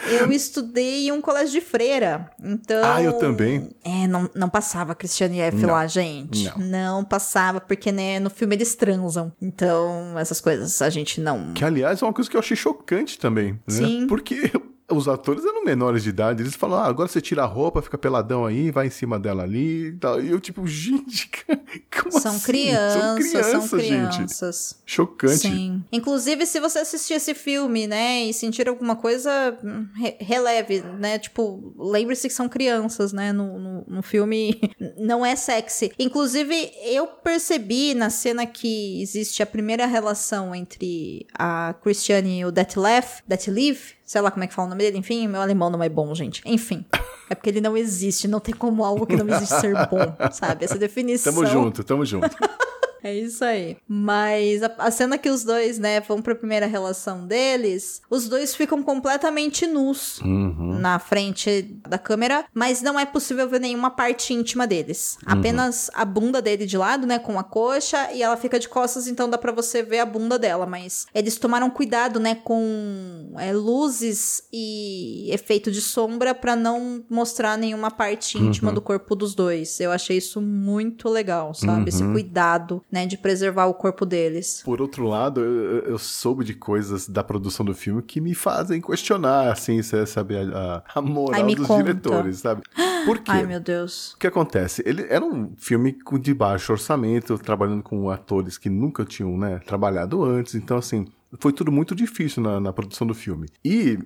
Eu 0.09 0.31
estudei 0.31 1.07
em 1.07 1.11
um 1.11 1.21
colégio 1.21 1.59
de 1.59 1.61
freira, 1.61 2.29
então... 2.43 2.81
Ah, 2.83 3.01
eu 3.01 3.13
também. 3.13 3.69
É, 3.83 4.07
não, 4.07 4.29
não 4.35 4.49
passava 4.49 4.95
Cristiane 4.95 5.39
F 5.39 5.57
Não, 5.57 5.71
lá, 5.71 5.87
gente. 5.87 6.51
não. 6.57 7.03
passava, 7.03 7.59
porque, 7.61 7.91
né, 7.91 8.19
no 8.19 8.29
filme 8.29 8.55
eles 8.55 8.75
transam. 8.75 9.31
Então, 9.41 10.17
essas 10.17 10.41
coisas 10.41 10.81
a 10.81 10.89
gente 10.89 11.21
não... 11.21 11.53
Que, 11.53 11.63
aliás, 11.63 12.01
é 12.01 12.05
uma 12.05 12.13
coisa 12.13 12.29
que 12.29 12.35
eu 12.35 12.39
achei 12.39 12.57
chocante 12.57 13.19
também. 13.19 13.53
Né? 13.53 13.59
Sim. 13.67 14.07
Porque 14.07 14.51
os 14.89 15.07
atores 15.07 15.43
eram 15.43 15.63
menores 15.65 16.03
de 16.03 16.09
idade. 16.09 16.43
Eles 16.43 16.53
falam, 16.55 16.77
ah, 16.79 16.85
agora 16.85 17.07
você 17.09 17.19
tira 17.19 17.41
a 17.43 17.45
roupa, 17.45 17.81
fica 17.81 17.97
peladão 17.97 18.45
aí, 18.45 18.69
vai 18.69 18.87
em 18.87 18.91
cima 18.91 19.19
dela 19.19 19.43
ali 19.43 19.87
e 19.87 19.91
tal. 19.93 20.21
E 20.21 20.29
eu, 20.29 20.39
tipo, 20.39 20.65
gente, 20.67 21.29
como 21.99 22.19
São 22.19 22.35
assim? 22.35 22.45
crianças, 22.45 23.01
São 23.01 23.15
crianças, 23.15 23.69
são 23.69 23.79
gente. 23.79 24.15
crianças. 24.15 24.81
Chocante. 24.85 25.37
Sim. 25.39 25.83
Inclusive, 25.91 26.45
se 26.45 26.59
você 26.59 26.79
assistir 26.79 27.13
esse 27.15 27.33
filme, 27.33 27.87
né, 27.87 28.25
e 28.25 28.33
sentir 28.33 28.69
alguma 28.69 28.95
coisa, 28.95 29.57
hum, 29.63 29.87
re- 29.95 30.17
releve, 30.19 30.81
né? 30.81 31.17
Tipo, 31.17 31.73
lembre-se 31.77 32.27
que 32.27 32.33
são 32.33 32.47
crianças, 32.47 33.11
né? 33.11 33.33
No, 33.33 33.57
no, 33.57 33.85
no 33.87 34.01
filme 34.03 34.59
não 34.99 35.25
é 35.25 35.35
sexy. 35.35 35.91
Inclusive, 35.97 36.71
eu 36.83 37.07
percebi 37.07 37.93
na 37.95 38.09
cena 38.11 38.45
que 38.45 39.01
existe 39.01 39.41
a 39.41 39.47
primeira 39.47 39.85
relação 39.87 40.53
entre 40.53 41.25
a 41.33 41.73
Christiane 41.81 42.41
e 42.41 42.45
o 42.45 42.51
Detlef, 42.51 43.21
Detlev, 43.27 43.79
sei 44.05 44.21
lá 44.21 44.31
como 44.31 44.43
é 44.43 44.47
que 44.47 44.53
fala 44.53 44.67
o 44.67 44.69
nome 44.69 44.83
dele, 44.83 44.97
enfim, 44.97 45.27
meu 45.27 45.41
alemão 45.41 45.69
não 45.69 45.81
é 45.83 45.89
bom, 45.89 46.13
gente. 46.13 46.41
Enfim. 46.45 46.85
É 47.29 47.33
porque 47.35 47.49
ele 47.49 47.61
não 47.61 47.75
existe, 47.75 48.27
não 48.27 48.39
tem 48.39 48.53
como 48.53 48.83
algo 48.85 49.05
que 49.05 49.15
não 49.15 49.27
existe 49.27 49.59
ser 49.59 49.73
bom, 49.87 50.15
sabe? 50.31 50.65
Essa 50.65 50.77
definição. 50.77 51.33
Tamo 51.33 51.45
junto, 51.45 51.83
tamo 51.83 52.05
junto. 52.05 52.29
É 53.05 53.13
isso 53.13 53.45
aí. 53.45 53.77
Mas 53.87 54.63
a, 54.63 54.71
a 54.79 54.89
cena 54.89 55.15
que 55.15 55.29
os 55.29 55.43
dois, 55.43 55.77
né, 55.77 56.01
vão 56.01 56.23
pra 56.23 56.33
primeira 56.33 56.65
relação 56.65 57.27
deles, 57.27 58.01
os 58.09 58.27
dois 58.27 58.55
ficam 58.55 58.81
completamente 58.81 59.67
nus 59.67 60.19
Uhum. 60.21 60.74
Na 60.85 60.99
frente 60.99 61.63
da 61.89 61.97
câmera, 61.97 62.45
mas 62.53 62.81
não 62.83 62.99
é 62.99 63.05
possível 63.07 63.49
ver 63.49 63.59
nenhuma 63.59 63.89
parte 63.89 64.33
íntima 64.35 64.67
deles. 64.67 65.17
Uhum. 65.25 65.33
Apenas 65.33 65.89
a 65.95 66.05
bunda 66.05 66.39
dele 66.43 66.65
de 66.67 66.77
lado, 66.77 67.07
né, 67.07 67.17
com 67.17 67.39
a 67.39 67.43
coxa, 67.43 68.11
e 68.13 68.21
ela 68.21 68.37
fica 68.37 68.59
de 68.59 68.69
costas, 68.69 69.07
então 69.07 69.27
dá 69.27 69.37
pra 69.37 69.51
você 69.51 69.81
ver 69.81 69.97
a 69.99 70.05
bunda 70.05 70.37
dela. 70.37 70.67
Mas 70.67 71.07
eles 71.13 71.37
tomaram 71.37 71.71
cuidado, 71.71 72.19
né, 72.19 72.35
com 72.35 73.33
é, 73.37 73.51
luzes 73.51 74.43
e 74.53 75.27
efeito 75.31 75.71
de 75.71 75.81
sombra 75.81 76.35
pra 76.35 76.55
não 76.55 77.03
mostrar 77.09 77.57
nenhuma 77.57 77.89
parte 77.89 78.37
íntima 78.37 78.69
Uhum. 78.69 78.75
do 78.75 78.81
corpo 78.81 79.15
dos 79.15 79.33
dois. 79.33 79.79
Eu 79.79 79.91
achei 79.91 80.17
isso 80.17 80.39
muito 80.41 81.09
legal, 81.09 81.53
sabe? 81.53 81.89
Esse 81.89 82.03
Uhum. 82.03 82.11
cuidado, 82.13 82.83
né, 82.91 83.05
de 83.05 83.17
preservar 83.17 83.65
o 83.65 83.73
corpo 83.73 84.05
deles. 84.05 84.61
Por 84.63 84.81
outro 84.81 85.07
lado, 85.07 85.41
eu, 85.41 85.79
eu- 85.89 85.97
soube 85.97 86.43
de 86.45 86.53
coisas 86.53 87.07
da 87.07 87.23
produção 87.23 87.65
do 87.65 87.73
filme 87.73 88.01
que 88.03 88.21
me 88.21 88.35
fazem 88.35 88.79
questionar, 88.81 89.51
assim, 89.51 89.81
sabe, 89.81 90.35
a, 90.37 90.74
a 90.74 90.74
moral 91.01 91.45
Ai, 91.45 91.55
dos 91.55 91.67
conta. 91.67 91.83
diretores, 91.83 92.39
sabe? 92.39 92.61
Por 93.05 93.19
quê? 93.19 93.31
Ai, 93.31 93.45
meu 93.45 93.59
Deus. 93.59 94.13
O 94.13 94.17
que 94.17 94.27
acontece? 94.27 94.81
Ele 94.85 95.05
era 95.09 95.23
um 95.23 95.53
filme 95.57 95.97
de 96.19 96.33
baixo 96.33 96.71
orçamento, 96.71 97.37
trabalhando 97.37 97.83
com 97.83 98.09
atores 98.09 98.57
que 98.57 98.69
nunca 98.69 99.05
tinham, 99.05 99.37
né, 99.37 99.59
trabalhado 99.65 100.23
antes. 100.23 100.55
Então, 100.55 100.77
assim, 100.77 101.05
foi 101.39 101.53
tudo 101.53 101.71
muito 101.71 101.95
difícil 101.95 102.41
na, 102.41 102.59
na 102.59 102.73
produção 102.73 103.05
do 103.05 103.13
filme. 103.13 103.47
E 103.63 103.99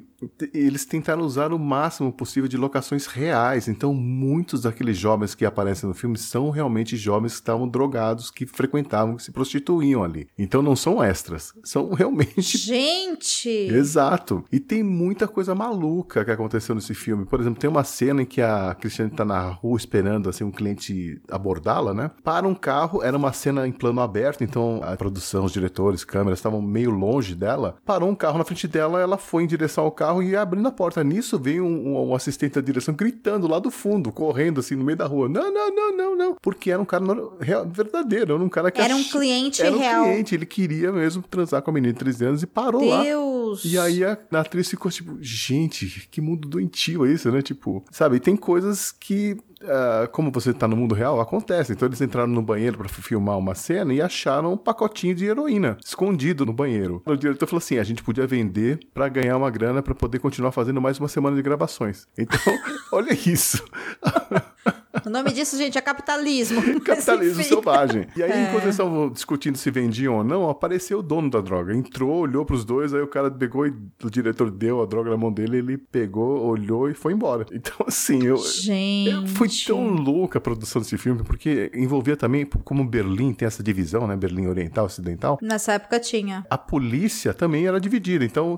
eles 0.53 0.85
tentaram 0.85 1.23
usar 1.23 1.53
o 1.53 1.59
máximo 1.59 2.11
possível 2.11 2.47
de 2.47 2.57
locações 2.57 3.05
reais. 3.05 3.67
Então, 3.67 3.93
muitos 3.93 4.61
daqueles 4.61 4.97
jovens 4.97 5.35
que 5.35 5.45
aparecem 5.45 5.87
no 5.87 5.95
filme 5.95 6.17
são 6.17 6.49
realmente 6.49 6.97
jovens 6.97 7.33
que 7.33 7.39
estavam 7.39 7.67
drogados, 7.67 8.31
que 8.31 8.45
frequentavam, 8.45 9.15
que 9.15 9.23
se 9.23 9.31
prostituíam 9.31 10.03
ali. 10.03 10.27
Então, 10.37 10.61
não 10.61 10.75
são 10.75 11.03
extras. 11.03 11.53
São 11.63 11.89
realmente 11.93 12.57
Gente! 12.57 13.49
Exato. 13.49 14.43
E 14.51 14.59
tem 14.59 14.83
muita 14.83 15.27
coisa 15.27 15.55
maluca 15.55 16.25
que 16.25 16.31
aconteceu 16.31 16.75
nesse 16.75 16.93
filme. 16.93 17.25
Por 17.25 17.39
exemplo, 17.39 17.59
tem 17.59 17.69
uma 17.69 17.83
cena 17.83 18.21
em 18.21 18.25
que 18.25 18.41
a 18.41 18.75
Cristiane 18.75 19.11
tá 19.11 19.25
na 19.25 19.49
rua 19.49 19.77
esperando 19.77 20.29
assim 20.29 20.43
um 20.43 20.51
cliente 20.51 21.21
abordá-la, 21.29 21.93
né? 21.93 22.11
Para 22.23 22.47
um 22.47 22.55
carro, 22.55 23.03
era 23.03 23.15
uma 23.15 23.33
cena 23.33 23.67
em 23.67 23.71
plano 23.71 24.01
aberto, 24.01 24.43
então 24.43 24.81
a 24.83 24.95
produção, 24.95 25.45
os 25.45 25.51
diretores, 25.51 26.03
câmeras 26.03 26.39
estavam 26.39 26.61
meio 26.61 26.91
longe 26.91 27.35
dela. 27.35 27.77
Parou 27.85 28.09
um 28.09 28.15
carro 28.15 28.37
na 28.37 28.43
frente 28.43 28.67
dela, 28.67 28.99
ela 28.99 29.17
foi 29.17 29.43
em 29.43 29.47
direção 29.47 29.83
ao 29.85 29.91
carro 29.91 30.08
e 30.21 30.29
ia 30.29 30.41
abrindo 30.41 30.67
a 30.67 30.71
porta. 30.71 31.03
Nisso 31.03 31.37
veio 31.39 31.63
um, 31.65 31.89
um- 31.95 32.09
um 32.09 32.15
assistente 32.15 32.53
da 32.55 32.61
direção 32.61 32.93
gritando 32.93 33.47
lá 33.47 33.59
do 33.59 33.69
fundo, 33.71 34.11
correndo 34.11 34.59
assim 34.59 34.75
no 34.75 34.83
meio 34.83 34.97
da 34.97 35.05
rua. 35.05 35.27
Não, 35.29 35.51
não, 35.53 35.75
não, 35.75 35.97
não, 35.97 36.15
não. 36.15 36.35
Porque 36.41 36.71
era 36.71 36.81
um 36.81 36.85
cara 36.85 37.05
real- 37.39 37.67
verdadeiro, 37.67 38.33
era 38.35 38.43
um 38.43 38.49
cara 38.49 38.71
que 38.71 38.81
Era 38.81 38.95
um 38.95 38.99
ach- 39.01 39.11
cliente 39.11 39.61
era 39.61 39.75
um 39.75 39.79
real. 39.79 40.03
cliente, 40.05 40.35
ele 40.35 40.45
queria 40.45 40.91
mesmo 40.91 41.21
transar 41.23 41.61
com 41.61 41.71
a 41.71 41.73
menina 41.73 41.93
de 41.93 41.99
13 41.99 42.25
anos 42.25 42.43
e 42.43 42.47
parou 42.47 42.83
lá. 42.87 43.03
Deus! 43.03 43.63
E 43.65 43.77
aí 43.77 44.03
a, 44.03 44.17
a 44.31 44.39
atriz 44.39 44.69
ficou 44.69 44.91
tipo, 44.91 45.17
gente, 45.21 46.07
que 46.11 46.21
mundo 46.21 46.47
doentio 46.47 47.05
é 47.05 47.11
isso, 47.11 47.31
né? 47.31 47.41
Tipo, 47.41 47.83
sabe, 47.91 48.19
tem 48.19 48.35
coisas 48.35 48.91
que, 48.91 49.37
ah, 49.63 50.07
como 50.11 50.31
você 50.31 50.53
tá 50.53 50.67
no 50.67 50.75
mundo 50.75 50.95
real, 50.95 51.19
acontece. 51.19 51.73
Então 51.73 51.87
eles 51.87 52.01
entraram 52.01 52.29
no 52.29 52.41
banheiro 52.41 52.77
pra 52.77 52.89
filmar 52.89 53.37
uma 53.37 53.55
cena 53.55 53.93
e 53.93 54.01
acharam 54.01 54.53
um 54.53 54.57
pacotinho 54.57 55.15
de 55.15 55.25
heroína 55.25 55.77
escondido 55.83 56.45
no 56.45 56.53
banheiro. 56.53 57.01
O 57.05 57.15
diretor 57.15 57.47
falou 57.47 57.59
assim: 57.59 57.77
a 57.77 57.83
gente 57.83 58.03
podia 58.03 58.27
vender 58.27 58.79
pra 58.93 59.09
ganhar 59.09 59.37
uma 59.37 59.49
grana 59.49 59.81
pra 59.81 59.95
poder 59.95 60.19
continuar 60.19 60.51
fazendo 60.51 60.81
mais 60.81 60.99
uma 60.99 61.07
semana 61.07 61.35
de 61.35 61.41
gravações. 61.41 62.07
Então, 62.17 62.39
olha 62.91 63.13
isso. 63.13 63.63
O 65.05 65.09
nome 65.09 65.31
disso, 65.31 65.57
gente, 65.57 65.77
é 65.77 65.81
capitalismo. 65.81 66.61
Capitalismo 66.81 67.43
selvagem. 67.43 68.07
E 68.15 68.23
aí, 68.23 68.31
É. 68.31 68.43
enquanto 68.43 68.63
eles 68.63 68.75
estavam 68.75 69.09
discutindo 69.09 69.57
se 69.57 69.69
vendiam 69.71 70.17
ou 70.17 70.23
não, 70.23 70.49
apareceu 70.49 70.99
o 70.99 71.03
dono 71.03 71.29
da 71.29 71.41
droga. 71.41 71.73
Entrou, 71.75 72.19
olhou 72.19 72.45
pros 72.45 72.63
dois, 72.65 72.93
aí 72.93 73.01
o 73.01 73.07
cara 73.07 73.29
pegou 73.31 73.65
e 73.67 73.73
o 74.03 74.09
diretor 74.09 74.49
deu 74.51 74.81
a 74.81 74.85
droga 74.85 75.09
na 75.09 75.17
mão 75.17 75.31
dele, 75.31 75.57
ele 75.57 75.77
pegou, 75.77 76.45
olhou 76.45 76.89
e 76.89 76.93
foi 76.93 77.13
embora. 77.13 77.45
Então, 77.51 77.73
assim, 77.87 78.23
eu. 78.25 78.37
Gente. 78.37 79.09
eu- 79.11 79.27
Foi 79.27 79.47
tão 79.65 79.87
louca 79.89 80.37
a 80.37 80.41
produção 80.41 80.81
desse 80.81 80.97
filme, 80.97 81.23
porque 81.23 81.71
envolvia 81.73 82.15
também, 82.17 82.45
como 82.45 82.83
Berlim 82.85 83.33
tem 83.33 83.45
essa 83.45 83.61
divisão, 83.63 84.07
né? 84.07 84.15
Berlim 84.15 84.47
Oriental, 84.47 84.85
Ocidental. 84.85 85.37
Nessa 85.41 85.73
época 85.73 85.99
tinha. 85.99 86.45
A 86.49 86.57
polícia 86.57 87.33
também 87.33 87.67
era 87.67 87.79
dividida. 87.79 88.23
Então, 88.25 88.57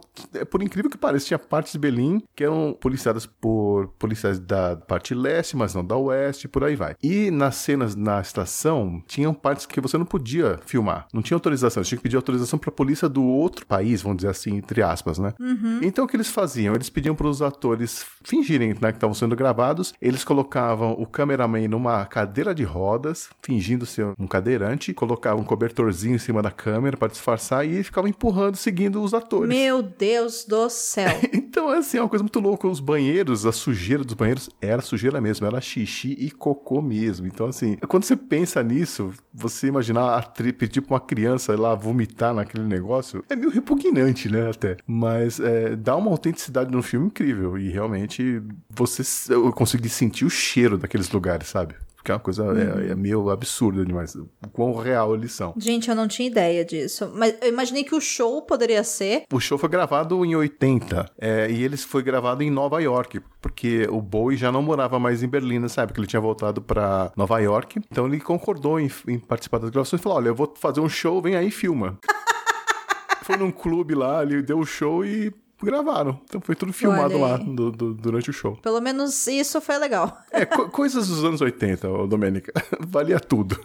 por 0.50 0.62
incrível 0.62 0.90
que 0.90 0.98
pareça, 0.98 1.26
tinha 1.28 1.40
partes 1.40 1.74
de 1.74 1.80
Berlim 1.80 2.22
que 2.36 2.44
eram 2.44 2.76
policiadas 2.80 3.26
por 3.26 3.88
policiais 4.00 4.40
da 4.40 4.76
parte 4.76 5.14
leste, 5.14 5.56
mas 5.58 5.74
não 5.76 5.84
da 5.84 5.96
oeste. 5.98 6.31
Oeste, 6.32 6.48
por 6.48 6.64
aí 6.64 6.76
vai. 6.76 6.96
E 7.04 7.30
nas 7.30 7.56
cenas 7.56 7.96
na 7.96 8.22
estação, 8.22 9.04
tinham 9.06 9.34
partes 9.34 9.66
que 9.66 9.82
você 9.82 9.98
não 9.98 10.06
podia 10.06 10.60
filmar. 10.66 11.08
Não 11.14 11.22
tinha 11.22 11.36
autorização. 11.36 11.84
Você 11.84 11.90
tinha 11.90 11.98
que 11.98 12.04
pedir 12.04 12.16
autorização 12.16 12.58
pra 12.58 12.72
polícia 12.72 13.10
do 13.10 13.24
outro 13.24 13.66
país, 13.66 14.02
vamos 14.02 14.18
dizer 14.18 14.30
assim, 14.30 14.56
entre 14.56 14.82
aspas, 14.82 15.20
né? 15.20 15.34
Então 15.82 16.06
o 16.06 16.08
que 16.08 16.16
eles 16.16 16.30
faziam? 16.30 16.74
Eles 16.74 16.90
pediam 16.90 17.14
pros 17.16 17.42
atores 17.42 18.06
fingirem 18.24 18.70
né, 18.70 18.92
que 18.92 18.98
estavam 18.98 19.14
sendo 19.14 19.36
gravados. 19.36 19.94
Eles 20.02 20.24
colocavam 20.24 20.94
o 20.94 21.06
cameraman 21.06 21.68
numa 21.68 22.06
cadeira 22.06 22.56
de 22.56 22.64
rodas, 22.64 23.30
fingindo 23.42 23.86
ser 23.86 24.14
um 24.18 24.28
cadeirante, 24.28 24.94
colocavam 24.94 25.42
um 25.42 25.46
cobertorzinho 25.46 26.16
em 26.16 26.20
cima 26.20 26.42
da 26.42 26.52
câmera 26.52 26.96
pra 26.96 27.08
disfarçar 27.08 27.68
e 27.68 27.84
ficavam 27.84 28.10
empurrando, 28.10 28.56
seguindo 28.56 29.02
os 29.02 29.14
atores. 29.14 29.50
Meu 29.50 29.82
Deus 29.82 30.46
do 30.46 30.70
céu. 30.70 31.12
Então, 31.52 31.68
assim, 31.68 31.98
é 31.98 32.02
uma 32.02 32.08
coisa 32.08 32.24
muito 32.24 32.40
louca. 32.40 32.66
Os 32.66 32.80
banheiros, 32.80 33.46
a 33.46 33.52
sujeira 33.52 34.06
dos 34.06 34.14
banheiros 34.14 34.50
era 34.62 34.82
sujeira 34.82 35.20
mesmo, 35.20 35.46
era 35.46 35.60
xixi 35.60 36.11
e 36.18 36.32
cocô 36.32 36.82
mesmo. 36.82 37.28
Então, 37.28 37.48
assim, 37.48 37.76
quando 37.88 38.04
você 38.04 38.16
pensa 38.16 38.62
nisso, 38.64 39.12
você 39.34 39.68
imaginar 39.68 40.16
a 40.18 40.22
tri- 40.22 40.54
pedir 40.54 40.82
pra 40.82 40.96
uma 40.96 41.00
criança 41.00 41.56
lá 41.60 41.76
vomitar 41.76 42.34
naquele 42.34 42.64
negócio, 42.64 43.24
é 43.30 43.36
meio 43.36 43.50
repugnante, 43.50 44.30
né, 44.30 44.50
até. 44.50 44.78
Mas 44.86 45.40
é, 45.40 45.76
dá 45.76 45.96
uma 45.96 46.12
autenticidade 46.12 46.72
no 46.72 46.82
filme 46.82 47.08
incrível. 47.08 47.58
E 47.58 47.70
realmente, 47.70 48.42
você 48.70 49.02
eu 49.34 49.52
consegui 49.52 49.90
sentir 49.90 50.26
o 50.26 50.30
cheiro 50.30 50.78
daqueles 50.78 51.10
lugares, 51.12 51.48
sabe? 51.48 51.76
Porque 52.02 52.12
é 52.12 52.16
uma 52.16 52.20
coisa 52.20 52.44
é, 52.58 52.94
é 52.94 52.96
meio 52.96 53.30
absurda 53.30 53.86
demais. 53.86 54.16
O 54.16 54.28
quão 54.52 54.74
real 54.74 55.14
eles 55.14 55.34
são. 55.34 55.54
Gente, 55.56 55.88
eu 55.88 55.96
não 55.96 56.08
tinha 56.08 56.28
ideia 56.28 56.66
disso. 56.66 57.12
Mas 57.14 57.36
eu 57.40 57.50
imaginei 57.50 57.84
que 57.84 57.94
o 57.94 58.02
show 58.02 58.42
poderia 58.42 58.84
ser. 58.84 59.26
O 59.32 59.40
show 59.40 59.56
foi 59.56 59.70
gravado 59.70 60.26
em 60.26 60.36
80 60.36 61.06
é, 61.20 61.52
e 61.52 61.64
ele 61.64 61.78
foi 61.78 62.02
gravado 62.02 62.42
em 62.42 62.50
Nova 62.50 62.82
York, 62.82 63.22
porque 63.40 63.88
o 63.92 64.02
Bowie 64.02 64.36
já 64.36 64.52
não 64.52 64.64
morava 64.64 64.98
mais 65.00 65.22
em 65.22 65.28
Berlim 65.28 65.60
nessa 65.60 65.84
época, 65.84 66.00
ele 66.00 66.08
tinha 66.08 66.20
voltado 66.20 66.60
pra 66.60 67.12
Nova 67.16 67.38
York. 67.40 67.80
Então 67.92 68.08
ele 68.08 68.20
concordou 68.20 68.80
em, 68.80 68.90
em 69.08 69.20
participar 69.20 69.60
das 69.60 69.70
gravações 69.70 70.00
e 70.00 70.04
falou: 70.04 70.18
Olha, 70.18 70.30
eu 70.30 70.36
vou 70.36 70.52
fazer 70.58 70.80
um 70.80 70.90
show, 70.90 71.22
vem 71.22 71.36
aí 71.36 71.50
e 71.50 71.52
filma. 71.52 72.00
foi 73.22 73.38
num 73.38 73.52
clube 73.52 73.94
lá, 73.94 74.24
ele 74.24 74.42
deu 74.42 74.58
o 74.58 74.66
show 74.66 75.06
e 75.06 75.32
gravaram. 75.66 76.20
Então 76.26 76.42
foi 76.42 76.56
tudo 76.56 76.72
filmado 76.74 77.18
lá 77.20 77.38
do- 77.38 77.72
do- 77.72 77.94
durante 77.94 78.30
o 78.30 78.34
show. 78.34 78.56
Pelo 78.58 78.80
menos 78.82 79.28
isso 79.28 79.60
foi 79.62 79.78
legal. 79.78 80.18
É, 80.32 80.46
co- 80.46 80.68
coisas 80.72 81.08
dos 81.08 81.24
anos 81.24 81.42
80, 81.42 81.90
ô 81.90 82.08
Domênica. 82.08 82.52
Valia 82.80 83.20
tudo. 83.20 83.60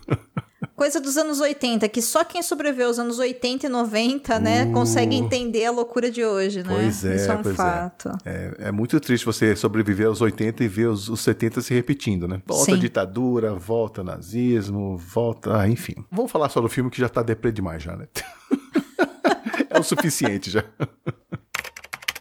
Coisa 0.75 1.01
dos 1.01 1.17
anos 1.17 1.41
80, 1.41 1.89
que 1.89 2.03
só 2.03 2.23
quem 2.23 2.43
sobreviveu 2.43 2.89
aos 2.89 2.99
anos 2.99 3.19
80 3.19 3.67
e 3.67 3.69
90, 3.69 4.39
né, 4.39 4.65
Uh. 4.65 4.73
consegue 4.73 5.17
entender 5.17 5.65
a 5.65 5.71
loucura 5.71 6.11
de 6.11 6.23
hoje, 6.25 6.63
né? 6.63 6.69
Pois 6.75 7.05
é, 7.05 7.17
Isso 7.17 7.31
é 7.31 7.35
um 7.35 7.43
pois 7.43 7.55
é. 7.55 7.57
fato. 7.57 8.11
É, 8.25 8.55
é 8.59 8.73
muito 8.73 8.99
triste 9.01 9.25
você 9.25 9.57
sobreviver 9.57 10.07
aos 10.07 10.21
80 10.21 10.65
e 10.65 10.69
ver 10.69 10.87
os, 10.89 11.09
os 11.09 11.21
70 11.21 11.63
se 11.63 11.73
repetindo, 11.73 12.29
né? 12.29 12.43
Volta 12.47 12.73
Sim. 12.73 12.79
ditadura, 12.79 13.55
volta 13.55 14.05
nazismo, 14.05 14.97
volta. 14.99 15.61
Ah, 15.61 15.69
enfim. 15.69 15.95
Vamos 16.11 16.31
falar 16.31 16.49
só 16.51 16.61
do 16.61 16.69
filme 16.69 16.91
que 16.91 17.01
já 17.01 17.09
tá 17.09 17.23
deprê 17.23 17.51
demais 17.53 17.83
já, 17.83 17.97
né? 17.97 18.07
é 19.71 19.79
o 19.79 19.83
suficiente 19.83 20.51
já. 20.51 20.65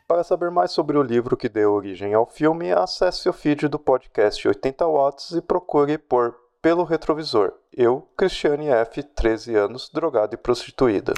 Para 0.07 0.23
saber 0.23 0.51
mais 0.51 0.69
sobre 0.69 0.99
o 0.99 1.01
livro 1.01 1.35
que 1.35 1.49
deu 1.49 1.73
origem 1.73 2.13
ao 2.13 2.27
filme, 2.27 2.71
acesse 2.71 3.27
o 3.27 3.33
feed 3.33 3.67
do 3.67 3.79
podcast 3.79 4.47
80 4.47 4.85
Watts 4.85 5.31
e 5.31 5.41
procure 5.41 5.97
por 5.97 6.35
Pelo 6.61 6.83
Retrovisor. 6.83 7.53
Eu, 7.75 8.07
Cristiane 8.15 8.67
F., 8.67 9.01
13 9.01 9.55
anos, 9.55 9.89
drogada 9.91 10.35
e 10.35 10.37
prostituída. 10.37 11.15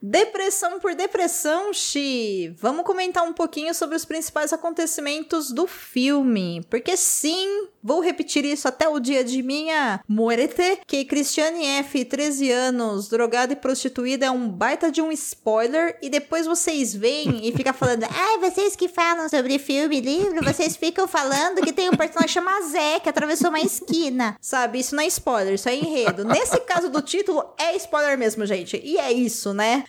Depressão 0.00 0.78
por 0.78 0.94
depressão, 0.94 1.72
Xi. 1.72 2.54
Vamos 2.56 2.84
comentar 2.84 3.24
um 3.24 3.32
pouquinho 3.32 3.74
sobre 3.74 3.96
os 3.96 4.04
principais 4.04 4.52
acontecimentos 4.52 5.50
do 5.50 5.66
filme. 5.66 6.64
Porque 6.70 6.96
sim, 6.96 7.66
vou 7.82 8.00
repetir 8.00 8.44
isso 8.44 8.68
até 8.68 8.88
o 8.88 9.00
dia 9.00 9.24
de 9.24 9.42
minha 9.42 10.00
muerte, 10.06 10.80
que 10.86 11.04
Cristiane 11.04 11.66
F, 11.66 12.04
13 12.04 12.50
anos, 12.50 13.08
drogada 13.08 13.54
e 13.54 13.56
prostituída 13.56 14.26
é 14.26 14.30
um 14.30 14.48
baita 14.48 14.88
de 14.88 15.02
um 15.02 15.10
spoiler 15.10 15.98
e 16.00 16.08
depois 16.08 16.46
vocês 16.46 16.94
veem 16.94 17.48
e 17.48 17.52
ficam 17.52 17.74
falando: 17.74 18.04
"Ah, 18.08 18.38
vocês 18.38 18.76
que 18.76 18.86
falam 18.88 19.28
sobre 19.28 19.58
filme 19.58 19.98
e 19.98 20.00
livro, 20.00 20.44
vocês 20.44 20.76
ficam 20.76 21.08
falando 21.08 21.60
que 21.60 21.72
tem 21.72 21.88
um 21.90 21.96
personagem 21.96 22.34
chamado 22.34 22.68
Zé 22.68 23.00
que 23.00 23.08
atravessou 23.08 23.48
uma 23.48 23.60
esquina". 23.60 24.36
Sabe? 24.40 24.78
Isso 24.78 24.94
não 24.94 25.02
é 25.02 25.08
spoiler, 25.08 25.54
isso 25.54 25.68
é 25.68 25.74
enredo. 25.74 26.24
Nesse 26.24 26.60
caso 26.60 26.88
do 26.88 27.02
título 27.02 27.44
é 27.58 27.74
spoiler 27.74 28.16
mesmo, 28.16 28.46
gente. 28.46 28.80
E 28.84 28.96
é 28.96 29.10
isso, 29.10 29.52
né? 29.52 29.84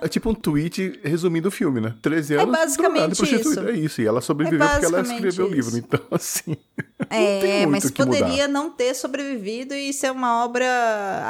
É 0.00 0.08
tipo 0.08 0.28
um 0.30 0.34
tweet 0.34 1.00
resumindo 1.02 1.48
o 1.48 1.50
filme, 1.50 1.80
né? 1.80 1.94
13 2.02 2.34
anos. 2.34 2.52
basicamente 2.52 2.92
drogada 2.94 3.14
e 3.14 3.16
prostituída. 3.16 3.60
isso. 3.62 3.70
É 3.70 3.72
isso. 3.72 4.02
E 4.02 4.06
ela 4.06 4.20
sobreviveu 4.20 4.64
É 4.64 4.68
porque 4.68 4.86
ela 4.86 4.98
basicamente 4.98 5.28
escreveu 5.28 5.50
o 5.50 5.54
livro. 5.54 5.76
Então, 5.78 6.00
assim. 6.10 6.56
É, 7.10 7.66
mas 7.66 7.90
que 7.90 8.04
mudar. 8.04 8.18
poderia 8.18 8.48
não 8.48 8.70
ter 8.70 8.94
sobrevivido 8.94 9.74
e 9.74 9.92
ser 9.92 10.10
uma 10.10 10.44
obra 10.44 10.66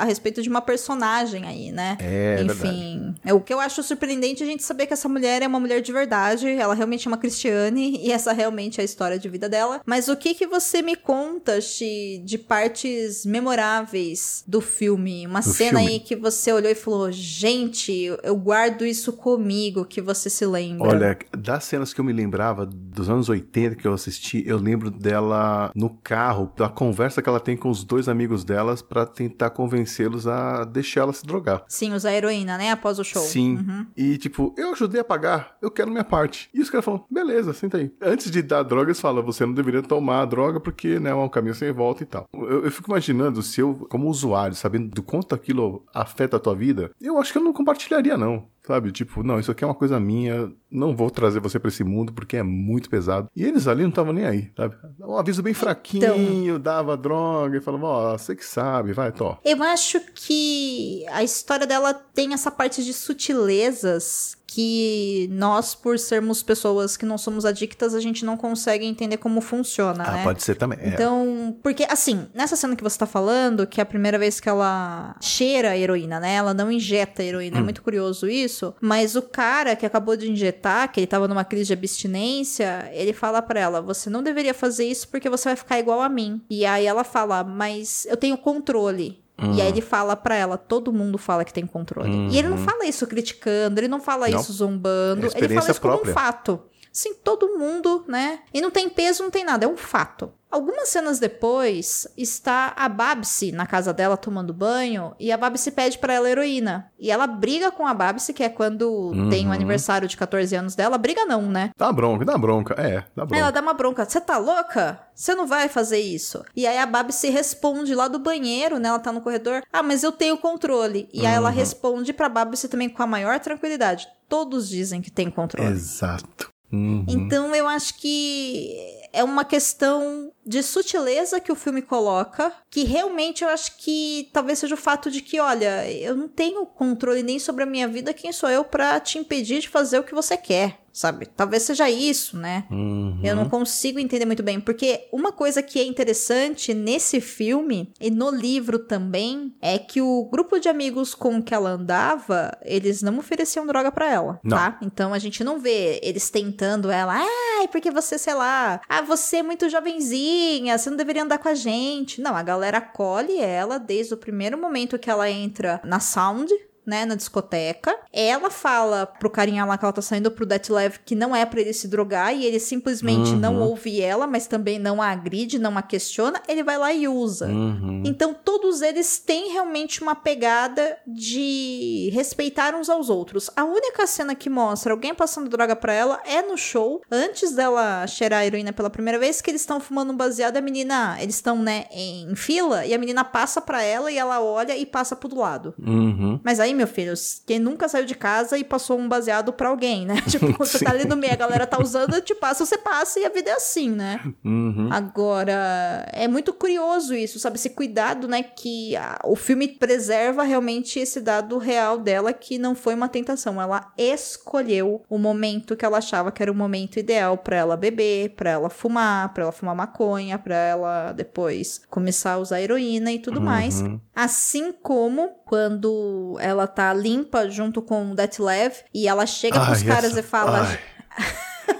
a 0.00 0.04
respeito 0.04 0.42
de 0.42 0.48
uma 0.48 0.60
personagem 0.60 1.44
aí, 1.46 1.72
né? 1.72 1.96
É, 2.00 2.36
é 2.38 2.42
Enfim, 2.42 3.14
é 3.24 3.32
o 3.32 3.40
que 3.40 3.52
eu 3.52 3.60
acho 3.60 3.82
surpreendente 3.82 4.42
é 4.42 4.46
a 4.46 4.48
gente 4.48 4.62
saber 4.62 4.86
que 4.86 4.92
essa 4.92 5.08
mulher 5.08 5.42
é 5.42 5.46
uma 5.46 5.60
mulher 5.60 5.80
de 5.80 5.92
verdade, 5.92 6.48
ela 6.48 6.74
realmente 6.74 7.06
é 7.06 7.10
uma 7.10 7.18
Cristiane 7.18 7.98
e 8.02 8.12
essa 8.12 8.32
realmente 8.32 8.80
é 8.80 8.82
a 8.82 8.84
história 8.84 9.18
de 9.18 9.28
vida 9.28 9.48
dela. 9.48 9.80
Mas 9.84 10.08
o 10.08 10.16
que 10.16 10.34
que 10.34 10.46
você 10.46 10.82
me 10.82 10.96
conta, 10.96 11.60
Xi, 11.60 12.22
de 12.24 12.38
partes 12.38 13.24
memoráveis 13.24 14.44
do 14.46 14.60
filme? 14.60 15.26
Uma 15.26 15.40
Do 15.40 15.50
cena 15.50 15.78
filme. 15.78 15.94
aí 15.94 16.00
que 16.00 16.16
você 16.16 16.52
olhou 16.52 16.70
e 16.70 16.74
falou, 16.74 17.10
gente, 17.12 17.92
eu 18.22 18.36
guardo 18.36 18.84
isso 18.84 19.12
comigo, 19.12 19.84
que 19.84 20.00
você 20.00 20.28
se 20.28 20.44
lembra. 20.46 20.88
Olha, 20.88 21.18
das 21.36 21.64
cenas 21.64 21.92
que 21.92 22.00
eu 22.00 22.04
me 22.04 22.12
lembrava 22.12 22.66
dos 22.66 23.08
anos 23.08 23.28
80 23.28 23.76
que 23.76 23.86
eu 23.86 23.92
assisti, 23.92 24.42
eu 24.46 24.58
lembro 24.58 24.90
dela 24.90 25.63
no 25.74 25.90
carro, 25.90 26.52
da 26.56 26.68
conversa 26.68 27.22
que 27.22 27.28
ela 27.28 27.40
tem 27.40 27.56
com 27.56 27.70
os 27.70 27.84
dois 27.84 28.08
amigos 28.08 28.44
delas 28.44 28.82
pra 28.82 29.06
tentar 29.06 29.50
convencê-los 29.50 30.26
a 30.26 30.64
deixar 30.64 31.02
ela 31.02 31.12
se 31.12 31.24
drogar. 31.24 31.64
Sim, 31.68 31.92
usar 31.92 32.12
heroína, 32.12 32.58
né? 32.58 32.70
Após 32.70 32.98
o 32.98 33.04
show. 33.04 33.22
Sim. 33.22 33.56
Uhum. 33.56 33.86
E 33.96 34.18
tipo, 34.18 34.54
eu 34.56 34.72
ajudei 34.72 35.00
a 35.00 35.04
pagar, 35.04 35.56
eu 35.60 35.70
quero 35.70 35.90
minha 35.90 36.04
parte. 36.04 36.48
E 36.52 36.60
os 36.60 36.70
caras 36.70 36.84
falam, 36.84 37.04
beleza, 37.10 37.52
senta 37.52 37.78
aí. 37.78 37.92
Antes 38.00 38.30
de 38.30 38.42
dar 38.42 38.62
droga, 38.62 38.86
eles 38.86 39.00
falam, 39.00 39.22
você 39.22 39.44
não 39.46 39.54
deveria 39.54 39.82
tomar 39.82 40.22
a 40.22 40.24
droga 40.24 40.60
porque 40.60 40.98
né, 40.98 41.10
é 41.10 41.14
um 41.14 41.28
caminho 41.28 41.54
sem 41.54 41.72
volta 41.72 42.02
e 42.02 42.06
tal. 42.06 42.26
Eu, 42.32 42.64
eu 42.64 42.70
fico 42.70 42.90
imaginando 42.90 43.42
se 43.42 43.60
eu, 43.60 43.86
como 43.88 44.08
usuário, 44.08 44.54
sabendo 44.54 44.88
do 44.88 45.02
quanto 45.02 45.34
aquilo 45.34 45.84
afeta 45.92 46.36
a 46.36 46.40
tua 46.40 46.54
vida, 46.54 46.90
eu 47.00 47.18
acho 47.18 47.32
que 47.32 47.38
eu 47.38 47.42
não 47.42 47.52
compartilharia, 47.52 48.16
não. 48.16 48.46
Sabe? 48.66 48.92
Tipo, 48.92 49.22
não, 49.22 49.38
isso 49.38 49.50
aqui 49.50 49.62
é 49.62 49.66
uma 49.66 49.74
coisa 49.74 50.00
minha, 50.00 50.50
não 50.74 50.94
vou 50.96 51.10
trazer 51.10 51.40
você 51.40 51.58
pra 51.58 51.68
esse 51.68 51.84
mundo 51.84 52.12
porque 52.12 52.36
é 52.36 52.42
muito 52.42 52.90
pesado. 52.90 53.28
E 53.34 53.44
eles 53.44 53.66
ali 53.68 53.82
não 53.82 53.90
estavam 53.90 54.12
nem 54.12 54.26
aí, 54.26 54.50
sabe? 54.56 54.74
Um 55.00 55.16
aviso 55.16 55.42
bem 55.42 55.54
fraquinho, 55.54 56.58
dava 56.58 56.96
droga 56.96 57.56
e 57.56 57.60
falava, 57.60 57.86
ó, 57.86 58.18
você 58.18 58.34
que 58.34 58.44
sabe, 58.44 58.92
vai, 58.92 59.12
to. 59.12 59.38
Eu 59.44 59.62
acho 59.62 60.00
que 60.14 61.04
a 61.10 61.22
história 61.22 61.66
dela 61.66 61.94
tem 61.94 62.34
essa 62.34 62.50
parte 62.50 62.84
de 62.84 62.92
sutilezas 62.92 64.36
que 64.46 65.28
nós, 65.32 65.74
por 65.74 65.98
sermos 65.98 66.40
pessoas 66.40 66.96
que 66.96 67.04
não 67.04 67.18
somos 67.18 67.44
adictas, 67.44 67.92
a 67.92 67.98
gente 67.98 68.24
não 68.24 68.36
consegue 68.36 68.84
entender 68.86 69.16
como 69.16 69.40
funciona, 69.40 70.04
Ah, 70.06 70.12
né? 70.12 70.22
pode 70.22 70.44
ser 70.44 70.54
também. 70.54 70.78
é. 70.80 70.88
Então, 70.90 71.56
porque 71.60 71.84
assim, 71.90 72.28
nessa 72.32 72.54
cena 72.54 72.76
que 72.76 72.82
você 72.84 72.96
tá 72.96 73.04
falando, 73.06 73.66
que 73.66 73.80
é 73.80 73.82
a 73.82 73.86
primeira 73.86 74.16
vez 74.16 74.38
que 74.38 74.48
ela 74.48 75.16
cheira 75.20 75.70
a 75.70 75.76
heroína, 75.76 76.20
né? 76.20 76.34
Ela 76.34 76.54
não 76.54 76.70
injeta 76.70 77.20
a 77.20 77.24
heroína, 77.24 77.58
é 77.58 77.60
Hum. 77.60 77.64
muito 77.64 77.82
curioso 77.82 78.28
isso. 78.28 78.72
Mas 78.80 79.16
o 79.16 79.22
cara 79.22 79.74
que 79.74 79.84
acabou 79.84 80.16
de 80.16 80.30
injetar, 80.30 80.54
que 80.88 81.00
ele 81.00 81.06
tava 81.06 81.28
numa 81.28 81.44
crise 81.44 81.66
de 81.66 81.72
abstinência, 81.72 82.90
ele 82.92 83.12
fala 83.12 83.40
pra 83.42 83.60
ela: 83.60 83.80
você 83.80 84.08
não 84.10 84.22
deveria 84.22 84.54
fazer 84.54 84.84
isso 84.86 85.08
porque 85.08 85.28
você 85.28 85.48
vai 85.50 85.56
ficar 85.56 85.78
igual 85.78 86.00
a 86.00 86.08
mim. 86.08 86.40
E 86.48 86.64
aí 86.64 86.86
ela 86.86 87.04
fala: 87.04 87.42
mas 87.44 88.06
eu 88.06 88.16
tenho 88.16 88.36
controle. 88.36 89.22
E 89.56 89.60
aí 89.60 89.68
ele 89.68 89.80
fala 89.80 90.14
pra 90.14 90.36
ela, 90.36 90.56
todo 90.56 90.92
mundo 90.92 91.18
fala 91.18 91.44
que 91.44 91.52
tem 91.52 91.66
controle. 91.66 92.28
E 92.32 92.38
ele 92.38 92.48
não 92.48 92.56
fala 92.56 92.86
isso 92.86 93.04
criticando, 93.04 93.80
ele 93.80 93.88
não 93.88 94.00
fala 94.00 94.26
Uhum. 94.26 94.32
Não. 94.32 94.40
isso 94.40 94.52
zombando, 94.52 95.26
É 95.26 95.38
ele 95.38 95.54
fala 95.56 95.70
isso 95.70 95.80
como 95.80 95.94
um 95.94 95.98
própria. 95.98 96.14
fato. 96.14 96.60
Sim, 96.94 97.12
todo 97.12 97.58
mundo, 97.58 98.04
né? 98.06 98.38
E 98.54 98.60
não 98.60 98.70
tem 98.70 98.88
peso, 98.88 99.24
não 99.24 99.30
tem 99.30 99.44
nada, 99.44 99.64
é 99.64 99.68
um 99.68 99.76
fato. 99.76 100.32
Algumas 100.48 100.88
cenas 100.90 101.18
depois, 101.18 102.06
está 102.16 102.72
a 102.76 102.88
Babsi 102.88 103.50
na 103.50 103.66
casa 103.66 103.92
dela 103.92 104.16
tomando 104.16 104.54
banho 104.54 105.12
e 105.18 105.32
a 105.32 105.36
Babsi 105.36 105.72
pede 105.72 105.98
pra 105.98 106.14
ela 106.14 106.30
heroína. 106.30 106.92
E 106.96 107.10
ela 107.10 107.26
briga 107.26 107.72
com 107.72 107.84
a 107.84 107.92
Babsi, 107.92 108.32
que 108.32 108.44
é 108.44 108.48
quando 108.48 109.10
tem 109.28 109.48
o 109.48 109.52
aniversário 109.52 110.06
de 110.06 110.16
14 110.16 110.54
anos 110.54 110.76
dela. 110.76 110.96
Briga 110.96 111.26
não, 111.26 111.42
né? 111.42 111.70
Dá 111.76 111.90
bronca, 111.92 112.24
dá 112.24 112.38
bronca. 112.38 112.74
É, 112.80 113.00
dá 113.16 113.24
bronca. 113.26 113.36
ela 113.36 113.50
dá 113.50 113.60
uma 113.60 113.74
bronca. 113.74 114.04
Você 114.04 114.20
tá 114.20 114.38
louca? 114.38 115.00
Você 115.12 115.34
não 115.34 115.48
vai 115.48 115.68
fazer 115.68 115.98
isso. 115.98 116.44
E 116.54 116.64
aí 116.68 116.78
a 116.78 116.86
Babsi 116.86 117.28
responde 117.30 117.92
lá 117.92 118.06
do 118.06 118.20
banheiro, 118.20 118.78
né? 118.78 118.90
Ela 118.90 119.00
tá 119.00 119.10
no 119.10 119.20
corredor. 119.20 119.60
Ah, 119.72 119.82
mas 119.82 120.04
eu 120.04 120.12
tenho 120.12 120.38
controle. 120.38 121.08
E 121.12 121.26
aí 121.26 121.34
ela 121.34 121.48
Uhum. 121.50 121.56
responde 121.56 122.12
pra 122.12 122.28
Babsi 122.28 122.68
também 122.68 122.88
com 122.88 123.02
a 123.02 123.06
maior 123.08 123.40
tranquilidade. 123.40 124.06
Todos 124.28 124.68
dizem 124.68 125.02
que 125.02 125.10
tem 125.10 125.28
controle. 125.30 125.72
Exato. 125.72 126.53
Uhum. 126.74 127.04
Então 127.08 127.54
eu 127.54 127.68
acho 127.68 127.94
que 127.98 128.76
é 129.12 129.22
uma 129.22 129.44
questão 129.44 130.32
de 130.44 130.62
sutileza 130.62 131.40
que 131.40 131.52
o 131.52 131.56
filme 131.56 131.80
coloca, 131.80 132.52
que 132.68 132.82
realmente 132.82 133.44
eu 133.44 133.48
acho 133.48 133.76
que 133.78 134.28
talvez 134.32 134.58
seja 134.58 134.74
o 134.74 134.78
fato 134.78 135.10
de 135.10 135.20
que, 135.20 135.38
olha, 135.38 135.90
eu 135.90 136.16
não 136.16 136.28
tenho 136.28 136.66
controle 136.66 137.22
nem 137.22 137.38
sobre 137.38 137.62
a 137.62 137.66
minha 137.66 137.86
vida, 137.86 138.12
quem 138.12 138.32
sou 138.32 138.50
eu 138.50 138.64
para 138.64 138.98
te 138.98 139.18
impedir 139.18 139.60
de 139.60 139.68
fazer 139.68 139.98
o 140.00 140.04
que 140.04 140.14
você 140.14 140.36
quer? 140.36 140.83
Sabe? 140.94 141.26
Talvez 141.26 141.64
seja 141.64 141.90
isso, 141.90 142.38
né? 142.38 142.64
Uhum. 142.70 143.18
Eu 143.22 143.34
não 143.34 143.48
consigo 143.48 143.98
entender 143.98 144.24
muito 144.24 144.44
bem, 144.44 144.60
porque 144.60 145.08
uma 145.12 145.32
coisa 145.32 145.60
que 145.60 145.80
é 145.80 145.84
interessante 145.84 146.72
nesse 146.72 147.20
filme 147.20 147.92
e 148.00 148.10
no 148.10 148.30
livro 148.30 148.78
também 148.78 149.52
é 149.60 149.76
que 149.76 150.00
o 150.00 150.28
grupo 150.30 150.60
de 150.60 150.68
amigos 150.68 151.12
com 151.12 151.42
que 151.42 151.52
ela 151.52 151.70
andava, 151.70 152.56
eles 152.62 153.02
não 153.02 153.18
ofereciam 153.18 153.66
droga 153.66 153.90
para 153.90 154.08
ela, 154.08 154.40
Não. 154.44 154.56
tá? 154.56 154.78
Então 154.80 155.12
a 155.12 155.18
gente 155.18 155.42
não 155.42 155.58
vê 155.58 155.98
eles 156.00 156.30
tentando 156.30 156.88
ela, 156.90 157.14
ai, 157.16 157.66
porque 157.68 157.90
você, 157.90 158.16
sei 158.16 158.34
lá, 158.34 158.80
ah, 158.88 159.02
você 159.02 159.38
é 159.38 159.42
muito 159.42 159.68
jovenzinha, 159.68 160.78
você 160.78 160.88
não 160.90 160.96
deveria 160.96 161.24
andar 161.24 161.38
com 161.38 161.48
a 161.48 161.54
gente. 161.54 162.20
Não, 162.20 162.36
a 162.36 162.42
galera 162.42 162.78
acolhe 162.78 163.40
ela 163.40 163.78
desde 163.78 164.14
o 164.14 164.16
primeiro 164.16 164.56
momento 164.56 164.98
que 164.98 165.10
ela 165.10 165.28
entra 165.28 165.80
na 165.84 165.98
sound, 165.98 166.52
né, 166.86 167.04
na 167.04 167.14
discoteca. 167.14 167.96
Ela 168.12 168.50
fala 168.50 169.06
pro 169.06 169.30
carinha 169.30 169.64
lá 169.64 169.76
que 169.78 169.84
ela 169.84 169.92
tá 169.92 170.02
saindo 170.02 170.30
pro 170.30 170.46
Detlef 170.46 170.98
que 171.04 171.14
não 171.14 171.34
é 171.34 171.44
pra 171.44 171.60
ele 171.60 171.72
se 171.72 171.88
drogar 171.88 172.34
e 172.34 172.44
ele 172.44 172.58
simplesmente 172.60 173.30
Uhum. 173.30 173.36
não 173.38 173.60
ouve 173.60 174.00
ela, 174.00 174.26
mas 174.26 174.46
também 174.46 174.78
não 174.78 175.00
a 175.00 175.08
agride, 175.08 175.58
não 175.58 175.76
a 175.78 175.82
questiona, 175.82 176.40
ele 176.48 176.62
vai 176.62 176.76
lá 176.78 176.92
e 176.92 177.06
usa. 177.08 177.46
Uhum. 177.48 178.02
Então 178.04 178.34
todos 178.34 178.82
eles 178.82 179.18
têm 179.18 179.52
realmente 179.52 180.02
uma 180.02 180.14
pegada 180.14 180.96
de 181.06 182.10
respeitar 182.12 182.74
uns 182.74 182.88
aos 182.90 183.08
outros. 183.08 183.50
A 183.56 183.64
única 183.64 184.06
cena 184.06 184.34
que 184.34 184.50
mostra 184.50 184.92
alguém 184.92 185.14
passando 185.14 185.48
droga 185.48 185.74
pra 185.76 185.92
ela 185.92 186.20
é 186.26 186.42
no 186.42 186.56
show, 186.56 187.00
antes 187.10 187.52
dela 187.54 188.06
cheirar 188.06 188.40
a 188.40 188.46
heroína 188.46 188.72
pela 188.72 188.90
primeira 188.90 189.18
vez, 189.18 189.40
que 189.40 189.50
eles 189.50 189.62
estão 189.62 189.80
fumando 189.80 190.12
um 190.12 190.16
baseado 190.16 190.56
e 190.56 190.58
a 190.58 190.62
menina, 190.62 191.16
eles 191.20 191.36
estão, 191.36 191.58
né, 191.58 191.86
em 191.90 192.34
fila 192.34 192.84
e 192.84 192.92
a 192.92 192.98
menina 192.98 193.24
passa 193.24 193.60
pra 193.60 193.82
ela 193.82 194.10
e 194.10 194.18
ela 194.18 194.40
olha 194.42 194.76
e 194.76 194.84
passa 194.84 195.14
pro 195.16 195.28
do 195.28 195.38
lado. 195.38 195.74
Uhum. 195.78 196.40
Mas 196.44 196.60
aí, 196.60 196.73
meu 196.74 196.86
filho, 196.86 197.14
quem 197.46 197.58
nunca 197.58 197.88
saiu 197.88 198.04
de 198.04 198.14
casa 198.14 198.58
e 198.58 198.64
passou 198.64 198.98
um 198.98 199.08
baseado 199.08 199.52
pra 199.52 199.68
alguém, 199.68 200.04
né? 200.06 200.16
Tipo, 200.28 200.52
você 200.58 200.78
tá 200.84 200.90
ali 200.90 201.04
no 201.06 201.16
meio, 201.16 201.32
a 201.32 201.36
galera 201.36 201.66
tá 201.66 201.80
usando, 201.80 202.20
te 202.20 202.34
passa, 202.34 202.64
você 202.66 202.76
passa 202.78 203.18
e 203.20 203.24
a 203.24 203.28
vida 203.28 203.50
é 203.50 203.54
assim, 203.54 203.90
né? 203.90 204.20
Uhum. 204.44 204.88
Agora, 204.92 206.08
é 206.12 206.26
muito 206.28 206.52
curioso 206.52 207.14
isso, 207.14 207.38
sabe? 207.38 207.56
Esse 207.56 207.70
cuidado, 207.70 208.26
né? 208.28 208.42
Que 208.42 208.96
a- 208.96 209.18
o 209.24 209.36
filme 209.36 209.68
preserva 209.68 210.42
realmente 210.42 210.98
esse 210.98 211.20
dado 211.20 211.56
real 211.58 211.98
dela, 211.98 212.32
que 212.32 212.58
não 212.58 212.74
foi 212.74 212.94
uma 212.94 213.08
tentação. 213.08 213.60
Ela 213.60 213.92
escolheu 213.96 215.02
o 215.08 215.18
momento 215.18 215.76
que 215.76 215.84
ela 215.84 215.98
achava 215.98 216.32
que 216.32 216.42
era 216.42 216.50
o 216.50 216.54
momento 216.54 216.98
ideal 216.98 217.38
pra 217.38 217.56
ela 217.56 217.76
beber, 217.76 218.30
pra 218.30 218.50
ela 218.50 218.68
fumar, 218.70 219.32
pra 219.32 219.44
ela 219.44 219.52
fumar 219.52 219.74
maconha, 219.74 220.38
pra 220.38 220.54
ela 220.56 221.12
depois 221.12 221.80
começar 221.88 222.32
a 222.32 222.38
usar 222.38 222.60
heroína 222.60 223.12
e 223.12 223.18
tudo 223.18 223.40
mais. 223.40 223.80
Uhum. 223.80 224.00
Assim 224.14 224.72
como 224.72 225.30
quando 225.44 226.36
ela 226.40 226.63
tá 226.66 226.92
limpa 226.94 227.48
junto 227.48 227.80
com 227.82 228.12
o 228.12 228.14
Detlev 228.14 228.74
e 228.92 229.06
ela 229.08 229.26
chega 229.26 229.58
pros 229.64 229.82
Ai, 229.82 229.88
caras 229.88 230.10
essa- 230.12 230.20
e 230.20 230.22
fala. 230.22 230.62
ai. 230.68 230.78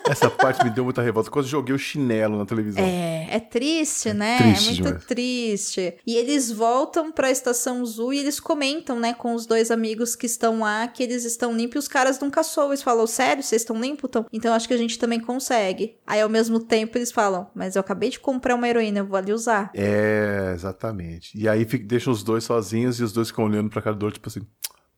Essa 0.06 0.30
parte 0.30 0.62
me 0.64 0.70
deu 0.70 0.84
muita 0.84 1.00
revolta. 1.02 1.30
Quase 1.30 1.48
joguei 1.48 1.74
o 1.74 1.78
chinelo 1.78 2.36
na 2.38 2.44
televisão. 2.46 2.82
É, 2.82 3.26
é 3.36 3.40
triste, 3.40 4.12
né? 4.12 4.36
triste 4.38 4.68
é 4.68 4.72
muito 4.72 4.84
demais. 4.84 5.04
triste. 5.06 5.94
E 6.06 6.14
eles 6.16 6.50
voltam 6.50 7.10
pra 7.10 7.30
estação 7.30 7.84
Zoo 7.84 8.12
e 8.12 8.18
eles 8.18 8.38
comentam, 8.38 8.98
né, 9.00 9.14
com 9.14 9.34
os 9.34 9.46
dois 9.46 9.70
amigos 9.70 10.14
que 10.14 10.26
estão 10.26 10.60
lá, 10.60 10.86
que 10.88 11.02
eles 11.02 11.24
estão 11.24 11.54
limpos 11.56 11.76
e 11.76 11.78
os 11.78 11.88
caras 11.88 12.18
nunca 12.20 12.42
soam. 12.42 12.68
Eles 12.68 12.82
falam, 12.82 13.06
sério, 13.06 13.42
vocês 13.42 13.62
estão 13.62 13.80
limpos? 13.80 14.08
Então, 14.08 14.26
então 14.32 14.54
acho 14.54 14.68
que 14.68 14.74
a 14.74 14.78
gente 14.78 14.98
também 14.98 15.20
consegue. 15.20 15.96
Aí 16.06 16.20
ao 16.20 16.28
mesmo 16.28 16.60
tempo 16.60 16.96
eles 16.98 17.10
falam, 17.10 17.50
mas 17.54 17.74
eu 17.76 17.80
acabei 17.80 18.10
de 18.10 18.20
comprar 18.20 18.54
uma 18.54 18.68
heroína, 18.68 18.98
eu 19.00 19.06
vou 19.06 19.16
ali 19.16 19.32
usar. 19.32 19.70
É, 19.74 20.52
exatamente. 20.54 21.36
E 21.36 21.48
aí 21.48 21.64
fica, 21.64 21.84
deixa 21.86 22.10
os 22.10 22.22
dois 22.22 22.44
sozinhos 22.44 23.00
e 23.00 23.04
os 23.04 23.12
dois 23.12 23.28
ficam 23.28 23.44
olhando 23.46 23.70
pra 23.70 23.80
cara 23.82 23.96
do 23.96 24.04
outro, 24.04 24.18
tipo 24.20 24.28
assim. 24.28 24.46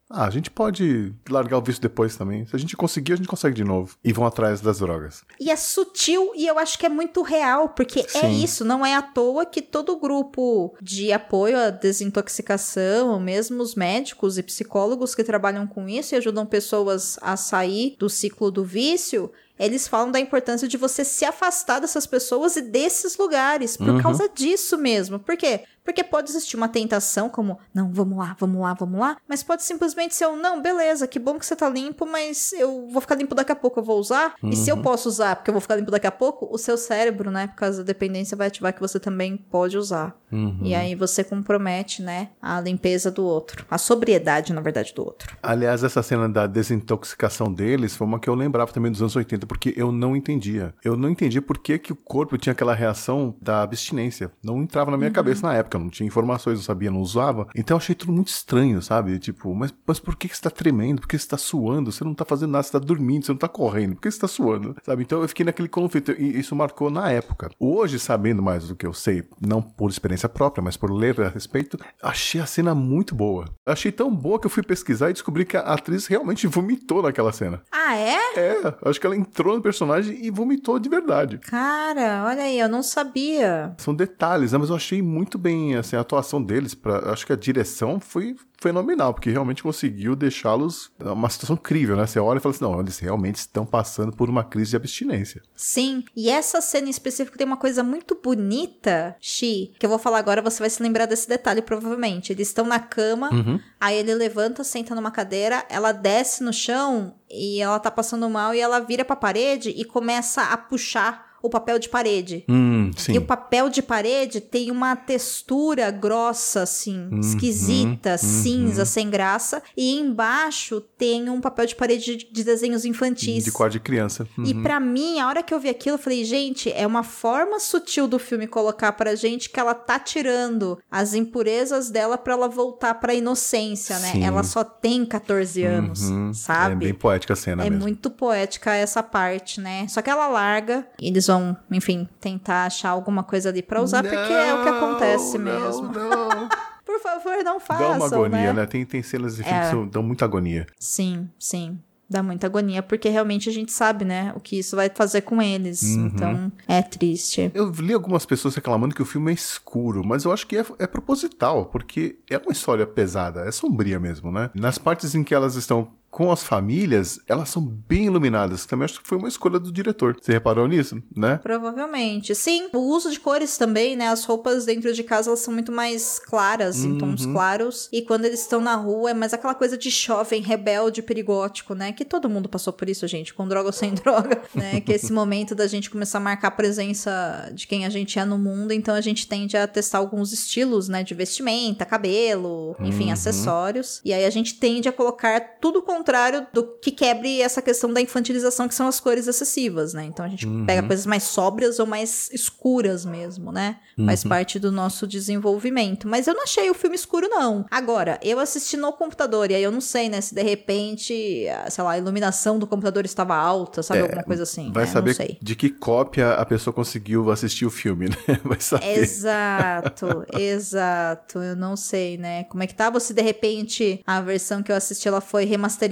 Ah, 0.09 0.27
a 0.27 0.31
gente 0.31 0.51
pode 0.51 1.13
largar 1.29 1.59
o 1.59 1.63
vício 1.63 1.83
depois 1.83 2.17
também. 2.17 2.47
Se 2.47 2.55
a 2.55 2.59
gente 2.59 2.77
conseguir, 2.77 3.15
a 3.15 3.17
gente 3.17 3.27
consegue 3.29 3.57
de 3.57 3.65
novo. 3.65 3.97
E 4.05 4.13
vão 4.13 4.25
atrás 4.25 4.61
das 4.61 4.79
drogas. 4.79 5.25
E 5.41 5.51
é 5.51 5.57
sutil 5.57 6.31
e 6.37 6.47
eu 6.47 6.59
acho 6.61 6.79
que 6.79 6.87
é 6.87 6.89
muito 6.89 7.23
real, 7.23 7.71
porque 7.71 8.01
é 8.01 8.21
Sim. 8.21 8.43
isso, 8.45 8.65
não 8.65 8.87
é 8.87 8.95
à 8.95 9.03
toa 9.03 9.45
que 9.45 9.61
todo 9.61 9.99
grupo 9.99 10.77
de 10.81 11.13
apoio 11.13 11.59
à 11.59 11.71
desintoxicação, 11.71 13.11
ou 13.11 13.21
mesmo 13.21 13.61
os 13.63 13.75
médicos 13.75 14.39
e 14.39 14.43
psicólogos 14.43 15.15
que 15.15 15.25
trabalham 15.25 15.67
com 15.67 15.89
isso 15.89 16.15
e 16.15 16.19
ajudam 16.19 16.47
pessoas 16.47 17.19
a 17.21 17.37
sair 17.37 17.97
do 17.99 18.09
ciclo 18.09 18.51
do 18.51 18.65
vício, 18.65 19.31
eles 19.59 19.89
falam 19.89 20.11
da 20.11 20.21
importância 20.21 20.69
de 20.69 20.77
você 20.77 21.03
se 21.05 21.25
afastar 21.25 21.81
dessas 21.81 22.07
pessoas 22.07 22.57
e 22.57 22.63
desses 22.63 23.17
lugares, 23.17 23.77
por 23.77 23.89
Uhum. 23.89 24.03
causa 24.03 24.29
disso 24.29 24.77
mesmo. 24.77 25.19
Por 25.19 25.37
quê? 25.37 25.63
Porque 25.87 26.03
pode 26.03 26.29
existir 26.29 26.57
uma 26.57 26.69
tentação 26.69 27.31
como, 27.31 27.59
não, 27.73 27.93
vamos 27.93 28.19
lá, 28.19 28.37
vamos 28.41 28.61
lá, 28.61 28.75
vamos 28.75 28.99
lá, 28.99 29.17
mas 29.29 29.45
pode 29.45 29.63
simplesmente 29.63 30.17
ser 30.17 30.27
um, 30.27 30.37
não, 30.37 30.61
beleza, 30.61 31.07
que 31.07 31.21
bom 31.21 31.39
que 31.39 31.47
você 31.47 31.55
tá 31.55 31.69
limpo, 31.69 32.05
mas 32.05 32.53
eu 32.53 32.89
vou 32.91 33.01
ficar 33.01 33.15
limpo 33.15 33.37
daqui 33.37 33.53
a 33.53 33.57
pouco, 33.57 33.79
eu 33.79 33.85
vou 33.85 33.99
usar. 34.01 34.35
E 34.43 34.57
se 34.57 34.69
eu 34.69 34.83
posso 34.83 35.09
usar 35.09 35.37
porque 35.37 35.51
eu 35.51 35.55
vou 35.55 35.61
ficar 35.61 35.77
limpo 35.77 35.93
daqui 35.93 36.09
a 36.09 36.13
pouco, 36.13 36.49
o 36.51 36.59
seu 36.59 36.77
cérebro, 36.77 37.31
né, 37.31 37.47
por 37.47 37.55
causa 37.55 37.79
da 37.79 37.85
dependência, 37.85 38.37
vai 38.37 38.49
ativar 38.49 38.75
que 38.75 38.81
você 38.81 38.99
também 38.99 39.37
pode 39.37 39.79
usar. 39.79 40.17
Uhum. 40.33 40.59
E 40.63 40.75
aí 40.75 40.97
você 40.97 41.23
compromete, 41.23 42.03
né, 42.03 42.31
a 42.43 42.61
limpeza 42.61 43.11
do 43.11 43.25
outro, 43.25 43.65
a 43.71 43.79
sobriedade, 43.79 44.53
na 44.53 44.61
verdade, 44.61 44.93
do 44.93 45.05
outro. 45.05 45.37
Aliás, 45.41 45.85
essa 45.85 46.03
cena 46.03 46.29
da 46.29 46.49
desintoxicação 46.49 47.53
deles 47.53 47.95
foi 47.95 48.07
uma 48.07 48.19
que 48.19 48.29
eu 48.29 48.35
lembrava 48.35 48.73
também 48.73 48.91
dos 48.91 49.01
anos 49.01 49.15
80, 49.15 49.47
porque 49.47 49.73
eu 49.77 49.93
não 49.93 50.17
entendia. 50.17 50.75
Eu 50.85 50.97
não 50.97 51.09
entendia 51.09 51.41
por 51.41 51.59
que, 51.59 51.79
que 51.79 51.93
o 51.93 51.97
corpo 51.97 52.37
tinha 52.37 52.53
aquela 52.53 52.75
reação 52.75 53.37
da 53.41 53.63
abstinência. 53.63 54.33
Não 54.43 54.61
entrava 54.63 54.91
na 54.91 54.97
minha 54.97 55.11
cabeça 55.11 55.47
na 55.47 55.55
época, 55.55 55.76
eu 55.77 55.81
não 55.81 55.91
tinha 55.91 56.07
informações, 56.07 56.59
não 56.59 56.65
sabia, 56.65 56.91
não 56.91 57.01
usava. 57.01 57.47
Então 57.55 57.77
eu 57.77 57.79
achei 57.79 57.95
tudo 57.95 58.13
muito 58.13 58.29
estranho, 58.29 58.81
sabe? 58.83 59.19
Tipo, 59.19 59.55
mas, 59.55 59.73
mas 59.87 59.99
por 59.99 60.17
que, 60.17 60.29
que 60.29 60.37
você 60.37 60.43
tá 60.43 60.51
tremendo? 60.51 61.01
Por 61.01 61.09
que 61.09 61.19
você 61.19 61.29
tá 61.29 61.39
suando? 61.39 61.93
Você 61.93 62.05
não 62.05 62.15
tá 62.15 62.25
fazendo 62.25 62.51
nada, 62.53 62.63
você 62.63 62.73
tá 62.73 62.79
dormindo, 62.79 63.25
você 63.27 63.33
não 63.33 63.39
tá 63.39 63.49
correndo. 63.49 63.95
Por 63.95 64.03
que 64.03 64.11
você 64.11 64.21
tá 64.21 64.29
suando? 64.29 64.77
Sabe? 64.83 65.03
Então 65.03 65.23
eu 65.23 65.29
fiquei 65.29 65.45
naquele 65.45 65.69
conflito 65.69 66.13
e 66.13 66.39
isso 66.39 66.55
marcou 66.55 66.91
na 66.91 67.11
época. 67.11 67.51
Hoje, 67.59 67.99
sabendo 67.99 68.43
mais 68.43 68.69
do 68.69 68.77
que 68.77 68.87
eu 68.87 68.93
sei, 68.93 69.25
não 69.41 69.63
por 69.63 69.91
experiência 69.91 70.29
própria, 70.29 70.63
mas 70.63 70.77
por 70.77 70.91
ler 70.91 71.21
a 71.21 71.29
respeito, 71.29 71.79
achei 72.03 72.41
a 72.41 72.47
cena 72.47 72.75
muito 72.75 73.15
boa. 73.15 73.47
Achei 73.65 73.93
tão 73.93 74.15
boa 74.15 74.39
que 74.39 74.47
eu 74.47 74.51
fui 74.51 74.63
pesquisar 74.63 75.11
e 75.11 75.13
descobri 75.13 75.45
que 75.45 75.57
a 75.57 75.61
atriz 75.61 76.07
realmente 76.07 76.47
vomitou 76.47 77.03
naquela 77.03 77.33
cena. 77.33 77.63
Ah, 77.73 77.97
é? 77.97 78.17
É, 78.37 78.75
acho 78.85 79.01
que 79.01 79.07
ela 79.07 79.17
entrou 79.17 79.57
no 79.57 79.63
personagem 79.63 80.25
e 80.25 80.31
vomitou 80.31 80.79
de 80.79 80.89
verdade. 80.89 81.39
Cara, 81.39 82.25
olha 82.27 82.43
aí, 82.43 82.59
eu 82.59 82.69
não 82.69 82.83
sabia. 82.83 83.75
São 83.79 83.95
detalhes, 83.95 84.53
né? 84.53 84.59
Mas 84.59 84.71
eu 84.71 84.77
achei 84.77 85.01
muito 85.03 85.39
bem 85.39 85.66
assim, 85.75 85.97
a 85.97 86.01
atuação 86.01 86.43
deles. 86.43 86.75
Pra, 86.75 87.11
acho 87.13 87.27
que 87.27 87.33
a 87.33 87.37
direção 87.37 87.99
foi 87.99 88.37
fenomenal, 88.59 89.13
porque 89.13 89.31
realmente 89.31 89.63
conseguiu 89.63 90.17
deixá-los 90.17 90.91
uma 91.01 91.29
situação 91.29 91.57
incrível, 91.57 91.97
né? 91.97 92.07
Você 92.07 92.19
olha 92.19 92.39
e 92.39 92.41
fala 92.41 92.55
assim: 92.55 92.65
não, 92.65 92.81
eles 92.81 92.99
realmente 92.99 93.37
estão 93.37 93.67
passando 93.67 94.13
por 94.15 94.29
uma 94.31 94.45
crise 94.45 94.71
de 94.71 94.77
abstinência. 94.77 95.43
Sim, 95.55 96.05
e 96.17 96.29
essa 96.31 96.61
cena 96.61 96.87
em 96.87 96.91
específico 96.91 97.37
tem 97.37 97.47
uma 97.47 97.57
coisa 97.57 97.83
muito 97.83 98.15
bonita, 98.23 99.17
Xi, 99.21 99.73
que 99.79 99.85
eu 99.85 99.91
vou 99.91 99.99
falar 99.99 100.19
agora, 100.19 100.41
você 100.43 100.61
vai 100.61 100.71
se 100.71 100.83
lembrar 100.83 101.07
desse 101.07 101.29
detalhe 101.29 101.61
provavelmente. 101.63 102.33
Eles 102.33 102.49
estão 102.49 102.67
na 102.67 102.79
cama, 102.79 103.31
Uhum. 103.33 103.59
aí 103.81 103.97
ele 103.99 104.15
levanta, 104.15 104.63
senta 104.65 104.95
numa 104.95 105.11
cadeira, 105.11 105.65
ela 105.69 105.93
desce 105.93 106.43
no 106.43 106.53
chão 106.53 107.15
e 107.31 107.61
ela 107.61 107.79
tá 107.79 107.91
passando 107.91 108.29
mal 108.31 108.55
e 108.55 108.61
ela 108.61 108.79
vira 108.81 109.05
pra 109.05 109.17
parede 109.17 109.71
e 109.71 109.85
começa 109.85 110.43
a 110.43 110.57
puxar 110.57 111.26
o 111.47 111.51
papel 111.51 111.79
de 111.79 111.89
parede. 111.89 112.45
Hum, 112.49 112.91
E 113.09 113.19
o 113.19 113.23
papel 113.23 113.69
de 113.69 113.83
parede 113.83 114.41
tem 114.41 114.71
uma 114.71 114.95
textura 114.97 115.91
grossa, 115.91 116.63
assim, 116.63 117.09
Uhum, 117.11 117.21
esquisita, 117.21 118.17
cinza, 118.19 118.85
sem 118.85 119.09
graça. 119.11 119.63
E 119.77 119.99
embaixo 119.99 120.81
tem 120.81 121.29
um 121.29 121.41
papel 121.41 121.67
de 121.67 121.75
parede 121.75 122.17
de- 122.17 122.29
de 122.33 122.45
desenhos 122.45 122.85
infantis. 122.85 123.45
De 123.45 123.53
quarto 123.53 123.73
de 123.75 123.81
criança. 123.81 124.27
E 124.39 124.53
Uhum. 124.53 124.63
pra 124.63 124.79
mim, 124.81 125.21
a 125.21 125.29
hora 125.29 125.43
que 125.43 125.53
eu 125.53 125.61
vi 125.61 125.69
aquilo, 125.69 125.95
eu 125.97 125.99
falei, 125.99 126.25
gente, 126.25 126.71
é 126.73 126.87
uma 126.87 127.03
forma 127.03 127.59
sutil 127.61 128.07
do 128.09 128.19
filme 128.19 128.47
colocar 128.47 128.93
pra 128.93 129.15
gente 129.15 129.51
que 129.51 129.59
ela 129.61 129.75
tá 129.75 129.99
tirando 129.99 130.79
as 130.91 131.15
impurezas 131.15 131.91
dela 131.91 132.17
pra 132.19 132.33
ela 132.35 132.49
voltar 132.49 132.95
pra 132.95 133.15
inocência, 133.15 133.99
né? 133.99 134.13
Sim. 134.13 134.25
Ela 134.25 134.43
só 134.43 134.65
tem 134.65 135.05
14 135.05 135.63
anos, 135.65 136.03
Uhum. 136.03 136.31
É 136.31 136.35
sabe? 136.35 136.87
bem 136.87 136.95
poética 136.95 137.33
a 137.33 137.37
cena 137.37 137.65
É 137.65 137.71
mesmo. 137.71 137.83
muito 137.85 138.11
poética 138.11 138.73
essa 138.75 139.03
parte, 139.03 139.61
né? 139.61 139.87
Só 139.89 140.01
que 140.03 140.11
ela 140.11 140.27
larga, 140.29 140.87
eles 141.01 141.27
vão, 141.27 141.36
enfim, 141.71 142.09
tentar 142.21 142.67
achar 142.67 142.91
alguma 142.91 143.23
coisa 143.23 143.49
ali 143.49 143.63
pra 143.63 143.83
usar, 143.83 144.03
porque 144.03 144.15
é 144.33 144.55
o 144.55 144.63
que 144.63 144.69
acontece 144.69 145.39
Não, 145.39 145.45
mesmo. 145.45 145.93
Não, 145.93 146.49
Por 146.87 147.01
favor, 147.01 147.43
não 147.45 147.59
façam, 147.59 147.89
Dá 147.89 147.97
uma 147.97 148.07
agonia, 148.07 148.53
né? 148.53 148.61
né? 148.61 148.67
Tem, 148.67 148.85
tem 148.87 149.03
cenas 149.03 149.37
de 149.37 149.43
filme 149.43 149.59
É. 149.59 149.71
que 149.71 149.91
dão 149.91 150.03
muita 150.03 150.25
agonia. 150.25 150.67
Sim, 150.79 151.29
sim. 151.39 151.79
Dá 152.09 152.23
muita 152.23 152.47
agonia, 152.47 152.85
porque 152.85 153.09
realmente 153.09 153.49
a 153.49 153.53
gente 153.53 153.73
sabe, 153.73 154.05
né? 154.05 154.33
O 154.37 154.41
que 154.41 154.57
isso 154.61 154.77
vai 154.77 154.89
fazer 154.89 155.23
com 155.23 155.43
eles. 155.43 155.83
Uhum. 155.83 156.07
Então, 156.07 156.53
é 156.69 156.81
triste. 156.81 157.51
Eu 157.53 157.69
li 157.73 157.93
algumas 157.93 158.25
pessoas 158.25 158.55
reclamando 158.55 158.95
que 158.95 159.03
o 159.03 159.05
filme 159.05 159.33
é 159.33 159.35
escuro, 159.35 160.07
mas 160.07 160.25
eu 160.25 160.33
acho 160.33 160.47
que 160.47 160.57
é, 160.57 160.65
é 160.79 160.87
proposital, 160.87 161.67
porque 161.67 162.17
é 162.31 162.39
uma 162.39 162.53
história 162.53 162.87
pesada, 162.87 163.41
é 163.41 163.51
sombria 163.51 163.99
mesmo, 163.99 164.31
né? 164.31 164.51
Nas 164.55 164.79
partes 164.79 165.17
em 165.17 165.25
que 165.25 165.35
elas 165.35 165.57
estão 165.57 165.89
com 166.17 166.33
as 166.33 166.43
famílias, 166.43 167.21
elas 167.29 167.51
são 167.51 167.61
bem 167.63 168.07
iluminadas. 168.07 168.65
Também 168.65 168.87
acho 168.87 169.03
que 169.03 169.07
foi 169.07 169.19
uma 169.19 169.29
escolha 169.29 169.59
do 169.59 169.71
diretor. 169.71 170.17
Você 170.19 170.33
reparou 170.33 170.67
nisso, 170.67 171.03
né? 171.15 171.39
Provavelmente. 171.43 172.35
Sim, 172.35 172.69
o 172.73 172.79
uso 172.79 173.11
de 173.11 173.21
cores 173.21 173.59
também, 173.59 173.95
né? 173.97 174.09
As 174.09 174.25
roupas 174.25 174.65
dentro 174.65 174.95
de 174.95 175.03
casa 175.03 175.29
elas 175.29 175.41
são 175.41 175.53
muito 175.53 175.71
mais 175.71 176.19
claras, 176.19 176.83
em 176.83 176.97
tons 176.97 177.27
Uhum. 177.27 177.35
claros. 177.35 177.91
E 177.93 178.01
quando 178.01 178.25
eles 178.25 178.41
estão 178.41 178.63
na 178.63 178.77
rua, 178.77 179.11
é 179.11 179.15
mais 179.15 179.35
aquela 179.35 179.55
coisa 179.55 179.77
de 179.77 179.91
jovem, 179.91 180.41
rebelde, 180.41 181.03
perigótico, 181.03 181.75
né? 181.75 181.93
Que 181.93 182.03
todo 182.03 182.31
mundo 182.31 182.49
passou 182.49 182.73
por 182.73 182.89
isso, 182.89 183.07
gente, 183.07 183.35
com 183.35 183.47
droga 183.47 183.67
ou 183.69 183.73
sem 183.73 183.93
droga, 183.95 184.41
né? 184.55 184.81
Que 184.81 184.93
é 184.93 184.97
esse 184.97 185.13
momento 185.13 185.55
da 185.55 185.67
gente 185.67 185.91
começar 185.91 186.17
a 186.17 186.23
marcar 186.23 186.49
a 186.49 186.53
presença 186.53 187.51
de 187.53 187.67
quem 187.67 187.85
a 187.85 187.91
gente 187.91 188.19
é 188.19 188.25
no 188.25 188.39
mundo, 188.39 188.73
então 188.73 188.95
a 188.95 189.03
gente 189.03 189.29
tende 189.29 189.55
a 189.55 189.67
testar 189.67 189.99
alguns 189.99 190.33
estilos, 190.33 190.89
né? 190.89 191.03
De 191.03 191.13
vestimenta, 191.13 191.85
cabelo, 191.85 192.75
enfim, 192.81 193.09
Uhum. 193.09 193.13
acessórios. 193.13 194.01
E 194.03 194.15
aí 194.15 194.25
a 194.25 194.31
gente 194.31 194.55
tende 194.55 194.89
a 194.89 194.93
colocar 194.93 195.41
tudo 195.61 195.81
o 195.81 195.83
contrário 196.07 196.47
do 196.53 196.63
que 196.81 196.93
quebre 196.93 197.41
essa 197.43 197.61
questão 197.61 197.93
da 197.93 198.01
infantilização, 198.01 198.69
que 198.69 198.75
são 198.77 198.87
as 198.87 199.01
cores 199.01 199.27
excessivas, 199.27 199.93
né? 199.93 200.05
Então 200.05 200.25
a 200.25 200.29
gente 200.29 200.47
Uhum. 200.47 200.65
pega 200.65 200.87
coisas 200.87 201.05
mais 201.05 201.25
sóbrias 201.25 201.81
ou 201.81 201.87
mais 201.87 202.31
escuras 202.33 203.05
mesmo, 203.05 203.51
né? 203.51 203.79
Faz 204.05 204.23
Uhum. 204.23 204.29
parte 204.29 204.59
do 204.61 204.71
nosso 204.71 205.05
desenvolvimento. 205.05 206.07
Mas 206.07 206.29
eu 206.29 206.35
não 206.35 206.45
achei 206.45 206.71
o 206.71 206.75
filme 206.75 206.95
escuro, 206.95 207.27
não. 207.29 207.67
Agora, 207.71 208.21
eu 208.23 208.39
assisti 208.39 208.77
no 208.77 208.93
computador, 208.93 209.51
e 209.51 209.55
aí 209.57 209.63
eu 209.65 209.73
não 209.73 209.81
sei, 209.81 210.09
né? 210.09 210.21
Se 210.21 210.33
de 210.33 210.43
repente, 210.43 211.49
a- 211.49 211.69
sei 211.71 211.83
lá, 211.83 211.91
a 211.93 211.99
iluminação 211.99 212.57
do 212.57 212.67
computador 212.69 213.05
estava 213.05 213.35
alta, 213.35 213.83
sabe? 213.83 213.99
É, 213.99 214.03
Alguma 214.03 214.23
coisa 214.23 214.45
assim. 214.45 214.71
Vai 214.73 214.85
né? 214.85 214.91
saber 214.93 215.39
de 215.43 215.57
que 215.57 215.71
cópia 215.71 216.35
a 216.35 216.47
pessoa 216.47 216.73
conseguiu 216.73 217.33
assistir 217.33 217.67
o 217.67 217.71
filme, 217.71 218.07
né? 218.29 218.41
Vai 218.45 218.61
saber. 218.61 218.99
Exato, 219.01 220.25
exato. 220.39 221.41
Eu 221.41 221.57
não 221.57 221.77
sei, 221.77 222.17
né? 222.17 222.45
Como 222.45 222.63
é 222.63 222.67
que 222.69 222.75
tava? 222.75 223.01
Se 223.01 223.13
de 223.13 223.23
repente 223.23 224.01
a 224.07 224.21
versão 224.21 224.63
que 224.63 224.71
eu 224.71 224.77
assisti 224.77 225.09
ela 225.09 225.21
foi 225.21 225.45
remasterizada, 225.45 225.86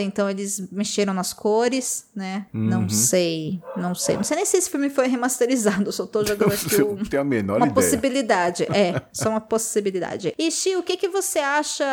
então 0.00 0.28
eles 0.28 0.68
mexeram 0.70 1.14
nas 1.14 1.32
cores, 1.32 2.06
né? 2.14 2.46
Não 2.52 2.82
Uhum. 2.82 2.88
sei, 2.88 3.60
não 3.76 3.94
sei. 3.94 4.16
Não 4.16 4.24
sei 4.24 4.36
nem 4.36 4.46
se 4.46 4.56
esse 4.56 4.68
filme 4.70 4.90
foi 4.90 5.06
remasterizado, 5.08 5.84
eu 5.88 5.92
só 5.92 6.06
tô 6.06 6.24
jogando 6.24 6.52
aqui 6.52 6.82
um, 6.82 6.96
não 6.96 7.04
tem 7.04 7.20
a 7.20 7.24
menor 7.24 7.56
uma 7.56 7.66
ideia. 7.66 7.74
possibilidade. 7.74 8.64
É, 8.64 9.00
só 9.12 9.30
uma 9.30 9.40
possibilidade. 9.40 10.34
E, 10.38 10.50
o 10.76 10.82
que, 10.82 10.96
que 10.96 11.08
você 11.08 11.38
acha 11.38 11.84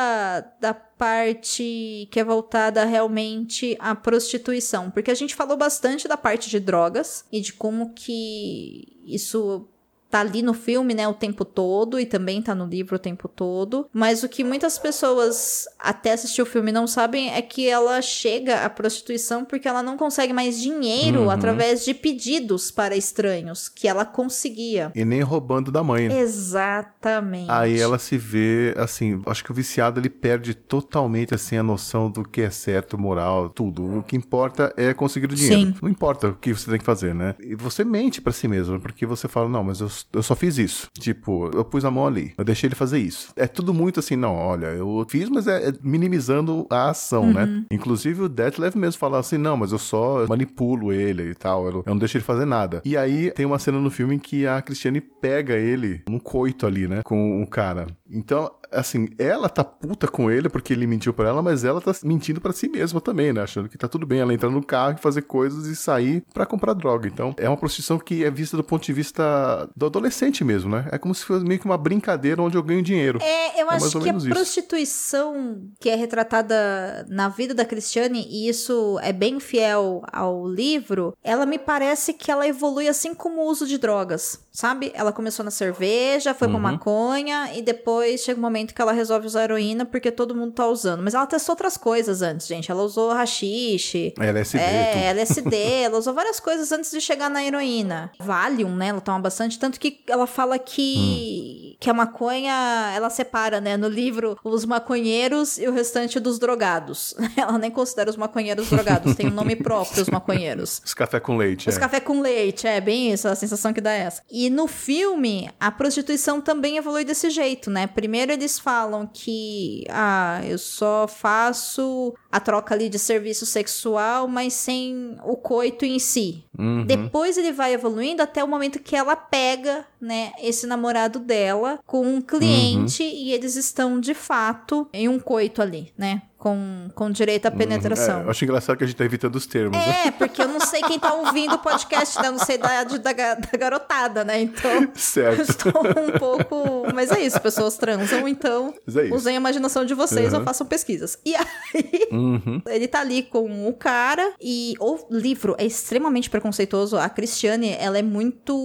da 0.59 0.73
parte 0.73 2.07
que 2.11 2.19
é 2.19 2.23
voltada 2.23 2.83
realmente 2.85 3.75
à 3.79 3.93
prostituição? 3.95 4.89
Porque 4.91 5.11
a 5.11 5.15
gente 5.15 5.35
falou 5.35 5.55
bastante 5.57 6.07
da 6.07 6.17
parte 6.17 6.49
de 6.49 6.59
drogas 6.59 7.23
e 7.31 7.39
de 7.41 7.53
como 7.53 7.93
que 7.93 8.97
isso 9.05 9.67
tá 10.09 10.19
ali 10.21 10.41
no 10.41 10.53
filme, 10.53 10.93
né, 10.93 11.07
o 11.07 11.13
tempo 11.13 11.43
todo 11.43 11.99
e 11.99 12.05
também 12.05 12.41
tá 12.41 12.55
no 12.55 12.65
livro 12.65 12.95
o 12.95 12.99
tempo 12.99 13.27
todo. 13.27 13.87
Mas 13.93 14.23
o 14.23 14.29
que 14.29 14.43
muitas 14.43 14.77
pessoas 14.79 15.65
até 15.79 16.13
assistir 16.13 16.41
o 16.41 16.45
filme 16.45 16.71
não 16.71 16.87
sabem 16.87 17.29
é 17.33 17.41
que 17.41 17.67
ela 17.67 18.01
chega 18.01 18.63
à 18.65 18.69
prostituição 18.69 19.43
porque 19.45 19.67
ela 19.67 19.83
não 19.83 19.97
consegue 19.97 20.31
mais 20.33 20.59
dinheiro 20.61 21.21
Uhum. 21.23 21.29
através 21.29 21.83
de 21.83 21.93
pedidos 21.93 22.71
para 22.71 22.95
estranhos 22.95 23.67
que 23.69 23.87
ela 23.87 24.05
conseguia. 24.05 24.91
E 24.95 25.03
nem 25.03 25.21
roubando 25.21 25.71
da 25.71 25.83
mãe. 25.83 26.07
Exatamente. 26.11 27.49
Aí 27.51 27.79
ela 27.79 27.97
se 27.99 28.17
vê, 28.17 28.73
assim, 28.77 29.21
acho 29.25 29.43
que 29.43 29.51
o 29.51 29.53
viciado 29.53 29.99
ele 29.99 30.09
perde 30.09 30.53
totalmente, 30.53 31.33
assim, 31.33 31.57
a 31.57 31.63
noção 31.63 32.09
do 32.09 32.23
que 32.23 32.41
é 32.41 32.49
certo, 32.49 32.97
moral, 32.97 33.49
tudo. 33.49 33.99
O 33.99 34.03
que 34.03 34.15
importa 34.15 34.73
é 34.77 34.93
conseguir 34.93 35.25
o 35.31 35.35
dinheiro. 35.35 35.67
Sim. 35.71 35.75
Não 35.81 35.89
importa 35.89 36.29
o 36.29 36.35
que 36.35 36.53
você 36.53 36.69
tem 36.69 36.79
que 36.79 36.85
fazer, 36.85 37.13
né? 37.13 37.35
E 37.39 37.55
você 37.55 37.83
mente 37.83 38.21
pra 38.21 38.33
si 38.33 38.47
mesmo, 38.47 38.79
porque 38.79 39.05
você 39.05 39.27
fala, 39.27 39.49
não, 39.49 39.63
mas 39.63 39.79
eu, 39.81 39.89
eu 40.13 40.23
só 40.23 40.35
fiz 40.35 40.57
isso. 40.57 40.87
Tipo, 40.99 41.49
eu 41.53 41.63
pus 41.65 41.83
a 41.85 41.91
mão 41.91 42.07
ali, 42.07 42.33
eu 42.37 42.43
deixei 42.43 42.67
ele 42.67 42.75
fazer 42.75 42.99
isso. 42.99 43.31
É 43.35 43.47
tudo 43.47 43.73
muito 43.73 43.99
assim, 43.99 44.15
não, 44.15 44.35
olha, 44.35 44.67
eu 44.67 45.05
fiz, 45.09 45.29
mas 45.29 45.47
é, 45.47 45.69
é 45.69 45.73
minimizando 45.81 46.65
a 46.69 46.89
ação, 46.89 47.23
Uhum. 47.23 47.33
né? 47.33 47.63
Inclusive 47.71 48.21
o 48.23 48.29
Detlef 48.29 48.75
mesmo 48.77 48.99
fala 48.99 49.19
assim, 49.19 49.37
não, 49.37 49.57
mas 49.57 49.71
eu 49.71 49.77
só 49.79 50.25
manipulo 50.27 50.91
ele 50.93 51.31
e 51.31 51.35
tal, 51.35 51.65
eu, 51.67 51.71
eu 51.77 51.83
não 51.87 51.97
deixo 51.97 52.17
ele 52.17 52.23
fazer 52.23 52.45
nada. 52.45 52.81
E 52.85 52.95
aí 52.95 53.31
tem 53.31 53.45
uma 53.45 53.59
cena 53.59 53.79
no 53.79 53.89
filme 53.89 54.15
em 54.15 54.19
que 54.19 54.45
a 54.47 54.61
Cristiane 54.61 55.01
pega 55.01 55.55
ele 55.55 56.01
num 56.09 56.19
coito 56.19 56.65
ali, 56.65 56.87
né? 56.87 57.01
Com 57.03 57.41
o 57.41 57.47
cara. 57.47 57.87
Então, 58.09 58.49
assim, 58.71 59.07
ela 59.17 59.49
tá 59.49 59.63
puta 59.63 60.07
com 60.07 60.29
ele 60.31 60.49
porque 60.49 60.73
ele 60.73 60.87
mentiu 60.87 61.13
pra 61.13 61.29
ela, 61.29 61.41
mas 61.41 61.63
ela 61.63 61.79
tá 61.81 61.91
mentindo 62.03 62.39
pra 62.41 62.51
si 62.53 62.67
mesma 62.67 62.99
também, 63.01 63.31
né? 63.33 63.41
Achando 63.41 63.69
que 63.69 63.77
tá 63.77 63.87
tudo 63.87 64.05
bem 64.05 64.19
ela 64.19 64.33
entrar 64.33 64.49
no 64.49 64.63
carro 64.63 64.95
e 64.97 65.01
fazer 65.01 65.23
coisas 65.23 65.65
e 65.67 65.75
sair 65.75 66.23
pra 66.33 66.45
comprar 66.45 66.73
droga. 66.73 67.07
Então, 67.07 67.33
é 67.37 67.47
uma 67.47 67.57
prostituição 67.57 67.97
que 67.99 68.23
é 68.23 68.31
vista 68.31 68.55
do 68.57 68.63
ponto 68.63 68.83
de 68.85 68.93
vista 68.93 69.69
do 69.75 69.85
adolescente 69.85 70.43
mesmo, 70.43 70.69
né? 70.71 70.87
É 70.91 70.97
como 70.97 71.13
se 71.15 71.23
fosse 71.25 71.45
meio 71.45 71.59
que 71.59 71.65
uma 71.65 71.77
brincadeira 71.77 72.41
onde 72.41 72.57
eu 72.57 72.63
ganho 72.63 72.81
dinheiro. 72.81 73.19
É, 73.21 73.61
eu 73.61 73.69
É 73.71 73.75
acho 73.75 73.99
que 73.99 74.09
a 74.09 74.13
isso. 74.13 74.29
prostituição 74.29 75.61
que 75.79 75.89
é 75.89 75.95
retratada 75.95 77.05
na 77.09 77.29
vida 77.29 77.53
da 77.53 77.65
Cristiane, 77.65 78.25
e 78.29 78.47
isso 78.49 78.99
é 79.01 79.11
bem 79.11 79.39
fiel 79.39 80.01
ao 80.11 80.47
livro, 80.47 81.15
ela 81.23 81.45
me 81.45 81.57
parece 81.57 82.13
que 82.13 82.31
ela 82.31 82.47
evolui 82.47 82.87
assim 82.87 83.13
como 83.13 83.41
o 83.41 83.45
uso 83.49 83.65
de 83.67 83.77
drogas, 83.77 84.39
sabe? 84.51 84.91
Ela 84.93 85.11
começou 85.11 85.43
na 85.43 85.51
cerveja, 85.51 86.33
foi 86.33 86.47
pra 86.47 86.57
Uhum. 86.57 86.63
maconha, 86.63 87.51
e 87.55 87.61
depois 87.61 88.21
chega 88.21 88.39
um 88.39 88.41
momento 88.41 88.56
que 88.65 88.81
ela 88.81 88.91
resolve 88.91 89.27
usar 89.27 89.43
heroína 89.43 89.85
porque 89.85 90.11
todo 90.11 90.35
mundo 90.35 90.53
tá 90.53 90.65
usando. 90.67 91.01
Mas 91.03 91.13
ela 91.13 91.25
testou 91.27 91.53
outras 91.53 91.77
coisas 91.77 92.21
antes, 92.21 92.47
gente. 92.47 92.71
Ela 92.71 92.81
usou 92.83 93.11
rachixe, 93.11 94.13
LSD, 94.17 94.57
é, 94.63 94.91
tudo. 94.93 95.03
LSD, 95.03 95.55
ela 95.83 95.97
usou 95.97 96.13
várias 96.13 96.39
coisas 96.39 96.71
antes 96.71 96.91
de 96.91 96.99
chegar 97.01 97.29
na 97.29 97.43
heroína. 97.43 98.11
Valium, 98.19 98.75
né? 98.75 98.87
Ela 98.87 99.01
toma 99.01 99.19
bastante, 99.19 99.59
tanto 99.59 99.79
que 99.79 99.99
ela 100.07 100.25
fala 100.27 100.57
que, 100.57 100.95
Hum. 100.97 101.66
Que 101.79 101.89
a 101.89 101.93
maconha, 101.93 102.91
ela 102.95 103.09
separa, 103.09 103.61
né, 103.61 103.77
no 103.77 103.87
livro, 103.87 104.37
os 104.43 104.65
maconheiros 104.65 105.59
e 105.59 105.67
o 105.67 105.71
restante 105.71 106.19
dos 106.19 106.39
drogados. 106.39 107.13
Ela 107.37 107.57
nem 107.57 107.69
considera 107.69 108.09
os 108.09 108.17
maconheiros 108.17 108.69
drogados, 108.69 109.15
tem 109.15 109.27
um 109.27 109.31
nome 109.31 109.55
próprio, 109.55 110.01
os 110.01 110.09
maconheiros. 110.09 110.81
Os 110.83 110.93
café 110.93 111.19
com 111.19 111.37
leite. 111.37 111.69
Os 111.69 111.77
é. 111.77 111.79
café 111.79 111.99
com 111.99 112.19
leite, 112.19 112.65
é 112.65 112.81
bem 112.81 113.11
isso, 113.11 113.27
a 113.27 113.35
sensação 113.35 113.71
que 113.73 113.81
dá 113.81 113.91
é 113.91 113.99
essa. 113.99 114.23
E 114.29 114.49
no 114.49 114.67
filme, 114.67 115.49
a 115.59 115.71
prostituição 115.71 116.41
também 116.41 116.77
evolui 116.77 117.05
desse 117.05 117.29
jeito, 117.29 117.69
né? 117.69 117.85
Primeiro 117.85 118.31
eles 118.31 118.57
falam 118.57 119.07
que, 119.11 119.85
ah, 119.89 120.41
eu 120.45 120.57
só 120.57 121.07
faço 121.07 122.13
a 122.31 122.39
troca 122.39 122.73
ali 122.73 122.89
de 122.89 122.97
serviço 122.97 123.45
sexual, 123.45 124.27
mas 124.27 124.53
sem 124.53 125.15
o 125.23 125.37
coito 125.37 125.85
em 125.85 125.99
si. 125.99 126.43
Uhum. 126.57 126.85
Depois 126.85 127.37
ele 127.37 127.51
vai 127.51 127.73
evoluindo 127.73 128.23
até 128.23 128.43
o 128.43 128.47
momento 128.47 128.79
que 128.79 128.95
ela 128.95 129.15
pega, 129.15 129.85
né, 130.01 130.31
esse 130.41 130.65
namorado 130.65 131.19
dela 131.19 131.66
com 131.85 132.01
um 132.01 132.21
cliente 132.21 133.03
e 133.03 133.31
eles 133.33 133.55
estão 133.55 133.99
de 133.99 134.13
fato 134.13 134.87
em 134.93 135.07
um 135.07 135.19
coito 135.19 135.61
ali, 135.61 135.91
né? 135.97 136.23
Com, 136.37 136.89
com 136.93 137.09
direito 137.09 137.47
à 137.47 137.51
penetração. 137.51 138.19
É, 138.21 138.23
eu 138.25 138.29
acho 138.29 138.43
engraçado 138.45 138.77
que 138.77 138.83
a 138.83 138.87
gente 138.87 138.95
tá 138.95 139.03
evitando 139.03 139.35
os 139.35 139.47
termos, 139.47 139.75
né? 139.77 140.07
É, 140.07 140.11
porque 140.17 140.39
eu 140.41 140.47
não 140.47 140.59
sei 140.59 140.81
quem 140.83 140.99
tá 140.99 141.11
ouvindo 141.13 141.55
o 141.55 141.59
podcast, 141.59 142.21
né? 142.21 142.27
Eu 142.27 142.33
não 142.33 142.39
sei 142.39 142.57
da, 142.59 143.11
ga- 143.11 143.33
da 143.33 143.57
garotada, 143.57 144.23
né? 144.23 144.41
Então, 144.41 144.71
eu 144.83 144.91
Certo. 144.95 145.41
estou 145.41 145.71
um 145.81 146.19
pouco. 146.19 146.93
Mas 146.93 147.11
é 147.11 147.19
isso, 147.21 147.41
pessoas 147.41 147.75
transam, 147.77 148.27
então 148.27 148.73
é 148.87 149.05
isso. 149.05 149.15
usem 149.15 149.33
a 149.33 149.37
imaginação 149.39 149.83
de 149.83 149.93
vocês 149.95 150.31
Uhum. 150.31 150.39
ou 150.39 150.45
façam 150.45 150.67
pesquisas. 150.67 151.17
E 151.25 151.35
aí, 151.35 152.07
Uhum. 152.11 152.61
ele 152.67 152.87
tá 152.87 152.99
ali 153.01 153.23
com 153.23 153.67
o 153.67 153.73
cara 153.73 154.33
e 154.39 154.75
o 154.79 154.97
livro 155.09 155.55
é 155.57 155.65
extremamente 155.65 156.29
preconceituoso. 156.29 156.97
A 156.97 157.09
Cristiane, 157.09 157.75
ela 157.79 157.97
é 157.97 158.03
muito 158.03 158.55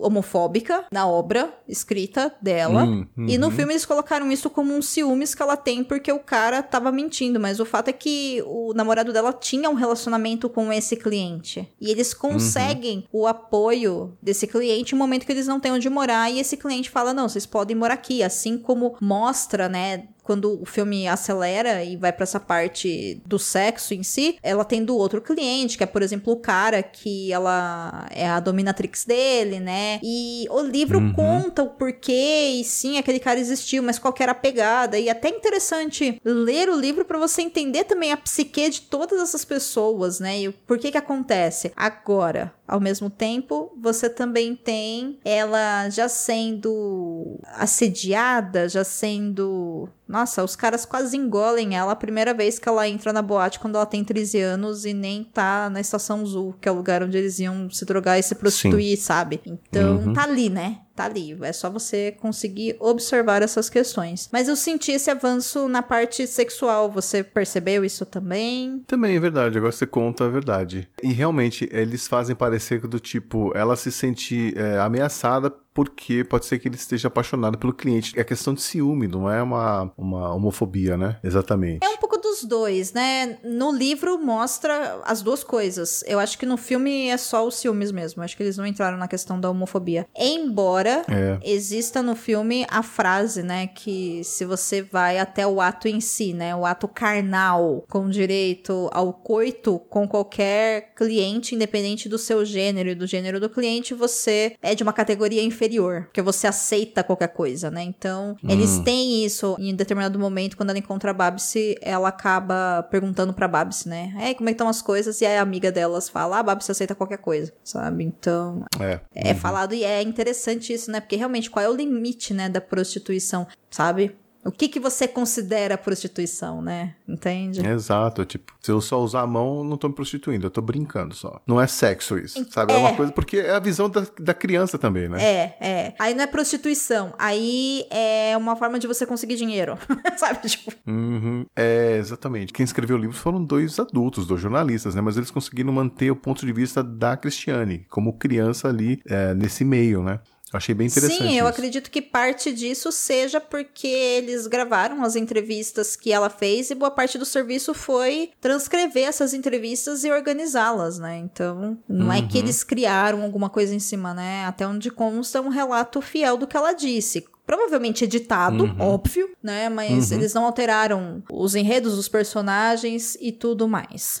homofóbica 0.00 0.84
na 0.92 1.06
obra 1.06 1.52
escrita 1.68 2.32
dela. 2.40 2.84
Hum, 2.84 3.06
E 3.26 3.36
no 3.38 3.46
uhum. 3.46 3.52
filme 3.52 3.72
eles 3.72 3.84
colocaram 3.84 4.30
isso 4.30 4.48
como 4.50 4.74
um 4.74 4.80
ciúmes 4.82 5.34
que 5.34 5.42
ela 5.42 5.56
tem 5.56 5.82
porque 5.84 6.12
o 6.12 6.18
cara 6.20 6.62
tava 6.62 6.90
mentindo, 6.92 7.07
mas 7.40 7.60
o 7.60 7.64
fato 7.64 7.88
é 7.88 7.92
que 7.92 8.42
o 8.46 8.72
namorado 8.74 9.12
dela 9.12 9.32
tinha 9.32 9.70
um 9.70 9.74
relacionamento 9.74 10.48
com 10.48 10.72
esse 10.72 10.96
cliente. 10.96 11.68
E 11.80 11.90
eles 11.90 12.12
conseguem 12.14 13.04
o 13.12 13.26
apoio 13.26 14.16
desse 14.22 14.46
cliente 14.46 14.92
no 14.92 14.98
momento 14.98 15.24
que 15.24 15.32
eles 15.32 15.46
não 15.46 15.60
têm 15.60 15.72
onde 15.72 15.88
morar. 15.88 16.30
E 16.30 16.40
esse 16.40 16.56
cliente 16.56 16.90
fala: 16.90 17.14
"Não, 17.14 17.28
vocês 17.28 17.46
podem 17.46 17.76
morar 17.76 17.94
aqui", 17.94 18.22
assim 18.22 18.58
como 18.58 18.96
mostra, 19.00 19.68
né, 19.68 20.08
quando 20.28 20.60
o 20.60 20.66
filme 20.66 21.08
acelera 21.08 21.82
e 21.82 21.96
vai 21.96 22.12
pra 22.12 22.24
essa 22.24 22.38
parte 22.38 23.18
do 23.24 23.38
sexo 23.38 23.94
em 23.94 24.02
si, 24.02 24.36
ela 24.42 24.62
tem 24.62 24.84
do 24.84 24.94
outro 24.94 25.22
cliente, 25.22 25.78
que 25.78 25.82
é, 25.82 25.86
por 25.86 26.02
exemplo, 26.02 26.34
o 26.34 26.36
cara 26.36 26.82
que 26.82 27.32
ela 27.32 28.06
é 28.10 28.28
a 28.28 28.38
dominatrix 28.38 29.06
dele, 29.06 29.58
né? 29.58 29.98
E 30.02 30.46
o 30.50 30.60
livro 30.60 30.98
Uhum. 30.98 31.12
conta 31.14 31.62
o 31.62 31.70
porquê, 31.70 32.58
e 32.60 32.64
sim, 32.64 32.98
aquele 32.98 33.18
cara 33.18 33.40
existiu, 33.40 33.82
mas 33.82 33.98
qual 33.98 34.12
que 34.12 34.22
era 34.22 34.32
a 34.32 34.34
pegada. 34.34 34.98
E 34.98 35.08
é 35.08 35.12
até 35.12 35.30
interessante 35.30 36.20
ler 36.22 36.68
o 36.68 36.76
livro 36.78 37.06
pra 37.06 37.16
você 37.18 37.40
entender 37.40 37.84
também 37.84 38.12
a 38.12 38.16
psique 38.18 38.68
de 38.68 38.82
todas 38.82 39.18
essas 39.22 39.46
pessoas, 39.46 40.20
né? 40.20 40.40
E 40.40 40.48
o 40.48 40.52
porquê 40.52 40.90
que 40.90 40.98
acontece. 40.98 41.72
Agora, 41.74 42.52
ao 42.68 42.78
mesmo 42.78 43.08
tempo, 43.08 43.72
você 43.80 44.08
também 44.10 44.54
tem 44.54 45.18
ela 45.24 45.88
já 45.88 46.08
sendo 46.08 47.40
assediada, 47.54 48.68
já 48.68 48.84
sendo. 48.84 49.88
Nossa, 50.06 50.42
os 50.44 50.54
caras 50.56 50.84
quase 50.86 51.16
engolem 51.16 51.76
ela 51.76 51.92
a 51.92 51.96
primeira 51.96 52.32
vez 52.32 52.58
que 52.58 52.68
ela 52.68 52.88
entra 52.88 53.12
na 53.12 53.20
boate 53.22 53.58
quando 53.58 53.74
ela 53.76 53.84
tem 53.86 54.02
13 54.04 54.40
anos 54.40 54.84
e 54.84 54.92
nem 54.94 55.22
tá 55.24 55.68
na 55.70 55.80
Estação 55.80 56.22
Azul, 56.22 56.54
que 56.60 56.68
é 56.68 56.72
o 56.72 56.74
lugar 56.74 57.02
onde 57.02 57.16
eles 57.18 57.38
iam 57.38 57.68
se 57.70 57.84
drogar 57.84 58.18
e 58.18 58.22
se 58.22 58.34
prostituir, 58.34 58.96
sabe? 58.98 59.40
Então, 59.44 59.96
Uhum. 59.98 60.12
tá 60.12 60.22
ali, 60.24 60.48
né? 60.48 60.78
Tá 60.98 61.04
ali. 61.04 61.36
É 61.42 61.52
só 61.52 61.70
você 61.70 62.12
conseguir 62.12 62.76
observar 62.80 63.42
essas 63.42 63.70
questões. 63.70 64.28
Mas 64.32 64.48
eu 64.48 64.56
senti 64.56 64.92
esse 64.92 65.10
avanço 65.10 65.68
na 65.68 65.80
parte 65.80 66.26
sexual. 66.26 66.90
Você 66.90 67.22
percebeu 67.22 67.84
isso 67.84 68.04
também? 68.04 68.82
Também 68.86 69.16
é 69.16 69.20
verdade, 69.20 69.56
agora 69.56 69.72
você 69.72 69.86
conta 69.86 70.24
a 70.24 70.28
verdade. 70.28 70.88
E 71.02 71.12
realmente, 71.12 71.68
eles 71.72 72.08
fazem 72.08 72.34
parecer 72.34 72.80
do 72.80 72.98
tipo, 72.98 73.52
ela 73.56 73.76
se 73.76 73.92
sente 73.92 74.52
é, 74.56 74.78
ameaçada 74.78 75.52
porque 75.78 76.24
pode 76.24 76.44
ser 76.44 76.58
que 76.58 76.66
ele 76.66 76.74
esteja 76.74 77.06
apaixonado 77.06 77.56
pelo 77.56 77.72
cliente. 77.72 78.18
É 78.18 78.24
questão 78.24 78.52
de 78.52 78.60
ciúme, 78.60 79.06
não 79.06 79.30
é 79.30 79.40
uma, 79.40 79.92
uma 79.96 80.34
homofobia, 80.34 80.96
né? 80.96 81.20
Exatamente. 81.22 81.84
É 81.86 81.88
um 81.88 81.96
pouco 81.98 82.16
dos 82.18 82.42
dois, 82.42 82.92
né? 82.92 83.38
No 83.44 83.70
livro 83.70 84.18
mostra 84.18 85.00
as 85.04 85.22
duas 85.22 85.44
coisas. 85.44 86.02
Eu 86.08 86.18
acho 86.18 86.36
que 86.36 86.44
no 86.44 86.56
filme 86.56 87.06
é 87.06 87.16
só 87.16 87.46
os 87.46 87.54
ciúmes 87.54 87.92
mesmo. 87.92 88.24
Acho 88.24 88.36
que 88.36 88.42
eles 88.42 88.56
não 88.56 88.66
entraram 88.66 88.98
na 88.98 89.06
questão 89.06 89.40
da 89.40 89.48
homofobia. 89.48 90.08
Embora 90.16 91.04
É. 91.08 91.38
exista 91.44 92.02
no 92.02 92.16
filme 92.16 92.66
a 92.68 92.82
frase, 92.82 93.44
né, 93.44 93.68
que 93.68 94.24
se 94.24 94.44
você 94.44 94.82
vai 94.82 95.20
até 95.20 95.46
o 95.46 95.60
ato 95.60 95.86
em 95.86 96.00
si, 96.00 96.32
né, 96.34 96.56
o 96.56 96.66
ato 96.66 96.88
carnal, 96.88 97.84
com 97.88 98.10
direito 98.10 98.90
ao 98.92 99.12
coito 99.12 99.78
com 99.88 100.08
qualquer 100.08 100.92
cliente, 100.96 101.54
independente 101.54 102.08
do 102.08 102.18
seu 102.18 102.44
gênero 102.44 102.88
e 102.88 102.96
do 102.96 103.06
gênero 103.06 103.38
do 103.38 103.48
cliente, 103.48 103.94
você 103.94 104.56
é 104.60 104.74
de 104.74 104.82
uma 104.82 104.92
categoria 104.92 105.42
inferior, 105.44 105.67
porque 106.06 106.22
você 106.22 106.46
aceita 106.46 107.04
qualquer 107.04 107.28
coisa, 107.28 107.70
né? 107.70 107.82
Então, 107.82 108.36
eles 108.48 108.78
têm 108.80 109.24
isso 109.24 109.56
em 109.58 109.74
determinado 109.74 110.18
momento, 110.18 110.56
quando 110.56 110.70
ela 110.70 110.78
encontra 110.78 111.10
a 111.10 111.14
Babsi, 111.14 111.76
ela 111.82 112.08
acaba 112.08 112.82
perguntando 112.90 113.32
pra 113.32 113.46
Babsi, 113.48 113.88
né? 113.88 114.14
É, 114.18 114.34
como 114.34 114.48
é 114.48 114.52
que 114.52 114.54
estão 114.54 114.68
as 114.68 114.80
coisas? 114.82 115.20
E 115.20 115.26
aí 115.26 115.36
a 115.36 115.42
amiga 115.42 115.70
delas 115.70 116.08
fala, 116.08 116.38
ah, 116.38 116.42
Babsi 116.42 116.70
aceita 116.70 116.94
qualquer 116.94 117.18
coisa, 117.18 117.52
sabe? 117.62 118.04
Então, 118.04 118.64
É. 118.80 119.00
é 119.14 119.34
falado 119.34 119.74
e 119.74 119.84
é 119.84 120.02
interessante 120.02 120.72
isso, 120.72 120.90
né? 120.90 121.00
Porque 121.00 121.16
realmente, 121.16 121.50
qual 121.50 121.64
é 121.64 121.68
o 121.68 121.74
limite, 121.74 122.32
né, 122.32 122.48
da 122.48 122.60
prostituição, 122.60 123.46
sabe? 123.70 124.16
O 124.48 124.50
que 124.52 124.66
que 124.68 124.80
você 124.80 125.06
considera 125.06 125.76
prostituição, 125.76 126.62
né? 126.62 126.94
Entende? 127.06 127.66
Exato, 127.66 128.24
tipo, 128.24 128.52
se 128.62 128.70
eu 128.70 128.80
só 128.80 128.98
usar 129.00 129.20
a 129.20 129.26
mão, 129.26 129.62
não 129.62 129.76
tô 129.76 129.88
me 129.88 129.94
prostituindo, 129.94 130.46
eu 130.46 130.50
tô 130.50 130.62
brincando 130.62 131.14
só. 131.14 131.40
Não 131.46 131.60
é 131.60 131.66
sexo 131.66 132.16
isso, 132.18 132.46
sabe? 132.50 132.72
É, 132.72 132.76
uma 132.76 132.88
É. 132.90 132.96
coisa, 132.96 133.12
porque 133.12 133.36
é 133.38 133.50
a 133.50 133.58
visão 133.58 133.90
da, 133.90 134.06
da 134.18 134.32
criança 134.32 134.78
também, 134.78 135.08
né? 135.08 135.22
É, 135.22 135.56
é. 135.60 135.94
Aí 135.98 136.14
não 136.14 136.24
é 136.24 136.26
prostituição. 136.26 137.12
Aí 137.18 137.86
é 137.90 138.34
uma 138.36 138.56
forma 138.56 138.78
de 138.78 138.86
você 138.86 139.04
conseguir 139.04 139.36
dinheiro. 139.36 139.76
sabe? 140.16 140.48
Tipo, 140.48 140.72
Uhum, 140.86 141.44
é, 141.54 141.96
exatamente. 141.98 142.52
Quem 142.52 142.64
escreveu 142.64 142.96
o 142.96 143.00
livro 143.00 143.16
foram 143.16 143.44
dois 143.44 143.78
adultos, 143.78 144.26
dois 144.26 144.40
jornalistas, 144.40 144.94
né? 144.94 145.00
Mas 145.02 145.16
eles 145.18 145.30
conseguiram 145.30 145.72
manter 145.72 146.10
o 146.10 146.16
ponto 146.16 146.44
de 146.46 146.52
vista 146.52 146.82
da 146.82 147.16
Cristiane, 147.16 147.86
como 147.90 148.14
criança 148.14 148.68
ali 148.68 149.00
é, 149.06 149.34
nesse 149.34 149.64
meio, 149.64 150.02
né? 150.02 150.20
Achei 150.52 150.74
bem 150.74 150.86
interessante. 150.86 151.18
Sim, 151.18 151.36
eu 151.36 151.44
isso. 151.44 151.46
acredito 151.46 151.90
que 151.90 152.00
parte 152.00 152.50
disso 152.52 152.90
seja 152.90 153.38
porque 153.40 153.86
eles 153.86 154.46
gravaram 154.46 155.02
as 155.04 155.14
entrevistas 155.14 155.94
que 155.94 156.10
ela 156.10 156.30
fez 156.30 156.70
e 156.70 156.74
boa 156.74 156.90
parte 156.90 157.18
do 157.18 157.24
serviço 157.26 157.74
foi 157.74 158.30
transcrever 158.40 159.04
essas 159.08 159.34
entrevistas 159.34 160.04
e 160.04 160.10
organizá-las, 160.10 160.98
né? 160.98 161.18
Então, 161.18 161.76
não 161.88 162.10
é 162.12 162.22
que 162.22 162.38
Uhum. 162.38 162.44
eles 162.44 162.64
criaram 162.64 163.22
alguma 163.22 163.50
coisa 163.50 163.74
em 163.74 163.78
cima, 163.78 164.14
né? 164.14 164.44
Até 164.46 164.66
onde 164.66 164.90
consta 164.90 165.40
um 165.42 165.48
relato 165.50 166.00
fiel 166.00 166.36
do 166.38 166.46
que 166.46 166.56
ela 166.56 166.72
disse. 166.72 167.26
Provavelmente 167.46 168.04
editado, 168.04 168.64
Uhum. 168.64 168.76
óbvio, 168.80 169.30
né? 169.42 169.68
Mas 169.70 170.12
eles 170.12 170.34
não 170.34 170.44
alteraram 170.44 171.22
os 171.30 171.54
enredos, 171.54 171.96
os 171.98 172.08
personagens 172.08 173.16
e 173.20 173.32
tudo 173.32 173.66
mais. 173.68 174.20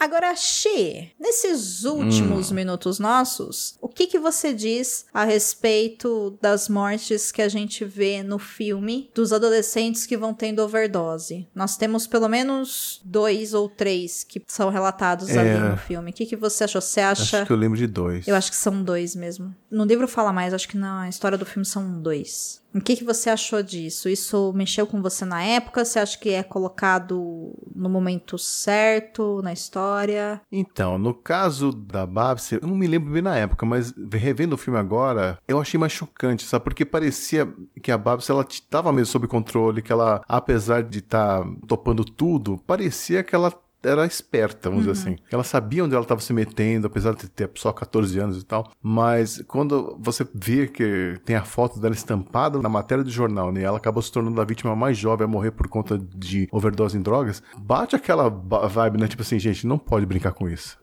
Agora, 0.00 0.34
Xê, 0.36 1.08
nesses 1.18 1.84
últimos 1.84 2.52
minutos 2.52 2.98
nossos, 2.98 3.76
o 3.80 3.88
que, 3.88 4.06
que 4.06 4.18
você 4.18 4.52
diz 4.52 5.06
a 5.12 5.24
respeito 5.24 6.38
das 6.40 6.68
mortes 6.68 7.32
que 7.32 7.42
a 7.42 7.48
gente 7.48 7.84
vê 7.84 8.22
no 8.22 8.38
filme 8.38 9.10
dos 9.14 9.32
adolescentes 9.32 10.06
que 10.06 10.16
vão 10.16 10.32
tendo 10.32 10.60
overdose? 10.62 11.48
Nós 11.54 11.76
temos 11.76 12.06
pelo 12.06 12.28
menos 12.28 13.00
dois 13.04 13.54
ou 13.54 13.68
três 13.68 14.22
que 14.24 14.42
são 14.46 14.70
relatados 14.70 15.30
É. 15.30 15.38
ali 15.38 15.68
no 15.70 15.76
filme. 15.76 16.10
O 16.10 16.14
que, 16.14 16.26
que 16.26 16.36
você 16.36 16.64
achou? 16.64 16.80
Você 16.80 17.00
acha. 17.00 17.38
Acho 17.38 17.46
que 17.46 17.52
eu 17.52 17.56
lembro 17.56 17.76
de 17.78 17.86
dois. 17.86 18.26
Eu 18.28 18.36
acho 18.36 18.50
que 18.50 18.56
são 18.56 18.82
dois 18.82 19.16
mesmo. 19.16 19.54
No 19.70 19.84
livro 19.84 20.06
fala 20.06 20.32
mais, 20.32 20.54
acho 20.54 20.68
que 20.68 20.76
na 20.78 21.08
história 21.08 21.36
do 21.36 21.44
filme 21.44 21.64
são 21.66 22.00
dois. 22.00 22.62
O 22.74 22.80
que, 22.80 22.96
que 22.96 23.04
você 23.04 23.30
achou 23.30 23.62
disso? 23.62 24.08
Isso 24.08 24.52
mexeu 24.52 24.86
com 24.86 25.00
você 25.00 25.24
na 25.24 25.42
época? 25.42 25.84
Você 25.84 25.98
acha 25.98 26.18
que 26.18 26.30
é 26.30 26.42
colocado 26.42 27.52
no 27.74 27.88
momento 27.88 28.36
certo 28.36 29.40
na 29.42 29.52
história? 29.52 30.40
Então, 30.52 30.98
no 30.98 31.14
caso 31.14 31.72
da 31.72 32.04
Babs, 32.04 32.52
eu 32.52 32.60
não 32.62 32.76
me 32.76 32.86
lembro 32.86 33.12
bem 33.12 33.22
na 33.22 33.36
época, 33.36 33.64
mas 33.64 33.94
revendo 34.12 34.54
o 34.54 34.58
filme 34.58 34.78
agora, 34.78 35.38
eu 35.48 35.58
achei 35.58 35.80
mais 35.80 35.92
chocante, 35.92 36.44
sabe? 36.44 36.64
Porque 36.64 36.84
parecia 36.84 37.52
que 37.82 37.90
a 37.90 37.96
Babs, 37.96 38.28
ela 38.28 38.46
tava 38.68 38.92
mesmo 38.92 39.06
sob 39.06 39.26
controle, 39.26 39.82
que 39.82 39.92
ela, 39.92 40.22
apesar 40.28 40.82
de 40.82 40.98
estar 40.98 41.42
topando 41.66 42.04
tudo, 42.04 42.58
parecia 42.66 43.22
que 43.22 43.34
ela 43.34 43.52
era 43.82 44.04
esperta, 44.06 44.68
vamos 44.68 44.86
dizer 44.86 45.00
assim. 45.00 45.16
Ela 45.30 45.44
sabia 45.44 45.84
onde 45.84 45.94
ela 45.94 46.02
estava 46.02 46.20
se 46.20 46.32
metendo, 46.32 46.86
apesar 46.86 47.14
de 47.14 47.28
ter 47.28 47.50
só 47.54 47.72
14 47.72 48.18
anos 48.18 48.40
e 48.40 48.44
tal. 48.44 48.72
Mas 48.82 49.42
quando 49.46 49.96
você 50.00 50.26
vê 50.34 50.66
que 50.66 51.20
tem 51.24 51.36
a 51.36 51.44
foto 51.44 51.80
dela 51.80 51.94
estampada 51.94 52.60
na 52.60 52.68
matéria 52.68 53.04
do 53.04 53.10
jornal, 53.10 53.52
né? 53.52 53.62
Ela 53.62 53.78
acabou 53.78 54.02
se 54.02 54.10
tornando 54.10 54.40
a 54.40 54.44
vítima 54.44 54.74
mais 54.74 54.96
jovem 54.96 55.24
a 55.24 55.28
morrer 55.28 55.52
por 55.52 55.68
conta 55.68 55.98
de 55.98 56.48
overdose 56.50 56.96
em 56.96 57.02
drogas. 57.02 57.42
Bate 57.56 57.94
aquela 57.94 58.28
vibe, 58.28 58.98
né? 58.98 59.08
Tipo 59.08 59.22
assim, 59.22 59.38
gente, 59.38 59.66
não 59.66 59.78
pode 59.78 60.06
brincar 60.06 60.32
com 60.32 60.48
isso. 60.48 60.78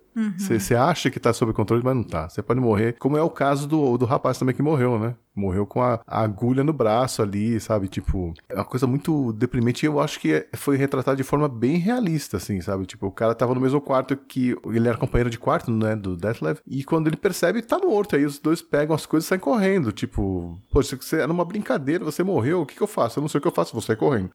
Você 0.58 0.76
acha 0.76 1.12
que 1.12 1.20
tá 1.20 1.34
sob 1.34 1.52
controle, 1.52 1.84
mas 1.84 1.96
não 1.96 2.04
tá. 2.04 2.30
Você 2.30 2.42
pode 2.42 2.60
morrer, 2.62 2.94
como 2.98 3.18
é 3.18 3.22
o 3.22 3.30
caso 3.30 3.68
do, 3.68 3.98
do 3.98 4.06
rapaz 4.06 4.40
também 4.40 4.56
que 4.56 4.62
morreu, 4.62 4.98
né? 4.98 5.16
Morreu 5.36 5.66
com 5.66 5.82
a, 5.82 6.00
a 6.08 6.22
agulha 6.22 6.64
no 6.64 6.74
braço 6.74 7.22
ali, 7.22 7.60
sabe? 7.60 7.88
Tipo, 7.88 8.34
é 8.50 8.56
uma 8.56 8.66
coisa 8.66 8.88
muito 8.88 9.34
deprimente 9.34 9.86
e 9.86 9.88
eu 9.88 10.00
acho 10.00 10.20
que 10.20 10.46
foi 10.56 10.78
retratado 10.78 11.18
de 11.18 11.24
forma 11.24 11.48
bem 11.50 11.78
realista, 11.78 12.38
assim, 12.38 12.62
sabe? 12.62 12.86
Tipo, 12.86 13.08
o 13.08 13.12
cara 13.12 13.36
tava 13.36 13.54
no 13.54 13.62
mesmo 13.62 13.82
quarto 13.82 14.16
que 14.16 14.56
ele 14.68 14.88
era 14.88 14.98
companheiro 14.98 15.30
de 15.30 15.38
quarto, 15.40 15.72
né? 15.72 15.96
Do 15.96 16.16
Deathlev. 16.16 16.60
E 16.68 16.84
quando 16.84 17.08
ele 17.08 17.18
percebe, 17.18 17.62
tá 17.62 17.78
morto. 17.80 18.16
Aí 18.16 18.26
os 18.26 18.40
dois 18.40 18.62
pegam 18.62 18.96
as 18.96 19.06
coisas 19.06 19.26
e 19.26 19.30
saem 19.30 19.40
correndo. 19.40 19.92
Tipo, 19.92 20.60
poxa, 20.72 20.96
você 21.00 21.18
era 21.18 21.32
uma 21.32 21.46
brincadeira, 21.46 22.04
você 22.06 22.24
morreu, 22.24 22.62
o 22.62 22.66
que, 22.66 22.76
que 22.76 22.82
eu 22.84 22.88
faço? 22.88 23.20
Eu 23.20 23.22
não 23.22 23.28
sei 23.28 23.40
o 23.40 23.42
que 23.42 23.48
eu 23.48 23.52
faço, 23.52 23.74
vou 23.74 23.82
sair 23.82 23.96
correndo. 23.98 24.30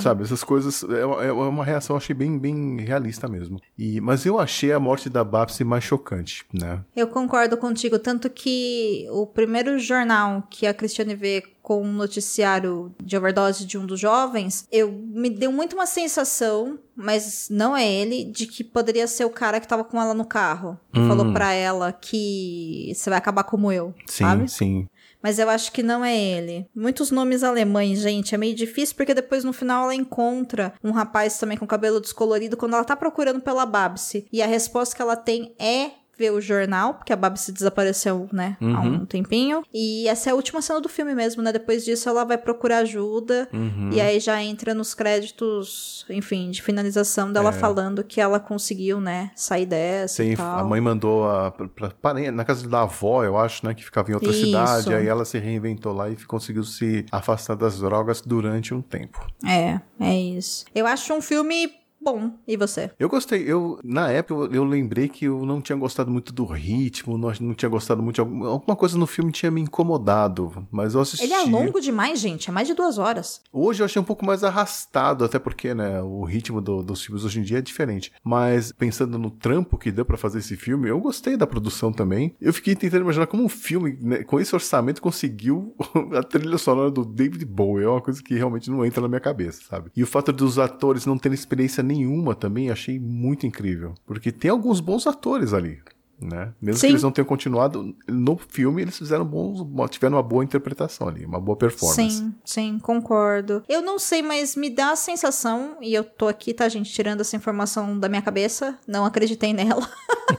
Sabe? 0.00 0.22
Essas 0.22 0.42
coisas 0.44 0.82
é, 0.84 1.04
uma- 1.04 1.24
é 1.24 1.32
uma 1.32 1.64
reação, 1.64 1.96
achei 1.96 2.14
bem, 2.14 2.38
bem 2.38 2.78
realista 2.80 3.28
mesmo. 3.28 3.60
E, 3.78 4.00
mas 4.00 4.24
eu 4.26 4.38
achei 4.38 4.72
a 4.72 4.80
morte 4.80 5.08
da 5.10 5.22
Babsi 5.24 5.64
mais 5.64 5.84
chocante, 5.84 6.44
né? 6.52 6.80
Eu 6.94 7.08
concordo 7.08 7.56
contigo, 7.56 7.98
tanto 7.98 8.28
que 8.30 9.06
o 9.10 9.26
primeiro 9.26 9.78
jornal 9.78 10.42
que 10.48 10.66
a 10.66 10.74
Cristiane 10.74 11.14
vê 11.14 11.42
com 11.62 11.82
um 11.82 11.92
noticiário 11.92 12.94
de 13.02 13.16
overdose 13.16 13.64
de 13.66 13.76
um 13.76 13.84
dos 13.84 13.98
jovens, 13.98 14.66
eu 14.70 14.90
me 14.92 15.28
deu 15.28 15.50
muito 15.50 15.74
uma 15.74 15.86
sensação, 15.86 16.78
mas 16.94 17.48
não 17.50 17.76
é 17.76 17.86
ele, 17.90 18.24
de 18.24 18.46
que 18.46 18.62
poderia 18.62 19.06
ser 19.06 19.24
o 19.24 19.30
cara 19.30 19.58
que 19.60 19.66
tava 19.68 19.82
com 19.84 20.00
ela 20.00 20.14
no 20.14 20.24
carro. 20.24 20.78
Que 20.92 21.00
Hum. 21.00 21.08
falou 21.08 21.32
pra 21.32 21.52
ela 21.52 21.92
que 21.92 22.92
você 22.94 23.10
vai 23.10 23.18
acabar 23.18 23.44
como 23.44 23.70
eu, 23.72 23.92
Sim, 24.06 24.24
sabe? 24.24 24.48
sim. 24.50 24.88
Mas 25.22 25.40
eu 25.40 25.48
acho 25.50 25.72
que 25.72 25.82
não 25.82 26.04
é 26.04 26.16
ele. 26.16 26.66
Muitos 26.74 27.10
nomes 27.10 27.42
alemães, 27.42 27.98
gente, 27.98 28.32
é 28.34 28.38
meio 28.38 28.54
difícil 28.54 28.94
porque 28.94 29.12
depois 29.14 29.42
no 29.42 29.52
final 29.52 29.84
ela 29.84 29.94
encontra 29.94 30.72
um 30.84 30.92
rapaz 30.92 31.36
também 31.38 31.56
com 31.58 31.66
cabelo 31.66 32.00
descolorido 32.00 32.56
quando 32.56 32.74
ela 32.74 32.84
tá 32.84 32.94
procurando 32.94 33.40
pela 33.40 33.66
Babsi. 33.66 34.26
E 34.32 34.40
a 34.40 34.46
resposta 34.46 34.94
que 34.94 35.02
ela 35.02 35.16
tem 35.16 35.52
é 35.58 35.90
ver 36.18 36.30
o 36.32 36.40
jornal, 36.40 36.94
porque 36.94 37.12
a 37.12 37.16
Babsi 37.16 37.52
desapareceu, 37.52 38.28
né, 38.32 38.56
há 38.60 38.64
Uhum. 38.64 38.94
um 38.94 39.06
tempinho. 39.06 39.62
E 39.72 40.08
essa 40.08 40.30
é 40.30 40.32
a 40.32 40.34
última 40.36 40.62
cena 40.62 40.80
do 40.80 40.88
filme 40.88 41.14
mesmo, 41.14 41.42
né? 41.42 41.52
Depois 41.52 41.84
disso 41.84 42.08
ela 42.08 42.24
vai 42.24 42.38
procurar 42.38 42.78
ajuda. 42.78 43.48
Uhum. 43.52 43.90
E 43.92 44.00
aí 44.00 44.18
já 44.20 44.42
entra 44.42 44.74
nos 44.74 44.94
créditos, 44.94 46.04
enfim, 46.08 46.50
de 46.50 46.62
finalização 46.62 47.32
dela 47.32 47.50
É. 47.50 47.52
falando 47.52 48.02
que 48.04 48.20
ela 48.20 48.38
conseguiu, 48.40 49.00
né, 49.00 49.30
sair 49.34 49.66
dessa 49.66 50.22
Sim, 50.22 50.34
a 50.38 50.64
mãe 50.64 50.80
mandou 50.80 51.28
a, 51.28 51.50
pra, 51.50 51.90
pra 51.90 52.14
na 52.32 52.44
casa 52.44 52.68
da 52.68 52.82
avó, 52.82 53.24
eu 53.24 53.36
acho, 53.36 53.66
né? 53.66 53.74
Que 53.74 53.84
ficava 53.84 54.10
em 54.10 54.14
outra 54.14 54.30
Isso. 54.30 54.46
cidade. 54.46 54.94
Aí 54.94 55.06
ela 55.06 55.24
se 55.24 55.38
reinventou 55.38 55.92
lá 55.92 56.08
e 56.08 56.16
conseguiu 56.24 56.64
se 56.64 57.04
afastar 57.12 57.54
das 57.56 57.78
drogas 57.80 58.20
durante 58.20 58.72
um 58.72 58.80
tempo. 58.80 59.26
É, 59.46 59.80
é 60.00 60.14
isso. 60.14 60.64
Eu 60.74 60.86
acho 60.86 61.12
um 61.12 61.20
filme 61.20 61.70
bom. 62.06 62.30
E 62.46 62.56
você? 62.56 62.90
Eu 63.00 63.08
gostei. 63.08 63.42
Eu, 63.50 63.80
na 63.82 64.08
época, 64.10 64.34
eu, 64.44 64.54
eu 64.54 64.64
lembrei 64.64 65.08
que 65.08 65.24
eu 65.24 65.44
não 65.44 65.60
tinha 65.60 65.76
gostado 65.76 66.08
muito 66.10 66.32
do 66.32 66.44
ritmo, 66.44 67.18
não, 67.18 67.32
não 67.40 67.52
tinha 67.54 67.68
gostado 67.68 68.00
muito 68.00 68.14
de 68.16 68.20
alguma, 68.20 68.48
alguma 68.48 68.76
coisa 68.76 68.96
no 68.96 69.06
filme 69.08 69.32
tinha 69.32 69.50
me 69.50 69.60
incomodado, 69.60 70.66
mas 70.70 70.94
eu 70.94 71.00
assisti. 71.00 71.24
Ele 71.24 71.32
é 71.34 71.42
longo 71.42 71.80
demais, 71.80 72.20
gente. 72.20 72.48
É 72.48 72.52
mais 72.52 72.68
de 72.68 72.74
duas 72.74 72.96
horas. 72.98 73.40
Hoje 73.52 73.82
eu 73.82 73.84
achei 73.86 74.00
um 74.00 74.04
pouco 74.04 74.24
mais 74.24 74.44
arrastado, 74.44 75.24
até 75.24 75.38
porque, 75.38 75.74
né, 75.74 76.00
o 76.00 76.22
ritmo 76.24 76.60
do- 76.60 76.82
dos 76.82 77.02
filmes 77.04 77.24
hoje 77.24 77.40
em 77.40 77.42
dia 77.42 77.58
é 77.58 77.62
diferente. 77.62 78.12
Mas 78.22 78.70
pensando 78.70 79.18
no 79.18 79.30
trampo 79.30 79.76
que 79.76 79.90
deu 79.90 80.04
pra 80.04 80.16
fazer 80.16 80.38
esse 80.38 80.56
filme, 80.56 80.88
eu 80.88 81.00
gostei 81.00 81.36
da 81.36 81.46
produção 81.46 81.92
também. 81.92 82.34
Eu 82.40 82.52
fiquei 82.52 82.76
tentando 82.76 83.02
imaginar 83.02 83.26
como 83.26 83.42
um 83.42 83.48
filme, 83.48 83.98
né, 84.00 84.22
com 84.22 84.38
esse 84.38 84.54
orçamento, 84.54 85.02
conseguiu 85.02 85.74
a 86.16 86.22
trilha 86.22 86.56
sonora 86.58 86.90
do 86.90 87.04
David 87.04 87.44
Bowie. 87.44 87.84
É 87.84 87.88
uma 87.88 88.00
coisa 88.00 88.22
que 88.22 88.34
realmente 88.34 88.70
não 88.70 88.84
entra 88.84 89.00
na 89.00 89.08
minha 89.08 89.20
cabeça, 89.20 89.62
sabe? 89.68 89.90
E 89.96 90.02
o 90.02 90.06
fato 90.06 90.32
dos 90.32 90.58
atores 90.58 91.04
não 91.04 91.18
terem 91.18 91.34
experiência 91.34 91.82
nenhuma 91.82 91.95
também, 92.34 92.70
achei 92.70 92.98
muito 92.98 93.46
incrível. 93.46 93.94
Porque 94.06 94.32
tem 94.32 94.50
alguns 94.50 94.80
bons 94.80 95.06
atores 95.06 95.52
ali. 95.52 95.80
Né? 96.18 96.54
Mesmo 96.62 96.80
Sim. 96.80 96.86
que 96.86 96.92
eles 96.92 97.02
não 97.02 97.12
tenham 97.12 97.26
continuado 97.26 97.94
no 98.08 98.38
filme, 98.38 98.80
eles 98.80 98.96
fizeram 98.96 99.24
bons, 99.24 99.66
tiveram 99.90 100.16
uma 100.16 100.22
boa 100.22 100.42
interpretação 100.42 101.08
ali, 101.08 101.26
uma 101.26 101.38
boa 101.38 101.56
performance. 101.56 102.16
Sim, 102.16 102.34
sim, 102.42 102.78
concordo. 102.78 103.62
Eu 103.68 103.82
não 103.82 103.98
sei, 103.98 104.22
mas 104.22 104.56
me 104.56 104.70
dá 104.70 104.92
a 104.92 104.96
sensação, 104.96 105.76
e 105.82 105.92
eu 105.92 106.02
tô 106.02 106.26
aqui, 106.26 106.54
tá, 106.54 106.66
gente, 106.70 106.90
tirando 106.90 107.20
essa 107.20 107.36
informação 107.36 107.98
da 107.98 108.08
minha 108.08 108.22
cabeça, 108.22 108.78
não 108.88 109.04
acreditei 109.04 109.52
nela. 109.52 109.86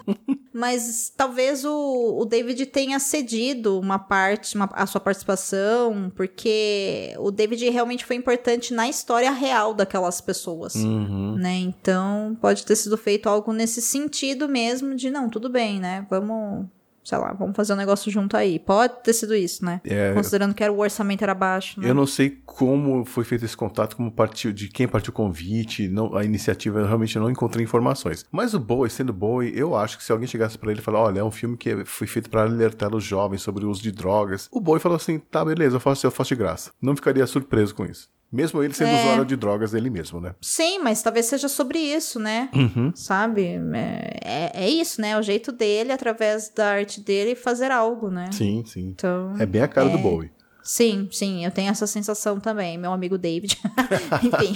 mas 0.57 1.13
talvez 1.15 1.63
o, 1.63 2.17
o 2.19 2.25
David 2.25 2.65
tenha 2.65 2.99
cedido 2.99 3.79
uma 3.79 3.99
parte, 3.99 4.55
uma- 4.55 4.69
a 4.73 4.85
sua 4.87 4.99
participação, 4.99 6.11
porque 6.15 7.13
o 7.19 7.29
David 7.29 7.69
realmente 7.69 8.03
foi 8.05 8.15
importante 8.15 8.73
na 8.73 8.89
história 8.89 9.29
real 9.31 9.73
daquelas 9.73 10.19
pessoas. 10.19 10.73
Uhum. 10.75 11.35
Né? 11.35 11.55
Então, 11.57 12.35
pode 12.41 12.65
ter 12.65 12.75
sido 12.75 12.97
feito 12.97 13.29
algo 13.29 13.53
nesse 13.53 13.81
sentido 13.81 14.49
mesmo 14.49 14.95
de 14.95 15.09
não, 15.11 15.29
tudo 15.29 15.49
bem, 15.49 15.79
né? 15.79 16.05
Vamos, 16.09 16.65
sei 17.07 17.17
lá, 17.17 17.31
vamos 17.31 17.55
fazer 17.55 17.71
um 17.71 17.77
negócio 17.77 18.11
junto 18.11 18.35
aí. 18.35 18.59
Pode 18.59 19.01
ter 19.01 19.13
sido 19.13 19.33
isso, 19.33 19.63
né? 19.63 19.79
É, 19.85 20.13
Considerando 20.13 20.53
que 20.53 20.61
era, 20.61 20.73
o 20.73 20.79
orçamento 20.79 21.23
era 21.23 21.33
baixo, 21.33 21.79
né? 21.79 21.89
Eu 21.89 21.93
não 21.93 22.05
sei 22.05 22.41
como 22.45 23.05
foi 23.05 23.23
feito 23.23 23.45
esse 23.45 23.55
contato, 23.55 23.95
como 23.95 24.11
partiu, 24.11 24.51
de 24.51 24.67
quem 24.67 24.87
partiu 24.87 25.11
o 25.11 25.13
convite, 25.13 25.87
não, 25.87 26.13
a 26.17 26.25
iniciativa, 26.25 26.79
eu 26.79 26.85
realmente 26.85 27.17
não 27.17 27.29
encontrei 27.29 27.63
informações. 27.63 28.25
Mas 28.29 28.53
o 28.53 28.59
Bowie, 28.59 28.89
sendo 28.89 29.13
Bowie, 29.13 29.57
eu 29.57 29.73
acho 29.73 29.97
que 29.97 30.03
se 30.03 30.11
alguém 30.11 30.27
chegasse 30.27 30.57
pra 30.57 30.69
ele 30.69 30.81
e 30.81 30.83
falar, 30.83 30.99
olha, 30.99 31.21
é 31.21 31.23
um 31.23 31.31
filme 31.31 31.55
que 31.55 31.85
foi 31.85 32.07
feito 32.07 32.29
pra 32.29 32.41
alertar 32.41 32.93
os 32.93 33.05
jovens 33.05 33.41
sobre 33.41 33.65
o 33.65 33.69
uso 33.69 33.81
de 33.81 33.91
drogas, 33.91 34.49
o 34.51 34.59
Bowie 34.59 34.81
falou 34.81 34.97
assim, 34.97 35.17
tá, 35.17 35.45
beleza, 35.45 35.77
eu 35.77 35.79
faço, 35.79 36.05
eu 36.05 36.11
faço 36.11 36.29
de 36.29 36.35
graça. 36.35 36.71
Não 36.81 36.93
ficaria 36.93 37.25
surpreso 37.25 37.73
com 37.73 37.85
isso. 37.85 38.09
Mesmo 38.31 38.61
ele 38.61 38.73
sendo 38.73 38.89
É. 38.89 38.99
usuário 39.01 39.25
de 39.25 39.35
drogas 39.37 39.71
dele 39.71 39.89
mesmo, 39.89 40.19
né? 40.19 40.35
Sim, 40.41 40.79
mas 40.79 41.01
talvez 41.01 41.27
seja 41.27 41.47
sobre 41.47 41.79
isso, 41.79 42.19
né? 42.19 42.49
Uhum. 42.53 42.91
Sabe? 42.93 43.45
É, 43.73 44.19
é, 44.23 44.51
é 44.65 44.69
isso, 44.69 44.99
né? 44.99 45.17
O 45.17 45.21
jeito 45.21 45.51
dele, 45.51 45.93
através 45.93 46.49
da 46.49 46.71
arte 46.71 46.99
dele, 46.99 47.35
fazer 47.35 47.71
algo, 47.71 48.09
né? 48.09 48.29
Sim, 48.33 48.63
sim. 48.65 48.81
Então. 48.81 49.33
É 49.39 49.45
bem 49.45 49.61
a 49.61 49.67
cara 49.67 49.87
do 49.89 49.97
Bowie. 49.97 50.29
Sim, 50.61 51.07
sim, 51.09 51.45
eu 51.45 51.51
tenho 51.51 51.71
essa 51.71 51.87
sensação 51.87 52.41
também. 52.41 52.77
Meu 52.77 52.91
amigo 52.91 53.17
David. 53.17 53.57
Enfim. 54.21 54.53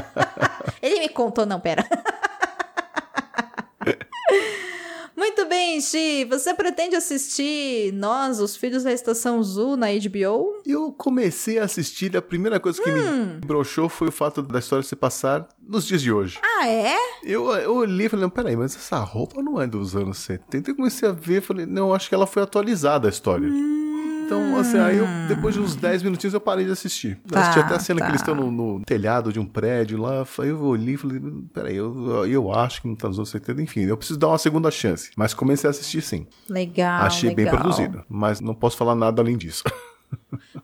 Ele 0.80 1.00
me 1.00 1.08
contou, 1.10 1.44
não, 1.44 1.60
pera. 1.60 1.86
Muito 5.14 5.45
bem, 5.56 5.80
Xi. 5.80 6.24
Você 6.26 6.52
pretende 6.52 6.94
assistir 6.96 7.90
Nós, 7.94 8.40
os 8.40 8.54
Filhos 8.56 8.82
da 8.84 8.92
Estação 8.92 9.42
Zoo, 9.42 9.74
na 9.74 9.86
HBO? 9.86 10.60
Eu 10.66 10.92
comecei 10.92 11.58
a 11.58 11.64
assistir, 11.64 12.12
e 12.12 12.16
a 12.18 12.22
primeira 12.22 12.60
coisa 12.60 12.80
que 12.82 12.90
Hum. 12.90 13.36
me 13.36 13.40
broxou 13.46 13.88
foi 13.88 14.08
o 14.08 14.12
fato 14.12 14.42
da 14.42 14.58
história 14.58 14.82
se 14.82 14.94
passar 14.94 15.48
nos 15.66 15.86
dias 15.86 16.02
de 16.02 16.12
hoje. 16.12 16.38
Ah, 16.42 16.68
é? 16.68 16.94
Eu, 17.24 17.50
eu 17.52 17.74
olhei 17.74 18.06
e 18.06 18.08
falei, 18.10 18.22
não, 18.24 18.30
peraí, 18.30 18.54
mas 18.54 18.76
essa 18.76 18.98
roupa 18.98 19.42
não 19.42 19.60
é 19.60 19.66
dos 19.66 19.96
anos 19.96 20.18
70. 20.18 20.70
Eu 20.70 20.76
comecei 20.76 21.08
a 21.08 21.12
ver, 21.12 21.40
falei, 21.40 21.64
não, 21.64 21.94
acho 21.94 22.08
que 22.10 22.14
ela 22.14 22.26
foi 22.26 22.42
atualizada 22.42 23.08
a 23.08 23.10
história. 23.10 23.48
Então, 24.26 24.58
assim, 24.58 24.76
aí 24.78 24.96
eu, 24.98 25.06
depois 25.28 25.54
de 25.54 25.60
uns 25.60 25.76
10 25.76 26.02
minutinhos 26.02 26.34
eu 26.34 26.40
parei 26.40 26.64
de 26.64 26.72
assistir. 26.72 27.16
Eu 27.24 27.30
Tá, 27.30 27.40
assisti 27.42 27.60
até 27.60 27.74
a 27.76 27.78
cena 27.78 28.00
tá. 28.00 28.06
que 28.06 28.10
eles 28.10 28.20
estão 28.20 28.34
no, 28.34 28.50
no 28.50 28.84
telhado 28.84 29.32
de 29.32 29.38
um 29.38 29.46
prédio 29.46 30.00
lá. 30.00 30.26
Aí 30.40 30.48
eu 30.48 30.60
olhei 30.62 30.94
e 30.94 30.96
falei, 30.96 31.20
peraí, 31.54 31.76
eu, 31.76 32.26
eu 32.26 32.52
acho 32.52 32.82
que 32.82 32.88
não 32.88 32.96
tá 32.96 33.06
nos 33.06 33.18
anos 33.18 33.30
70. 33.30 33.62
Enfim, 33.62 33.82
eu 33.82 33.96
preciso 33.96 34.18
dar 34.18 34.28
uma 34.28 34.38
segunda 34.38 34.68
chance. 34.70 35.10
Mas 35.16 35.32
comecei 35.32 35.68
a 35.68 35.70
assistir 35.70 36.02
sim. 36.02 36.26
Legal. 36.50 37.02
Achei 37.02 37.32
bem 37.34 37.44
legal. 37.44 37.60
produzido. 37.60 38.04
Mas 38.08 38.40
não 38.40 38.52
posso 38.54 38.76
falar 38.76 38.96
nada 38.96 39.22
além 39.22 39.36
disso. 39.36 39.62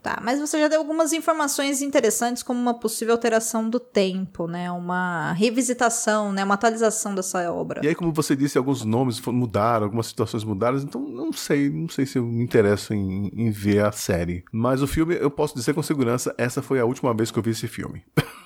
Tá, 0.03 0.20
mas 0.22 0.40
você 0.40 0.59
já 0.59 0.68
deu 0.68 0.80
algumas 0.80 1.12
informações 1.12 1.82
interessantes, 1.82 2.42
como 2.42 2.61
uma 2.61 2.74
possível 2.74 3.14
alteração 3.14 3.68
do 3.68 3.78
tempo, 3.78 4.46
né? 4.46 4.70
Uma 4.70 5.32
revisitação, 5.32 6.32
né? 6.32 6.44
Uma 6.44 6.55
atualização 6.55 7.14
dessa 7.14 7.53
obra. 7.53 7.80
E 7.84 7.88
aí, 7.88 7.94
como 7.94 8.12
você 8.12 8.34
disse, 8.34 8.59
alguns 8.59 8.84
nomes 8.84 9.20
mudaram, 9.20 9.84
algumas 9.84 10.07
situações 10.07 10.44
mudaram, 10.44 10.78
então 10.78 11.00
não 11.00 11.32
sei, 11.32 11.70
não 11.70 11.88
sei 11.88 12.07
se 12.07 12.18
eu 12.18 12.24
me 12.24 12.42
interesso 12.42 12.94
em, 12.94 13.30
em 13.34 13.50
ver 13.50 13.84
a 13.84 13.92
série. 13.92 14.44
Mas 14.53 14.82
o 14.82 14.86
filme, 14.86 15.14
eu 15.14 15.30
posso 15.30 15.55
dizer 15.55 15.74
com 15.74 15.82
segurança, 15.82 16.34
essa 16.36 16.62
foi 16.62 16.80
a 16.80 16.84
última 16.84 17.14
vez 17.14 17.30
que 17.30 17.38
eu 17.38 17.42
vi 17.42 17.50
esse 17.50 17.68
filme. 17.68 18.05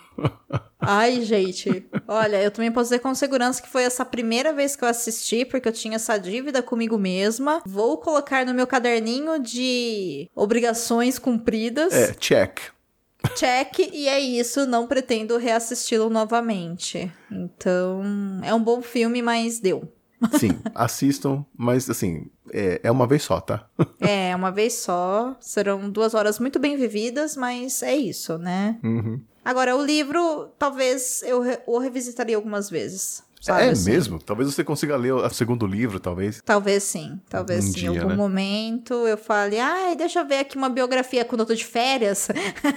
Ai, 0.81 1.23
gente. 1.23 1.87
Olha, 2.07 2.43
eu 2.43 2.51
também 2.51 2.71
posso 2.71 2.91
dizer 2.91 3.01
com 3.01 3.15
segurança 3.15 3.61
que 3.61 3.69
foi 3.69 3.83
essa 3.83 4.05
primeira 4.05 4.53
vez 4.53 4.77
que 4.77 4.85
eu 4.85 4.89
assisti, 4.89 5.45
porque 5.45 5.69
eu 5.69 5.73
tinha 5.73 5.97
essa 5.97 6.17
dívida 6.17 6.63
comigo 6.63 6.99
mesma. 6.99 7.63
Vou 7.67 7.99
colocar 7.99 8.47
no 8.47 8.55
meu 8.55 8.67
caderninho 8.67 9.39
de 9.41 10.31
obrigações 10.35 11.19
cumpridas. 11.19 11.93
É, 11.93 12.15
check. 12.15 12.61
Check, 13.35 13.79
e 13.93 14.09
é 14.09 14.21
isso. 14.21 14.67
Não 14.67 14.87
pretendo 14.87 15.37
reassisti-lo 15.37 16.09
novamente. 16.09 17.13
Então, 17.31 18.03
é 18.45 18.55
um 18.55 18.63
bom 18.63 18.81
filme, 18.81 19.23
mas 19.23 19.59
deu. 19.59 19.93
Sim, 20.39 20.59
assistam, 20.75 21.45
mas 21.57 21.91
assim, 21.91 22.31
é, 22.53 22.81
é 22.83 22.91
uma 22.91 23.07
vez 23.07 23.23
só, 23.23 23.41
tá? 23.41 23.69
É, 24.01 24.35
uma 24.35 24.51
vez 24.51 24.75
só. 24.75 25.37
Serão 25.41 25.91
duas 25.91 26.15
horas 26.15 26.39
muito 26.39 26.59
bem 26.59 26.77
vividas, 26.77 27.37
mas 27.37 27.83
é 27.83 27.95
isso, 27.95 28.39
né? 28.39 28.79
Uhum. 28.83 29.21
Agora, 29.47 29.77
o 29.77 29.85
livro, 29.85 30.49
talvez 30.59 31.23
eu 31.23 31.41
re- 31.41 31.61
o 31.67 31.79
revisitaria 31.79 32.35
algumas 32.37 32.69
vezes. 32.69 33.25
Sabe, 33.41 33.63
é 33.63 33.71
assim? 33.71 33.91
mesmo? 33.93 34.19
Talvez 34.19 34.53
você 34.53 34.65
consiga 34.65 34.97
ler 34.97 35.13
o 35.13 35.31
segundo 35.31 35.67
livro, 35.69 36.01
talvez. 36.01 36.43
Talvez 36.45 36.83
sim, 36.83 37.21
talvez 37.31 37.65
Um 37.65 37.69
sim. 37.69 37.73
dia, 37.75 37.85
em 37.91 37.97
algum 37.99 38.09
né? 38.09 38.17
momento 38.17 38.93
eu 39.07 39.17
fale, 39.17 39.61
ai, 39.61 39.95
deixa 39.95 40.19
eu 40.19 40.27
ver 40.27 40.39
aqui 40.39 40.57
uma 40.57 40.69
biografia 40.69 41.25
quando 41.25 41.43
eu 41.43 41.47
tô 41.47 41.55
de 41.55 41.65
férias, 41.65 42.27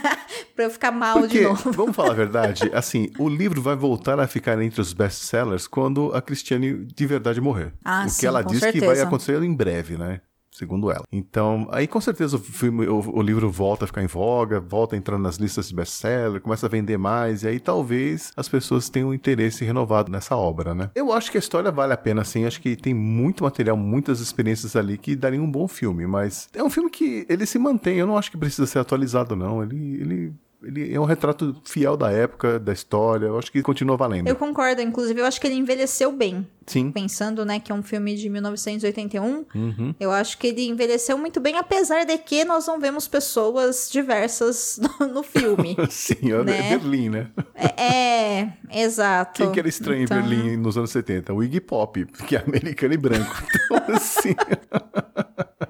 pra 0.55 0.65
eu 0.65 0.70
ficar 0.70 0.91
mal 0.91 1.22
de 1.22 1.39
Porque, 1.39 1.41
novo. 1.41 1.72
vamos 1.72 1.95
falar 1.95 2.11
a 2.11 2.13
verdade, 2.15 2.70
assim, 2.72 3.09
o 3.17 3.28
livro 3.28 3.63
vai 3.63 3.76
voltar 3.76 4.20
a 4.20 4.28
ficar 4.28 4.61
entre 4.61 4.80
os 4.80 4.93
best-sellers 4.93 5.65
quando 5.67 6.13
a 6.13 6.22
Cristiane 6.22 6.86
de 6.86 7.05
verdade 7.07 7.41
morrer. 7.41 7.74
Ah, 7.84 8.01
o 8.01 8.05
que 8.05 8.11
sim, 8.11 8.26
ela 8.28 8.43
diz 8.43 8.59
que 8.59 8.80
vai 8.80 8.95
certeza. 8.95 9.03
acontecer 9.07 9.41
em 9.41 9.53
breve, 9.55 9.97
né? 9.97 10.22
Segundo 10.60 10.91
ela. 10.91 11.05
Então, 11.10 11.70
aí 11.72 11.88
com 11.88 12.01
certeza 12.01 12.36
o, 12.36 12.39
filme, 12.39 12.86
o, 12.86 12.99
o 12.99 13.22
livro 13.22 13.49
volta 13.49 13.86
a 13.86 13.88
ficar 13.88 14.03
em 14.03 14.07
voga, 14.07 14.60
volta 14.60 14.93
a 14.93 14.97
entrar 14.97 15.18
nas 15.18 15.38
listas 15.38 15.70
de 15.70 15.74
best-seller, 15.74 16.41
começa 16.41 16.66
a 16.66 16.70
vender 16.70 16.97
mais, 16.97 17.43
e 17.43 17.47
aí 17.47 17.62
talvez 17.62 18.34
as 18.36 18.49
pessoas 18.49 18.89
tenham 18.89 19.07
um 19.07 19.14
interesse 19.14 19.64
renovado 19.64 20.12
nessa 20.12 20.36
obra, 20.36 20.76
né? 20.76 20.91
Eu 20.93 21.14
acho 21.14 21.32
que 21.32 21.38
a 21.38 21.39
história 21.39 21.72
vale 21.72 21.93
a 21.93 21.97
pena, 21.97 22.26
sim. 22.26 22.43
Acho 22.43 22.60
que 22.60 22.76
tem 22.76 22.93
muito 22.93 23.41
material, 23.41 23.78
muitas 23.78 24.20
experiências 24.20 24.76
ali 24.76 24.97
que 24.97 25.16
dariam 25.16 25.45
um 25.45 25.51
bom 25.51 25.66
filme, 25.66 26.05
mas 26.05 26.49
é 26.53 26.62
um 26.62 26.70
filme 26.70 26.89
que 26.89 27.26
ele 27.30 27.45
se 27.45 27.57
mantém. 27.57 27.97
Eu 27.97 28.07
não 28.07 28.18
acho 28.18 28.30
que 28.30 28.38
precisa 28.38 28.68
ser 28.68 28.80
atualizado, 28.80 29.38
não. 29.38 29.64
Ele. 29.64 30.01
ele... 30.01 30.34
Ele 30.62 30.93
é 30.93 30.99
um 30.99 31.05
retrato 31.05 31.55
fiel 31.64 31.95
da 31.95 32.12
época, 32.12 32.60
da 32.60 32.74
história. 32.74 33.28
Eu 33.28 33.39
acho 33.39 33.49
que 33.51 33.62
continua 33.62 33.95
valendo. 33.95 34.28
Eu 34.28 34.36
concordo, 34.36 34.82
inclusive 34.82 35.22
eu 35.22 35.26
acho 35.26 35.39
que 35.39 35.47
ele 35.47 35.55
envelheceu 35.55 36.12
bem. 36.12 36.45
Sim. 36.68 36.91
Pensando, 36.91 37.45
né, 37.45 37.60
que 37.60 37.72
é 37.72 37.76
um 37.76 37.82
filme 37.82 38.14
de 38.16 38.30
1981, 38.30 39.45
Uhum. 39.55 39.95
eu 39.99 40.12
acho 40.12 40.38
que 40.38 40.47
ele 40.47 40.68
envelheceu 40.68 41.18
muito 41.18 41.39
bem, 41.39 41.57
apesar 41.57 42.05
de 42.05 42.18
que 42.18 42.43
nós 42.43 42.68
não 42.68 42.80
vemos 42.80 43.07
pessoas 43.07 43.89
diversas 43.91 44.80
no, 44.99 45.07
no 45.07 45.24
filme. 45.24 45.78
Sim, 45.89 46.32
é 46.32 46.43
Né? 46.43 46.70
Berlim, 46.78 47.10
né? 47.10 47.28
é, 47.55 48.41
é, 48.41 48.53
exato. 48.84 49.41
Quem 49.41 49.51
que 49.53 49.60
era 49.60 49.70
estranho 49.70 50.03
Então, 50.03 50.20
em 50.20 50.22
Berlim 50.22 50.57
nos 50.57 50.78
anos 50.78 50.91
70? 50.91 51.34
O 51.34 51.41
Iggy 51.41 51.62
Pop, 51.62 52.05
que 52.28 52.36
é 52.36 52.39
americano 52.45 52.93
e 52.93 52.97
branco. 52.97 53.43
Então, 53.66 53.95
assim. 53.95 54.36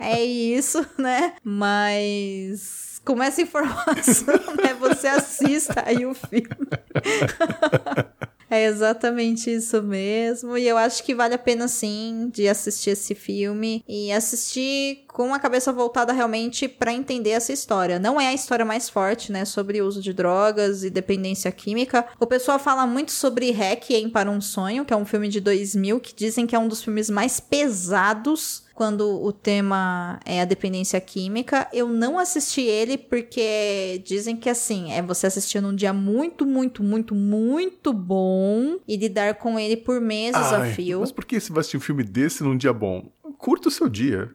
É 0.02 0.24
isso, 0.24 0.84
né? 0.98 1.34
Mas 1.44 2.89
com 3.10 3.24
essa 3.24 3.42
informação, 3.42 4.36
né, 4.62 4.76
você 4.80 5.08
assista 5.08 5.84
aí 5.84 6.06
o 6.06 6.14
filme. 6.14 6.48
É 8.52 8.66
exatamente 8.66 9.54
isso 9.54 9.80
mesmo. 9.84 10.58
E 10.58 10.68
eu 10.68 10.76
acho 10.76 11.04
que 11.04 11.14
vale 11.14 11.36
a 11.36 11.38
pena 11.38 11.68
sim 11.68 12.32
de 12.34 12.48
assistir 12.48 12.90
esse 12.90 13.14
filme. 13.14 13.84
E 13.88 14.12
assistir 14.12 15.06
com 15.08 15.28
uma 15.28 15.38
cabeça 15.38 15.72
voltada 15.72 16.12
realmente 16.12 16.68
para 16.68 16.92
entender 16.92 17.30
essa 17.30 17.54
história. 17.54 18.00
Não 18.00 18.20
é 18.20 18.30
a 18.30 18.34
história 18.34 18.66
mais 18.66 18.90
forte, 18.90 19.32
né, 19.32 19.46
sobre 19.46 19.80
o 19.80 19.86
uso 19.86 20.02
de 20.02 20.14
drogas 20.14 20.84
e 20.84 20.90
dependência 20.90 21.52
química. 21.52 22.08
O 22.20 22.26
pessoal 22.26 22.58
fala 22.58 22.88
muito 22.88 23.12
sobre 23.12 23.52
Requiem 23.52 24.10
para 24.10 24.32
um 24.32 24.42
Sonho, 24.42 24.84
que 24.84 24.94
é 24.94 24.98
um 24.98 25.06
filme 25.06 25.28
de 25.28 25.40
2000, 25.40 26.00
que 26.00 26.16
dizem 26.16 26.48
que 26.48 26.56
é 26.56 26.60
um 26.60 26.68
dos 26.68 26.84
filmes 26.84 27.08
mais 27.08 27.40
pesados 27.40 28.64
quando 28.80 29.22
o 29.22 29.34
tema 29.34 30.22
é 30.26 30.40
a 30.40 30.46
dependência 30.46 31.02
química. 31.02 31.68
Eu 31.74 31.90
não 31.90 32.18
assisti 32.18 32.62
ele 32.62 32.98
porque 32.98 34.02
dizem 34.06 34.38
que 34.38 34.50
assim, 34.50 34.94
é 34.94 35.02
você 35.02 35.28
assistir 35.28 35.60
num 35.60 35.76
dia 35.76 35.92
muito, 35.92 36.46
muito, 36.46 36.82
muito, 36.82 37.14
muito 37.14 37.92
bom 37.92 38.78
e 38.88 38.96
lidar 38.96 39.34
com 39.34 39.60
ele 39.60 39.76
por 39.76 40.00
meses 40.00 40.42
Ai, 40.42 40.72
a 40.72 40.74
fio. 40.74 41.02
Mas 41.02 41.12
por 41.12 41.26
que 41.26 41.38
você 41.38 41.52
vai 41.52 41.60
assistir 41.60 41.76
um 41.76 41.82
filme 41.82 42.06
desse 42.06 42.42
num 42.42 42.56
dia 42.56 42.72
bom? 42.72 43.12
Curta 43.38 43.68
o 43.68 43.72
seu 43.72 43.90
dia. 43.90 44.30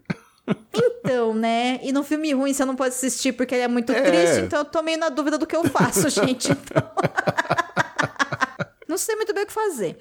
Então, 0.75 1.33
né? 1.33 1.81
E 1.83 1.91
no 1.91 2.03
filme 2.05 2.35
ruim 2.35 2.53
você 2.53 2.67
não 2.67 2.77
pode 2.77 2.95
assistir 2.95 3.33
porque 3.33 3.55
ele 3.55 3.63
é 3.63 3.69
muito 3.69 3.91
É. 3.93 4.03
triste, 4.03 4.41
então 4.45 4.59
eu 4.59 4.65
tô 4.67 4.83
meio 4.83 4.99
na 4.99 5.09
dúvida 5.09 5.39
do 5.39 5.47
que 5.47 5.57
eu 5.57 5.65
faço, 5.65 6.07
gente. 6.13 6.53
Então... 6.53 6.83
não 8.87 8.99
sei 8.99 9.17
muito 9.17 9.33
bem 9.33 9.45
o 9.45 9.47
que 9.47 9.53
fazer, 9.55 9.99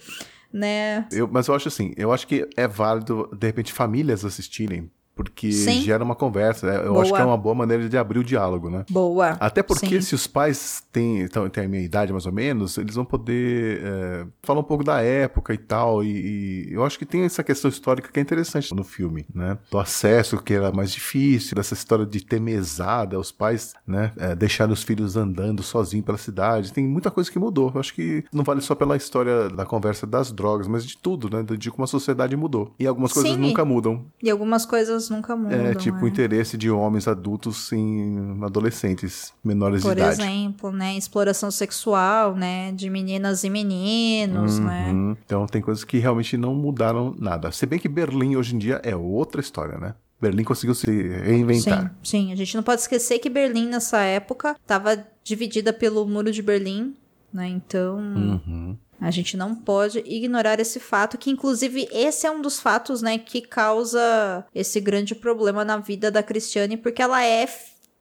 né? 0.53 1.07
Eu- 1.11 1.27
mas 1.27 1.47
eu 1.47 1.55
acho 1.55 1.67
assim, 1.67 1.93
eu 1.97 2.13
acho 2.13 2.27
que 2.27 2.47
é 2.55 2.67
válido, 2.67 3.29
de 3.37 3.47
repente, 3.47 3.73
famílias 3.73 4.23
assistirem, 4.23 4.91
porque 5.15 5.51
Sim. 5.51 5.81
gera 5.81 6.03
uma 6.03 6.15
conversa. 6.15 6.67
né? 6.67 6.77
Eu 6.77 6.93
Boa. 6.93 7.01
acho 7.03 7.13
que 7.13 7.21
é 7.21 7.25
uma 7.25 7.37
boa 7.37 7.53
maneira 7.55 7.87
de 7.87 7.97
abrir 7.97 8.19
o 8.19 8.23
diálogo, 8.23 8.69
né? 8.69 8.85
Boa. 8.89 9.37
Até 9.39 9.61
porque 9.61 10.01
Sim. 10.01 10.01
se 10.01 10.15
os 10.15 10.27
pais 10.27 10.83
têm, 10.91 11.21
então, 11.21 11.47
têm 11.49 11.65
a 11.65 11.67
minha 11.67 11.83
idade 11.83 12.11
mais 12.11 12.25
ou 12.25 12.31
menos, 12.31 12.77
eles 12.77 12.95
vão 12.95 13.05
poder 13.05 13.81
é, 13.83 14.25
falar 14.41 14.59
um 14.61 14.63
pouco 14.63 14.83
da 14.83 15.01
época 15.01 15.53
e 15.53 15.57
tal. 15.57 16.03
E, 16.03 16.69
e 16.69 16.73
eu 16.73 16.83
acho 16.83 16.97
que 16.97 17.05
tem 17.05 17.23
essa 17.23 17.43
questão 17.43 17.69
histórica 17.69 18.09
que 18.11 18.19
é 18.19 18.21
interessante 18.21 18.73
no 18.73 18.83
filme, 18.83 19.25
né? 19.33 19.57
Do 19.69 19.77
acesso 19.79 20.41
que 20.41 20.53
era 20.53 20.71
mais 20.71 20.91
difícil, 20.91 21.55
dessa 21.55 21.73
história 21.73 22.05
de 22.05 22.23
ter 22.25 22.39
mesada, 22.41 23.19
os 23.19 23.31
pais, 23.31 23.73
né? 23.85 24.11
é, 24.17 24.35
deixarem 24.35 24.73
os 24.73 24.83
filhos 24.83 25.15
andando 25.15 25.61
sozinhos 25.61 26.05
pela 26.05 26.17
cidade. 26.17 26.73
Tem 26.73 26.85
muita 26.87 27.11
coisa 27.11 27.31
que 27.31 27.37
mudou. 27.37 27.71
Eu 27.73 27.79
acho 27.79 27.93
que 27.93 28.23
não 28.31 28.43
vale 28.43 28.61
só 28.61 28.73
pela 28.73 28.95
história 28.95 29.49
da 29.49 29.65
conversa 29.65 30.07
das 30.07 30.31
drogas, 30.31 30.67
mas 30.67 30.85
de 30.85 30.97
tudo, 30.97 31.29
né? 31.29 31.43
De 31.57 31.69
como 31.69 31.83
a 31.83 31.87
sociedade 31.87 32.35
mudou. 32.35 32.73
E 32.79 32.87
algumas 32.87 33.13
coisas 33.13 33.33
Sim. 33.33 33.37
nunca 33.37 33.63
mudam. 33.63 34.05
E 34.21 34.29
algumas 34.29 34.65
coisas 34.65 35.02
nunca 35.09 35.35
mudam. 35.35 35.59
É 35.59 35.75
tipo 35.75 35.97
o 35.97 36.01
né? 36.03 36.09
interesse 36.09 36.57
de 36.57 36.69
homens 36.69 37.07
adultos 37.07 37.71
em 37.71 38.37
adolescentes 38.43 39.33
menores 39.43 39.81
Por 39.81 39.95
de 39.95 40.01
idade. 40.01 40.21
exemplo, 40.21 40.71
né? 40.71 40.95
Exploração 40.97 41.49
sexual, 41.51 42.35
né? 42.35 42.71
De 42.71 42.89
meninas 42.89 43.43
e 43.43 43.49
meninos, 43.49 44.59
né? 44.59 44.91
Uhum. 44.91 45.17
Então 45.25 45.45
tem 45.47 45.61
coisas 45.61 45.83
que 45.83 45.97
realmente 45.97 46.37
não 46.37 46.53
mudaram 46.55 47.15
nada. 47.17 47.51
Se 47.51 47.65
bem 47.65 47.79
que 47.79 47.87
Berlim 47.89 48.35
hoje 48.35 48.55
em 48.55 48.57
dia 48.57 48.79
é 48.83 48.95
outra 48.95 49.41
história, 49.41 49.77
né? 49.77 49.95
Berlim 50.21 50.43
conseguiu 50.43 50.73
se 50.73 50.85
reinventar. 50.89 51.93
Sim, 52.01 52.27
sim. 52.27 52.31
A 52.31 52.35
gente 52.35 52.55
não 52.55 52.63
pode 52.63 52.81
esquecer 52.81 53.19
que 53.19 53.29
Berlim, 53.29 53.67
nessa 53.67 53.99
época, 53.99 54.55
estava 54.61 55.05
dividida 55.23 55.73
pelo 55.73 56.05
Muro 56.07 56.31
de 56.31 56.41
Berlim, 56.41 56.95
né? 57.33 57.47
Então, 57.47 57.97
Uhum. 57.97 58.77
A 59.03 59.11
gente 59.11 59.35
não 59.35 59.53
pode 59.53 59.99
ignorar 59.99 60.59
esse 60.59 60.79
fato, 60.79 61.17
que 61.17 61.29
inclusive 61.29 61.89
esse 61.91 62.25
é 62.25 62.31
um 62.31 62.41
dos 62.41 62.59
fatos, 62.59 63.01
né, 63.01 63.17
que 63.17 63.41
causa 63.41 64.45
esse 64.55 64.79
grande 64.79 65.13
problema 65.13 65.65
na 65.65 65.77
vida 65.77 66.09
da 66.09 66.23
Cristiane, 66.23 66.77
porque 66.77 67.01
ela 67.01 67.23
é 67.23 67.45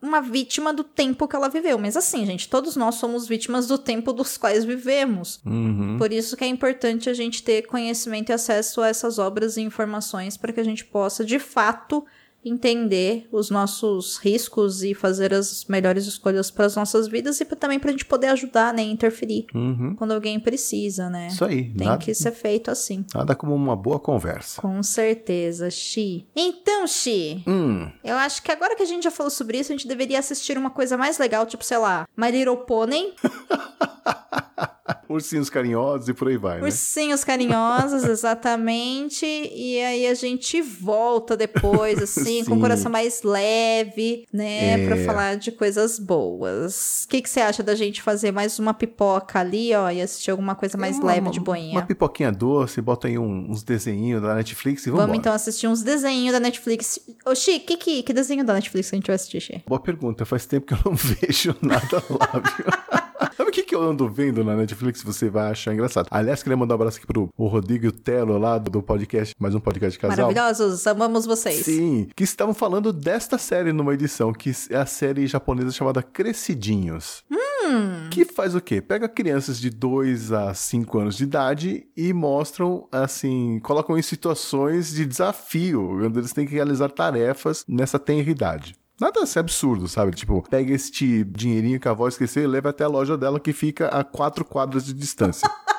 uma 0.00 0.20
vítima 0.20 0.72
do 0.72 0.84
tempo 0.84 1.26
que 1.26 1.34
ela 1.34 1.48
viveu. 1.48 1.78
Mas 1.78 1.96
assim, 1.96 2.24
gente, 2.26 2.48
todos 2.48 2.76
nós 2.76 2.96
somos 2.96 3.26
vítimas 3.26 3.66
do 3.66 3.78
tempo 3.78 4.12
dos 4.12 4.36
quais 4.36 4.64
vivemos. 4.64 5.40
Uhum. 5.44 5.96
Por 5.98 6.12
isso 6.12 6.36
que 6.36 6.44
é 6.44 6.46
importante 6.48 7.10
a 7.10 7.14
gente 7.14 7.42
ter 7.42 7.62
conhecimento 7.62 8.30
e 8.30 8.32
acesso 8.32 8.80
a 8.80 8.88
essas 8.88 9.18
obras 9.18 9.56
e 9.56 9.60
informações 9.60 10.36
para 10.36 10.52
que 10.52 10.60
a 10.60 10.64
gente 10.64 10.84
possa, 10.84 11.24
de 11.24 11.38
fato, 11.38 12.04
entender 12.44 13.28
os 13.30 13.50
nossos 13.50 14.16
riscos 14.18 14.82
e 14.82 14.94
fazer 14.94 15.32
as 15.32 15.64
melhores 15.66 16.06
escolhas 16.06 16.50
para 16.50 16.66
as 16.66 16.74
nossas 16.76 17.06
vidas 17.06 17.40
e 17.40 17.44
também 17.44 17.78
para 17.78 17.90
a 17.90 17.92
gente 17.92 18.04
poder 18.04 18.28
ajudar, 18.28 18.74
né, 18.74 18.82
interferir 18.82 19.46
Uhum. 19.54 19.94
quando 19.96 20.12
alguém 20.12 20.40
precisa, 20.40 21.08
né? 21.08 21.28
Isso 21.28 21.44
aí. 21.44 21.72
Tem 21.72 21.86
Nada, 21.86 21.98
que 22.04 22.12
ser 22.14 22.32
feito 22.32 22.70
assim. 22.70 23.04
nada 23.14 23.34
como 23.34 23.54
uma 23.54 23.76
boa 23.76 23.98
conversa. 24.00 24.60
Com 24.60 24.82
certeza, 24.82 25.70
Xi. 25.70 26.26
Então, 26.34 26.86
Xi, 26.86 27.42
Hum. 27.46 27.88
eu 28.02 28.16
acho 28.16 28.42
que 28.42 28.50
agora 28.50 28.74
que 28.74 28.82
a 28.82 28.86
gente 28.86 29.04
já 29.04 29.10
falou 29.10 29.30
sobre 29.30 29.58
isso, 29.58 29.72
a 29.72 29.76
gente 29.76 29.86
deveria 29.86 30.18
assistir 30.18 30.58
uma 30.58 30.70
coisa 30.70 30.96
mais 30.96 31.18
legal, 31.18 31.46
tipo, 31.46 31.64
sei 31.64 31.78
lá, 31.78 32.06
My 32.16 32.30
Little 32.30 32.56
Pony, 32.58 33.12
Ursinhos 35.12 35.48
carinhosos 35.50 36.08
e 36.08 36.14
por 36.14 36.28
aí 36.28 36.36
vai, 36.36 36.58
né? 36.60 36.64
Ursinhos 36.64 37.22
carinhosos, 37.24 38.04
exatamente. 38.04 39.24
E 39.26 39.80
aí 39.80 40.06
a 40.06 40.14
gente 40.14 40.60
volta 40.62 41.36
depois, 41.36 41.98
assim, 42.02 42.44
com 42.44 42.56
o 42.56 42.60
coração 42.60 42.90
mais 42.90 43.22
leve, 43.22 44.26
né? 44.32 44.82
É. 44.82 44.86
Pra 44.86 44.96
falar 44.98 45.36
de 45.36 45.52
coisas 45.52 45.98
boas. 45.98 47.04
O 47.04 47.08
que, 47.08 47.22
que 47.22 47.28
você 47.30 47.40
acha 47.40 47.62
da 47.62 47.74
gente 47.74 48.02
fazer 48.02 48.32
mais 48.32 48.58
uma 48.58 48.74
pipoca 48.74 49.38
ali, 49.40 49.74
ó, 49.74 49.90
e 49.90 50.00
assistir 50.00 50.30
alguma 50.30 50.54
coisa 50.54 50.76
mais 50.78 50.98
Uma- 50.98 51.06
leve 51.12 51.30
de 51.30 51.40
boinha? 51.40 51.72
Uma 51.72 51.86
pipoquinha 51.86 52.32
doce, 52.32 52.80
bota 52.80 53.08
aí 53.08 53.18
um- 53.18 53.50
uns 53.50 53.62
desenhinhos 53.62 54.22
da 54.22 54.34
Netflix 54.34 54.86
e 54.86 54.90
vamos 54.90 55.02
Vamos 55.02 55.18
então 55.18 55.32
assistir 55.32 55.66
uns 55.66 55.82
desenhos 55.82 56.32
da 56.32 56.40
Netflix. 56.40 56.98
Ô, 57.26 57.32
que, 57.34 57.76
que, 57.76 58.02
que 58.02 58.12
desenho 58.12 58.44
da 58.44 58.54
Netflix 58.54 58.88
que 58.90 58.96
a 58.96 58.98
gente 58.98 59.06
vai 59.06 59.16
assistir, 59.16 59.40
Xi? 59.40 59.62
Boa 59.66 59.80
pergunta, 59.80 60.24
faz 60.24 60.46
tempo 60.46 60.66
que 60.66 60.74
eu 60.74 60.78
não 60.84 60.94
vejo 60.96 61.54
nada 61.60 62.02
lá, 62.08 62.40
viu? 62.40 62.66
Sabe 63.36 63.50
o 63.50 63.52
que, 63.52 63.62
que 63.62 63.74
eu 63.74 63.82
ando 63.82 64.08
vendo 64.08 64.44
na 64.44 64.54
Netflix? 64.54 65.02
Você 65.02 65.30
vai 65.30 65.50
achar 65.50 65.72
engraçado. 65.72 66.08
Aliás, 66.10 66.42
queria 66.42 66.56
mandar 66.56 66.74
um 66.74 66.76
abraço 66.76 66.98
aqui 66.98 67.06
pro 67.06 67.30
o 67.36 67.46
Rodrigo 67.46 67.90
Telo 67.90 68.38
lá 68.38 68.58
do, 68.58 68.82
podcast, 68.82 69.34
mais 69.38 69.54
um 69.54 69.60
podcast 69.60 69.92
de 69.92 69.98
casal. 69.98 70.30
Maravilhosos, 70.32 70.86
amamos 70.86 71.24
vocês. 71.24 71.64
Sim, 71.64 72.08
que 72.14 72.24
estavam 72.24 72.54
falando 72.54 72.92
desta 72.92 73.38
série 73.38 73.72
numa 73.72 73.94
edição, 73.94 74.32
que 74.32 74.52
é 74.70 74.76
a 74.76 74.86
série 74.86 75.26
japonesa 75.26 75.70
chamada 75.70 76.02
Crescidinhos. 76.02 77.24
Hum. 77.30 78.08
Que 78.10 78.24
faz 78.24 78.54
o 78.54 78.60
quê? 78.60 78.80
Pega 78.80 79.08
crianças 79.08 79.58
de 79.58 79.70
2 79.70 80.32
a 80.32 80.52
5 80.52 80.98
anos 80.98 81.16
de 81.16 81.24
idade 81.24 81.86
e 81.96 82.12
mostram, 82.12 82.86
assim, 82.92 83.60
colocam 83.62 83.96
em 83.96 84.02
situações 84.02 84.92
de 84.92 85.06
desafio, 85.06 86.04
onde 86.04 86.18
eles 86.18 86.32
têm 86.32 86.46
que 86.46 86.54
realizar 86.54 86.90
tarefas 86.90 87.64
nessa 87.66 87.98
tenridade. 87.98 88.74
Nada 89.00 89.22
assim 89.22 89.38
absurdo, 89.38 89.88
sabe? 89.88 90.12
Tipo, 90.12 90.42
pega 90.48 90.72
este 90.72 91.24
dinheirinho 91.24 91.80
que 91.80 91.88
a 91.88 91.90
avó 91.90 92.06
esqueceu 92.06 92.42
e 92.44 92.46
leva 92.46 92.70
até 92.70 92.84
a 92.84 92.88
loja 92.88 93.16
dela 93.16 93.40
que 93.40 93.52
fica 93.52 93.88
a 93.88 94.04
quatro 94.04 94.44
quadras 94.44 94.84
de 94.84 94.92
distância. 94.92 95.48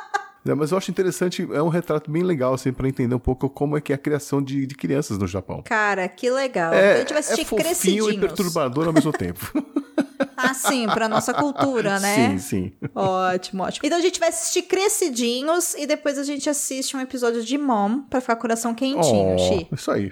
É, 0.46 0.54
mas 0.54 0.74
eu 0.74 0.78
acho 0.78 0.92
interessante, 0.92 1.48
é 1.54 1.64
um 1.64 1.70
retrato 1.70 2.12
bem 2.12 2.22
legal, 2.22 2.54
assim, 2.54 2.74
pra 2.74 2.86
entender 2.86 3.16
um 3.16 3.20
pouco 3.20 3.50
como 3.50 3.78
é 3.78 3.82
que 3.82 3.94
é 3.94 3.96
a 3.96 3.98
criação 3.98 4.42
de, 4.42 4.66
de 4.68 4.76
crianças 4.76 5.18
no 5.18 5.26
Japão. 5.26 5.62
Cara, 5.64 6.06
que 6.10 6.30
legal. 6.30 6.74
É, 6.74 6.96
a 6.96 6.98
gente 7.00 7.12
vai 7.14 7.20
assistir 7.22 7.44
é 7.44 7.46
fofinho 7.46 8.12
e 8.12 8.20
perturbador 8.20 8.88
ao 8.88 8.92
mesmo 8.92 9.14
tempo. 9.18 9.40
Ah, 10.36 10.54
sim, 10.54 10.86
pra 10.88 11.08
nossa 11.08 11.34
cultura, 11.34 11.98
né? 11.98 12.32
Sim, 12.32 12.40
sim. 12.40 12.72
Ótimo, 12.94 13.64
ótimo. 13.64 13.86
Então 13.88 13.98
a 13.98 14.02
gente 14.02 14.20
vai 14.20 14.28
assistir 14.28 14.64
Crescidinhos 14.64 15.76
e 15.76 15.88
depois 15.88 16.18
a 16.18 16.24
gente 16.24 16.50
assiste 16.50 16.98
um 16.98 17.00
episódio 17.00 17.42
de 17.42 17.58
Mom 17.58 18.02
pra 18.02 18.20
ficar 18.20 18.36
coração 18.36 18.76
quentinho, 18.76 19.36
Oh, 19.36 19.38
Xi. 19.38 19.68
isso 19.72 19.92
aí. 19.92 20.12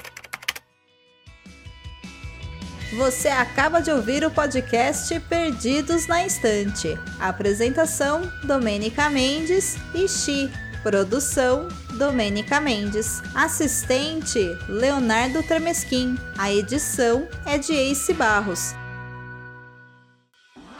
Você 2.93 3.29
acaba 3.29 3.81
de 3.81 3.89
ouvir 3.89 4.25
o 4.25 4.29
podcast 4.29 5.17
Perdidos 5.21 6.07
na 6.07 6.25
Estante. 6.25 6.99
Apresentação: 7.19 8.29
Domênica 8.43 9.09
Mendes 9.09 9.77
e 9.95 10.09
Xi. 10.09 10.51
Produção: 10.83 11.69
Domênica 11.93 12.59
Mendes. 12.59 13.21
Assistente: 13.33 14.57
Leonardo 14.67 15.41
Tremesquim. 15.41 16.17
A 16.37 16.51
edição 16.51 17.27
é 17.45 17.57
de 17.57 17.73
Ace 17.73 18.13
Barros. 18.13 18.75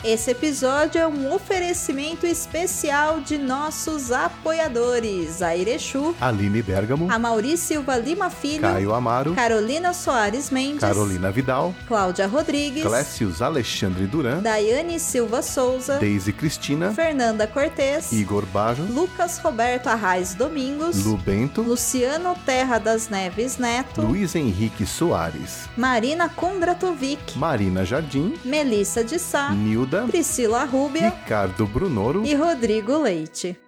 Esse 0.03 0.31
episódio 0.31 0.99
é 0.99 1.05
um 1.05 1.31
oferecimento 1.31 2.25
especial 2.25 3.21
de 3.21 3.37
nossos 3.37 4.11
apoiadores: 4.11 5.43
a 5.43 5.55
Irechu, 5.55 6.15
Aline 6.19 6.63
Bergamo, 6.63 7.07
a 7.07 7.19
Mauri 7.19 7.55
Silva 7.55 7.97
Lima 7.97 8.31
Filho, 8.31 8.61
Caio 8.61 8.95
Amaro, 8.95 9.35
Carolina 9.35 9.93
Soares 9.93 10.49
Mendes, 10.49 10.79
Carolina 10.79 11.29
Vidal, 11.29 11.75
Cláudia 11.87 12.25
Rodrigues, 12.25 12.83
Clécius 12.83 13.43
Alexandre 13.43 14.07
Duran, 14.07 14.41
Daiane 14.41 14.99
Silva 14.99 15.43
Souza, 15.43 15.99
Deise 15.99 16.33
Cristina, 16.33 16.91
Fernanda 16.91 17.45
Cortez, 17.45 18.11
Igor 18.11 18.43
Bajo, 18.47 18.81
Lucas 18.81 19.39
Roberto 19.43 19.87
Arraes 19.87 20.33
Domingos, 20.33 21.05
Lu 21.05 21.15
Bento, 21.15 21.61
Luciano 21.61 22.35
Terra 22.43 22.79
das 22.79 23.07
Neves 23.07 23.59
Neto, 23.59 24.01
Luiz 24.01 24.33
Henrique 24.33 24.83
Soares, 24.83 25.69
Marina 25.77 26.27
Kondratovic, 26.27 27.35
Marina 27.35 27.85
Jardim, 27.85 28.33
Melissa 28.43 29.03
de 29.03 29.19
Sá, 29.19 29.51
Nilda 29.51 29.90
Arruda, 29.91 30.07
Priscila 30.07 30.63
Rúbia 30.63 31.09
Ricardo 31.09 31.67
Brunoro 31.67 32.25
e 32.25 32.33
Rodrigo 32.33 32.97
Leite. 32.97 33.59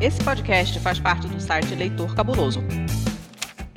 Esse 0.00 0.24
podcast 0.24 0.80
faz 0.80 0.98
parte 0.98 1.28
do 1.28 1.38
site 1.38 1.74
Leitor 1.74 2.14
Cabuloso. 2.14 2.62